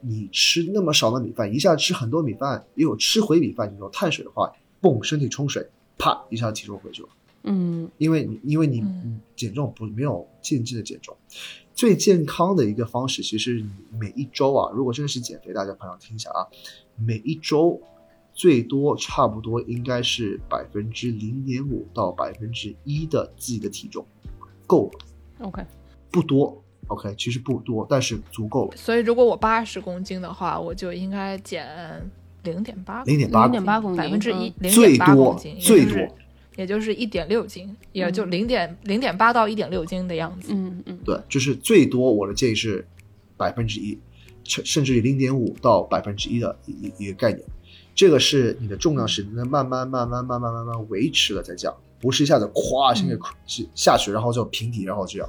[0.00, 5.66] 你吃那么少的米饭，一下吃很多米饭，又有吃回米饭，你有碳水的话，嘣，身体冲水，
[5.98, 7.08] 啪一下体重回去了。
[7.42, 7.90] 嗯。
[7.98, 11.16] 因为你因为你嗯你减重不没有渐进的减重，
[11.76, 13.68] 最健康的一个方式，其实你
[14.00, 16.48] 每一周啊，如果真的是减肥，大家朋友听一下啊，
[16.96, 17.78] 每一周
[18.32, 24.06] 最多差不多应该是百分之零点五到百分之一的自己的体重，
[24.66, 25.62] 够了，，OK，
[26.10, 32.10] 不多，OK，其实不多，但是足够了，所以如果我八十公斤的话，我就应该减
[32.44, 36.16] 零点八，零点八零点八公斤，百分之一嗯，零最点八多公斤，最多，
[36.56, 40.52] 也就是一点六斤，也就嗯零点零点八到一点六斤的样子。
[40.52, 42.86] 嗯嗯，对，就是最多我的建议是
[43.36, 43.98] 百分之一，
[44.44, 47.42] 甚甚至于零点五到百分之一的一一一个概念。
[47.94, 53.16] 这个是你的重量是能慢慢慢慢慢慢慢慢维持了再降，不是一下子咵先给
[53.46, 55.28] 是下去，然后就平底，然后这样。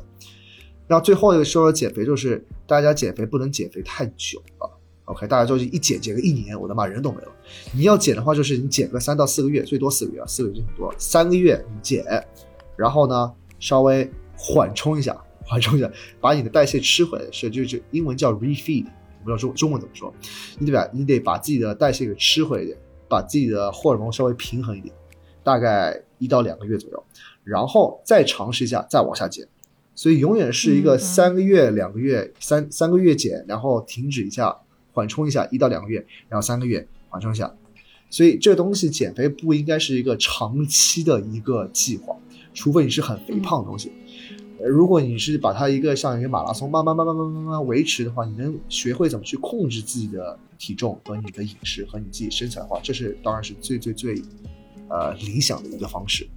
[0.88, 4.77] 然后最后一个说的减肥就是大家减肥不能减肥太久了。
[5.08, 7.32] OK，大家就是一减减个一年，我的妈，人都没了。
[7.74, 10.96] 你要减的话，就是你减个三到四个月，最多四个月啊，四个月已经很多了。
[11.00, 12.04] 三个月你减，
[12.76, 15.90] 然后呢稍微缓冲一下，缓冲一下，
[16.20, 20.14] 把你的代谢吃回来，是就就英文叫 refeed，我不知道中中文怎么说，
[20.60, 22.78] 你得把你得把自己的代谢给吃回来一点，
[23.08, 24.94] 把自己的荷尔蒙稍微平衡一点，
[25.42, 27.02] 大概一到两个月左右，
[27.46, 29.48] 然后再尝试一下，再往下减。
[29.96, 34.56] 所以永远是一个嗯三个月、两个月、三三个月减，然后停止一下，
[34.98, 37.54] 缓冲一下一到两个月然后三个月缓冲一下。
[38.10, 42.16] 所以这东西减肥不应该是一个长期的一个计划
[42.56, 43.92] 除非你是很肥胖的东西。
[44.60, 54.20] 如果你是把它一个像一个马拉松慢慢慢慢慢慢维持的话你能学会怎么去控制自己的体重和你的饮食和你自己身材的话这是当然是最最最
[54.90, 56.28] 呃理想的一个方式。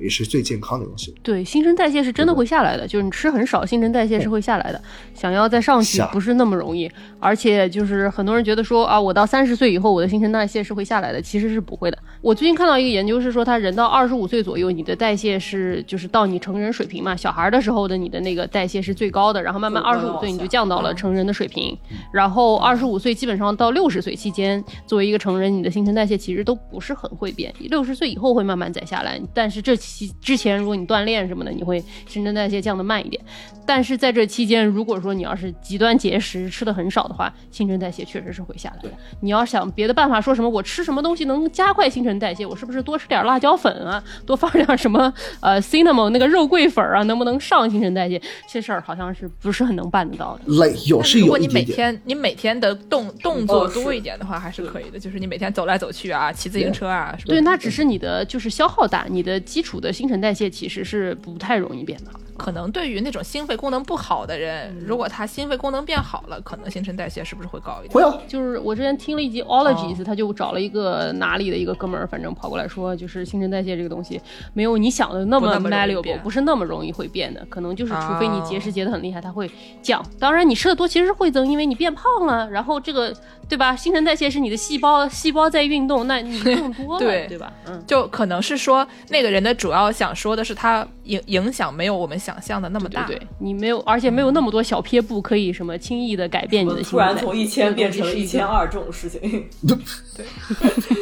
[0.00, 1.14] 也是最健康的东西。
[1.22, 4.80] 对，新陈代谢是真的会下来的，就是你吃很少，新陈代谢是会下来的。
[5.14, 11.98] 想要再上去不是那么容易，而且就是很多人觉得说啊，我到三十岁以后我的新陈代谢是会下来的，其实是不会的。
[12.20, 21.76] 我最近看到一个研究是说，他人到二十五岁左右，你的代谢是就是到你成人水平嘛，小孩的时候的你的那个代谢是最高的，然后慢慢二十五岁你就降到了嗯成人的水平，
[22.12, 33.22] 然后二十五岁基本上到六十岁期间，作为一个成人，你的新陈代谢其实都不是很会变，六十岁以后会慢慢再下来，但是这期之前如果你锻炼什么的，你会新陈代谢降得慢一点。
[33.68, 38.90] 但是在这期间，如果说你要是极端节食，吃的很少的话，新陈代谢确实是会下来的。
[39.20, 48.22] 你要想别的办法，说什么我吃什么东西能加快新陈代谢，我是不是多吃点辣椒粉啊，多放点什么呃 cinnamon 那个肉桂粉啊，能不能上新陈代谢？
[48.48, 50.42] 这事儿好像是不是很能办得到的。
[50.46, 54.98] 累有是有如果你每天你每天的动动作多一点的话，还是可以的。
[55.00, 62.10] 就是你每天走来走去啊，骑自行车啊，什么对，那只是你的就是消耗大，你的基础我的新陈代谢其实是不太容易变的。
[62.36, 67.92] 可能对于那种心肺功能不好的人，嗯如果他心肺功能变好了，可能新陈代谢是不是会高一点？
[67.92, 74.20] 会啊，就是我之前听了一集 Ologies，、他就找了一个哪里的一个哥们儿，反正跑过来说，就是新陈代谢这个东西
[74.52, 79.50] 没有你想的那么不那么容易 malleable，变不是那么容易会变的，可能就是除非你节食哦节的很厉害，它会
[79.82, 80.04] 降。
[80.18, 83.14] 当然你吃的多其实是会增，因为你变胖了，然后这个
[83.48, 83.74] 对吧？
[83.74, 87.52] 新陈代谢是你的细胞，细胞在运动，那你更多了，对对吧？
[87.66, 87.82] 嗯。
[87.86, 93.06] 就可能是说那个人的主要想说的是他影影响没有我们想象的那么大。
[93.06, 97.14] 对对，你没有，而且没有那么多小撇步可以什么轻易的改变你的我新陈代谢。
[97.14, 98.66] 突然从一千变成了一千二。
[98.68, 99.20] 这种事情，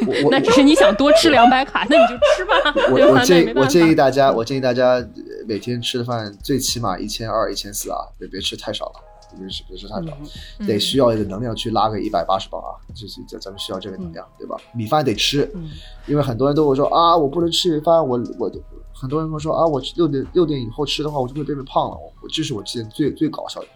[0.07, 2.53] 我我那只是你想多吃两百卡，那你就吃吧，
[2.91, 3.65] 我 我建议我。
[3.65, 5.07] 建议大家，我建议大家呃
[5.49, 8.93] 每天吃的饭最起码一千二、一千四啊，别别吃太少了，
[9.39, 10.17] 别吃别吃太少，
[10.59, 14.57] 嗯得需要一个能量去拉个一百八十磅啊，就是咱咱们需要这个能量，对吧？
[14.75, 15.71] 米饭得吃，嗯
[16.07, 18.51] 因为很多人都会说啊，我不能吃米饭，我我
[18.95, 21.97] 很多人会说啊，我六点六点以后吃的话，我就会变胖了。
[22.23, 23.67] 我这是我之前最最搞笑的，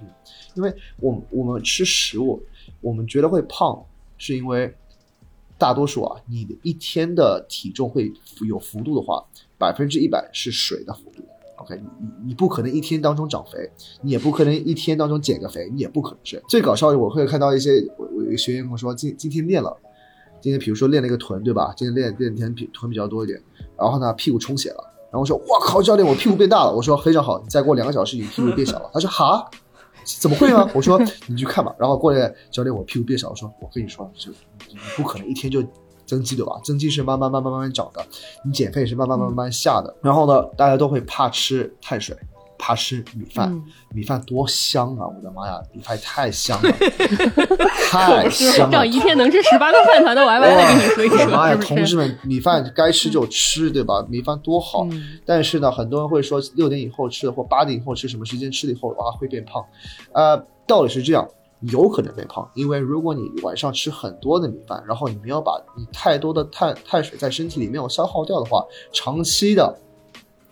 [0.54, 2.40] 因为我我们吃食物，
[2.80, 3.84] 我们觉得会胖，
[4.16, 4.72] 是因为
[5.58, 8.12] 大多数啊，你的一天的体重会
[8.46, 9.24] 有幅度的话，
[9.58, 11.24] 百分之一百是水的幅度。
[11.56, 13.68] OK，你你你不可能一天当中长肥，
[14.00, 16.40] 你也不可能一天当中减个肥，你也不可能是。
[16.48, 19.76] 最搞笑的，我会看到一些我我有学员跟我说，今今天练了，
[20.40, 21.74] 今天比如说练了一个臀，对吧？
[21.76, 23.42] 今天练练天臀比较多一点，
[23.76, 29.48] 然后呢屁股充血了，然后我说哇靠，教练我屁股变大了，我说非常好，你再过两个小时你屁股变小了，他说哈。
[30.20, 30.66] 怎么会呢？
[30.72, 31.70] 我说你去看吧。
[31.78, 33.28] 然后过来教练，我屁股变小。
[33.28, 34.32] 我说我跟你说，就
[34.70, 35.62] 你不可能一天就
[36.06, 36.58] 增肌的吧？
[36.64, 38.02] 增肌是慢慢慢慢慢慢长的，
[38.42, 39.94] 你减肥也是慢慢慢慢下的。
[40.00, 42.16] 然后呢，大家都会怕吃碳水，
[42.68, 43.50] 怕吃米饭。
[43.50, 43.64] 嗯
[43.94, 45.06] 米饭多香啊！
[45.08, 46.70] 我的妈呀，米饭太香了，
[47.90, 48.86] 太香了让。
[48.86, 54.04] 一天能吃十八个饭团的 Y Y 来跟你说一说，我的妈呀，同志们，米饭该吃就吃，对吧？
[54.10, 54.86] 米饭多好。
[54.90, 59.64] 嗯但是呢，很多人会说六点以后吃的或八点以后吃，什么时间吃了以后啊会变胖？
[60.12, 60.36] 呃，
[60.66, 61.26] 道理是这样，
[61.60, 68.62] 有可能变胖，因为如果你晚上吃很多的米饭，然后你没有把你太多的碳碳水在身体里面有消耗掉的话，
[68.92, 69.78] 长期的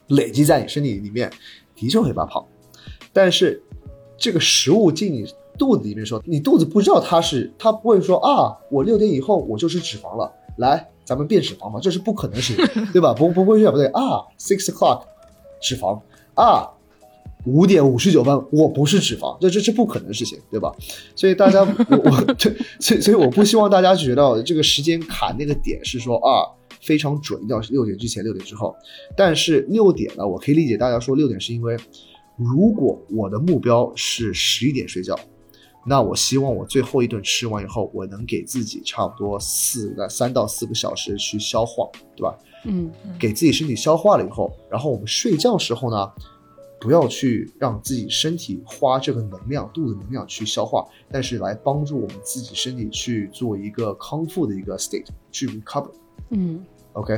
[0.09, 1.31] 累积在你身体里面，
[1.77, 2.45] 的确会发胖。
[3.13, 3.63] 但是
[4.19, 5.25] 这个食物进你
[5.57, 13.15] 肚子里面的时候，你肚子不知道它是，它不会说啊，我六点以后我就是脂肪了，来，咱们变脂肪吧，这是不可能的事情，对吧？
[13.15, 15.03] 不不会这样，不对啊，six o'clock
[15.61, 16.01] 脂肪
[16.35, 16.71] 啊。
[17.49, 20.75] 五点五十九分，我不是脂肪，这这这不可能的事情，对吧？
[21.15, 26.43] 所以大家，我我这，所以所以我不希望大家觉得这个时间卡那个点是说啊
[26.87, 28.75] 非常准，要是六点之前，六点之后。
[29.17, 31.77] 但是六点呢，我可以理解大家说六点是因为，
[32.37, 35.19] 如果我的目标是十一点睡觉，
[35.85, 42.39] 那我希望我最后一顿吃完以后，我能给自己差不多四个三到四个小时去消化，对吧？
[42.65, 46.11] 嗯给自己身体消化了以后，然后我们睡觉时候呢，
[46.81, 55.93] 不要去让自己身体花这个能量、肚子能量去消化，但是来帮助我们自己身体去做一个康复的一个 state 去 recover。
[56.31, 56.65] 嗯
[56.97, 57.15] OK，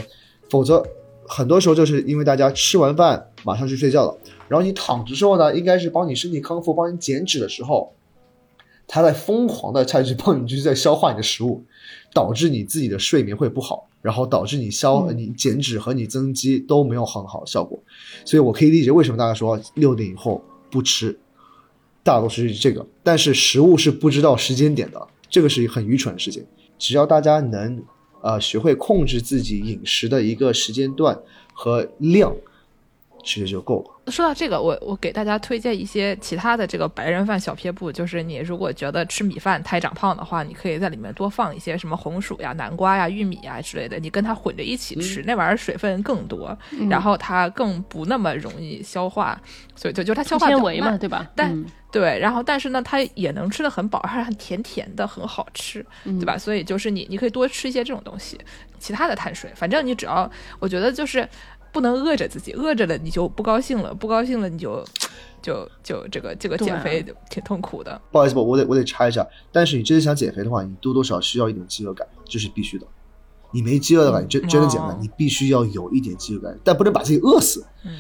[0.51, 0.85] 否则
[1.27, 4.19] 很多时候就是因为大家吃完饭马上去睡觉了，
[4.49, 7.95] 然后你躺着之后呢，应该是帮你身体康复、帮你减脂的时候，
[8.87, 11.65] 他在疯狂的再去帮你就是在消化你的食物，
[12.13, 17.79] 导致你自己的睡眠会不好，然后导致你消、嗯你减脂和你增肌都没有很好的效果，
[18.25, 21.17] 所以我可以理解为什么大家说六点以后不吃，
[22.03, 26.45] 大多数是这个，但是食物是不知道时间点的，这个是很愚蠢的事情。
[26.79, 27.83] 只要大家能
[28.23, 31.19] 呃学会控制自己饮食的一个时间段
[31.53, 32.35] 和量，
[33.25, 34.11] 其实就够了。
[34.11, 46.57] 说到这个，我我给大家推荐一些其他的这个白人饭小撇步，就是你如果觉得吃米饭太长胖的话，你可以在里面多放一些什么红薯呀、南瓜呀、玉米呀之类的，你跟它混着一起吃，那玩意儿水分更多，
[46.89, 49.39] 然后它更不那么容易消化，
[49.77, 51.29] 所以就就它消化比较纤维嘛，对吧？
[51.35, 56.37] 但嗯对，然后但是呢，它也能吃的很饱，还很甜甜的，很好吃，对吧？
[56.37, 58.39] 所以就是你你可以多吃一些这种东西，
[58.79, 61.27] 其他的碳水，反正你只要我觉得就是
[61.79, 64.85] 不能饿着自己，饿着了你就不高兴了，不高兴了你就
[65.41, 68.01] 就就这个这个减肥挺痛苦的。
[68.11, 69.25] 不好意思，我得我得插一下。
[69.53, 72.87] 但是你真的想减肥的话，你多多少少需要一点饥饿感，这是必须的。
[73.53, 77.65] 你没饥饿感，你真真的减肥哦，你必须要有一点饥饿感，但不能把自己饿死。
[77.85, 77.93] 嗯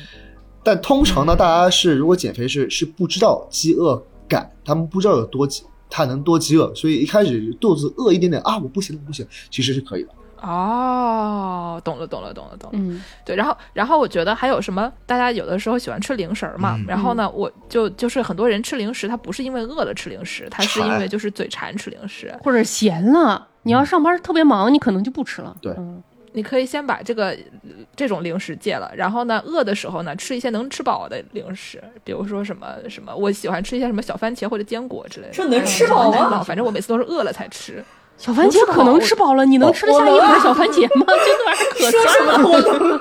[0.64, 10.08] 但通常呢，大家是如果减肥是是不知道饥饿感，他们不知道有多饥，他能多饥饿，所以一开始肚子饿一点点啊，我不行了，我不行，其实是可以的。
[10.42, 12.78] 哦，懂了，懂了，懂了，懂了。
[12.78, 22.34] 嗯对，然后然后我觉得还有什么，大家有的时候喜欢吃零食儿嘛，嗯然后呢，我就就是很多人吃零食，他不是因为饿了吃零食，他是因为就是嘴馋吃零食。
[22.42, 25.56] 或者闲了，你要上班特别忙，你可能就不吃了。
[25.60, 26.02] 对嗯
[26.32, 35.32] 你可以先把这个呃这种零食戒了，然后呢，饿的时候呢，吃一些能吃饱的零食，比如说什么什么，我喜欢吃一些什么小番茄或者坚果之类的。
[35.32, 37.82] 这能吃饱吗反正我每次都是饿了才吃。
[38.18, 41.06] 小番茄可能吃饱了，你能吃得下一盘小番茄吗？
[41.06, 41.14] 这
[41.46, 41.90] 玩意儿可
[42.42, 43.00] 说了。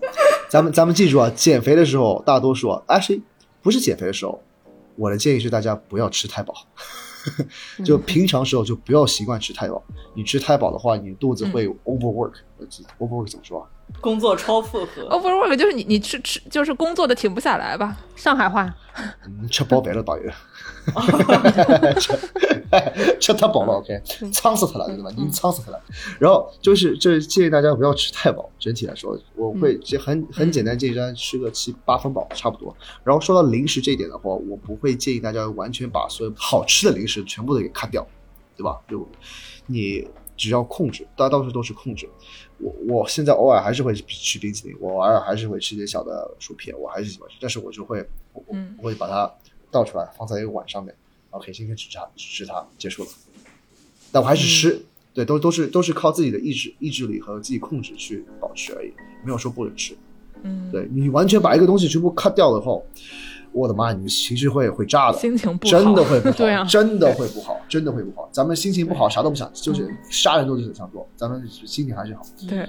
[0.48, 3.20] 咱们咱们记住啊，减肥的时候，大多数啊，哎谁
[3.62, 4.40] 不是减肥的时候？
[4.96, 6.54] 我的建议是大家不要吃太饱，
[7.84, 9.82] 就平常时候就不要习惯吃太饱。
[10.14, 12.32] 你吃太饱的话，你肚子会 overwork、
[12.98, 13.66] overwork 怎么说啊？
[14.00, 17.96] 工作超负荷，哦不是 work，就是你你吃吃就是工作的停不下来吧？
[18.14, 18.72] 上海话，
[19.26, 20.30] 嗯吃饱饭了，导游。
[21.98, 22.16] 吃
[23.18, 24.00] 吃太饱了，OK，
[24.32, 25.10] 撑死他了，对吧？
[25.16, 25.80] 你撑死他了。
[26.20, 28.48] 然后就是，这建议大家不要吃太饱。
[28.58, 32.74] 整体来说，我会就很很简单，建议大家吃个七八分饱差不多。
[33.02, 38.06] 然后说到零食这一点的话，我不会建议大家完全把所有好吃的零食全部都给砍掉，
[38.56, 38.78] 对吧？
[38.88, 39.08] 就
[39.66, 40.06] 你
[40.36, 42.08] 只要控制，大家到处都是控制。
[42.58, 48.00] 我我现在偶尔还是会吃冰淇淋，我偶尔还是会吃点小的薯片，我还是喜欢吃，但是我就会
[48.32, 49.30] 我我嗯会把它
[49.70, 50.94] 倒出来放在一个碗上面
[51.30, 53.10] ，OK，今天只吃它，只吃它，结束了。
[54.10, 54.80] 但我还是吃，
[55.12, 58.92] 对，都都是都是靠自己的意志意志力和自己控制去保持而已，
[59.24, 59.96] 没有说不能吃。
[60.42, 62.86] 嗯，对你完全把一个东西全部 cut 掉了后，
[63.56, 68.28] 我的妈，你们情绪会会炸的，心情不好，真的会不好，对啊真的会不好，真的会不好。
[68.30, 72.22] 咱们心情不好，啥都不想，就是杀人都是想做，咱们心情还是好。
[72.46, 72.68] 对，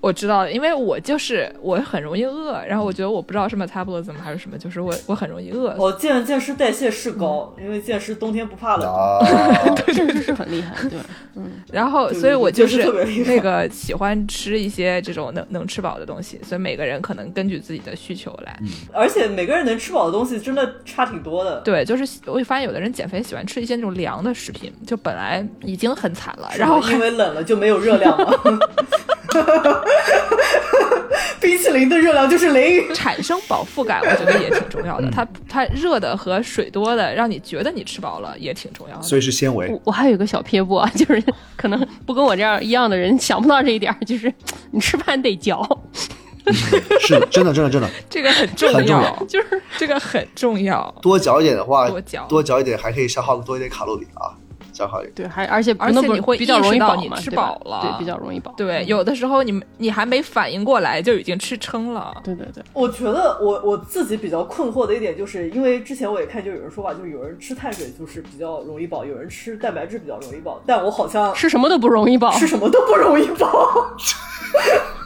[0.00, 5.74] 我知道，因为我就是我很容易饿，然后我觉得我不知道是 metabolism 还是什么，就是我我很容易饿。
[5.78, 8.86] 我健健身代谢是高，因为健身冬天不怕冷。
[8.88, 9.18] 啊，
[9.86, 10.98] 这个是很厉害，对，
[11.72, 18.58] 然后，所以我就就是特别厉害那个喜欢吃一些这种能能吃饱的东西，所以每个人可能根据自己的需求来。
[18.92, 21.60] 而且每个人能吃饱的东西真的差挺多的。
[21.60, 28.34] 对，就是我会发现有的人减肥喜欢吃一些那种凉的食品，就本来已经很惨了，然后因为冷了就没有热量嘛。
[31.40, 32.94] 冰淇淋的热量就是零。
[32.94, 35.10] 产生饱腹感，我觉得也挺重要的。
[35.10, 39.02] 它它热的和水多的，让你觉得你吃饱了，也挺重要的。
[39.02, 39.80] 所以是纤维我。
[39.84, 41.22] 我还有一个小撇步啊，就是
[41.56, 44.32] 可能不跟我这样一样的人想不到这一点儿，就是
[44.70, 45.62] 你吃饭得嚼，
[47.00, 50.94] 是真的，真的，真的，这个很重很重要就是这个很重要。
[51.02, 54.32] 多嚼一点的话，多嚼多嚼一点还可以消耗多一点卡路里啊，
[54.74, 55.14] 消耗一点。
[55.14, 58.52] 对，还而且而且那你会比较容易意识到饱嘛，你吃饱了对，比较容易饱。
[58.56, 62.12] 对，有的时候你你还没反应过来，就已经吃撑了。
[62.24, 72.32] 对对对，我觉得我我自己比较困惑的一点，就是因为之前我也看，就有人说吧，就是有人吃碳水就是比较容易饱，有人吃蛋白质比较容易饱，但我好像吃什么都不容易饱。
[72.32, 73.94] 吃什么都不容易饱，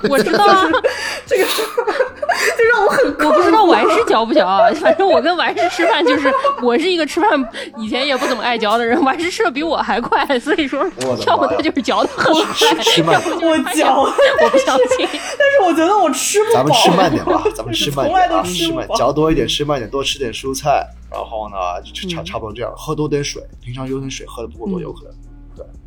[0.08, 0.64] 我知道啊，
[1.26, 6.32] 这个就让我很我不知道完事嚼不嚼啊，反正我跟完事吃饭就是，
[6.62, 7.28] 我是一个吃饭
[7.76, 10.88] 以前也不怎么爱嚼的人，完事吃的比我还快，所以说
[11.26, 14.98] 要不他就是嚼的很快，我嚼，我不相信。
[15.36, 16.54] 但是我觉得我吃不饱。
[16.54, 18.86] 咱们吃慢点吧， 咱们吃慢从来点啊，都吃慢。
[18.94, 25.12] 嚼多一点，吃慢点，多吃点蔬菜，然后呢，就嗯差差不多这样，喝多点水，平常有点水喝的不够多有可能。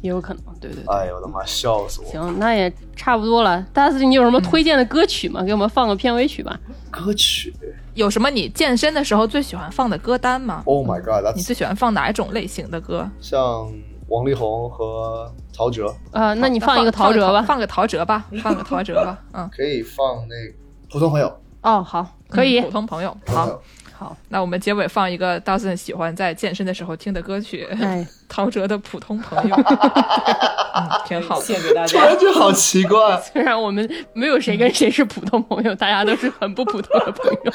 [0.01, 0.93] 也有可能，对对对。
[0.93, 2.11] 哎呦我的妈，笑死我！
[2.11, 3.65] 行，那也差不多了。
[3.71, 5.41] 大斯，你有什么推荐的歌曲吗？
[5.43, 6.59] 给我们放个片尾曲吧。
[6.89, 7.53] 歌曲
[7.93, 13.09] 有什么你健身的时候最喜欢放的歌单吗？，Oh my 你 God，that's 最喜欢放哪一种类型的歌？
[13.19, 13.69] 像
[14.07, 17.41] 王力宏和陶喆，呃，那你放放一个陶喆吧。
[17.41, 19.17] 放个陶喆吧， 放个陶喆吧。
[19.33, 20.35] 嗯，可以放那
[20.89, 22.63] 普通朋友，哦，好，可以嗯。
[22.65, 23.15] 普通朋友。
[23.27, 23.61] 好
[24.01, 29.55] 好，那我们结尾放一个 Dawson 喜欢在健身的时候听的歌曲，哎， 陶喆的《普通朋友》，
[30.73, 31.45] 嗯，挺好的。
[31.45, 32.15] 献给大突然家。
[32.19, 33.15] 就好奇怪。
[33.21, 37.53] 虽然我们没有谁跟谁是普通朋友，大家都是很不普通的朋友。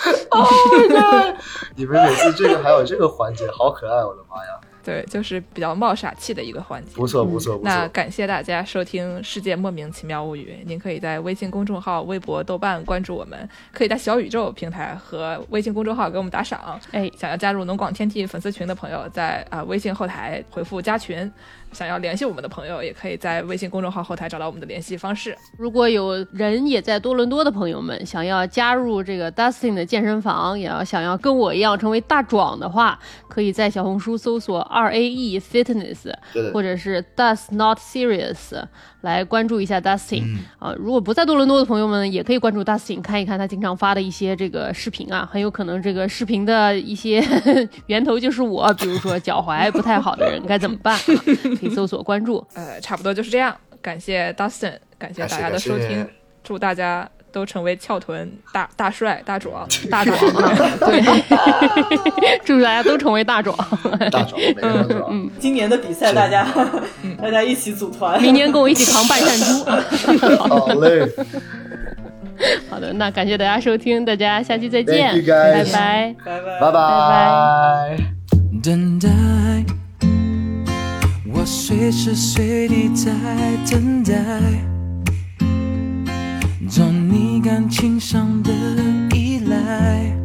[1.74, 4.60] 你们每次这个还有这个环节，好可爱，我的妈呀！
[4.86, 6.92] 对，就是比较冒傻气的一个环节。
[6.94, 16.80] 不错不错不错，那感谢大家收听《世界莫名其妙物语》，您可以在微信公众号、微博、豆瓣关注我们，可以在小宇宙平台和微信公众号给我们打赏。
[16.92, 21.28] 哎，想要加入农广天地粉丝群的朋友，在啊、微信后台回复加群。
[21.72, 25.36] 想要联系我们的朋友，也可以在微信公众号后台找到我们的联系方式。
[25.58, 32.98] 如果有人也在多伦多的朋友们，想要加入这个 Dustin 的健身房，也要想要跟我一样成为大壮的话，
[33.28, 36.12] 可以在小红书搜索 R A E Fitness，
[36.52, 38.64] 或者是 Does Not Serious
[39.06, 40.70] 来关注一下 Dustin、啊。
[40.72, 47.24] 嗯如果不在多伦多的朋友们，也可以关注 Dustin，看一看他经常发的一些这个视频啊，很有可能这个视频的一些
[47.86, 51.00] 源头就是我，比如说脚踝不太好的人该怎么办、啊，
[51.60, 52.44] 可以搜索关注。
[52.54, 53.56] 呃，差不多就是这样。
[53.80, 56.06] 感谢 Dustin，感谢大家的收听，
[56.42, 60.16] 祝大家都成为翘臀大 大帅、大壮、 大壮，
[60.80, 61.02] 对，
[62.46, 63.54] 祝大家都成为大壮。
[64.10, 65.06] 大壮，每个人都壮。
[65.10, 66.48] 嗯，今年的比赛，大家
[67.20, 70.38] 大家一起组团，明年跟我一起扛半扇猪。
[70.48, 71.06] 好嘞，
[72.70, 76.16] 好的，那感谢大家收听，大家下期再见拜拜。
[76.24, 77.96] 拜拜拜拜。
[78.62, 79.08] 等待，
[81.34, 83.12] 我随时随地在
[83.70, 84.14] 等待，
[86.68, 88.52] 做你感情上的
[89.14, 90.16] 依赖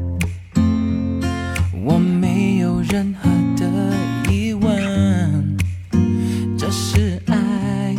[1.84, 3.96] 我没有任何的
[4.32, 5.58] 疑问
[6.58, 7.96] 这是爱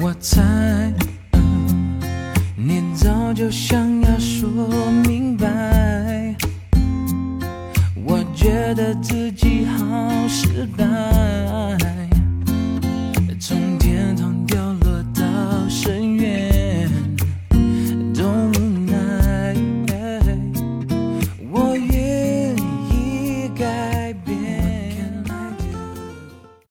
[0.00, 0.42] 我猜
[2.56, 4.48] 你早就想要说
[5.06, 6.34] 明白
[8.04, 11.91] 我觉得自己好失败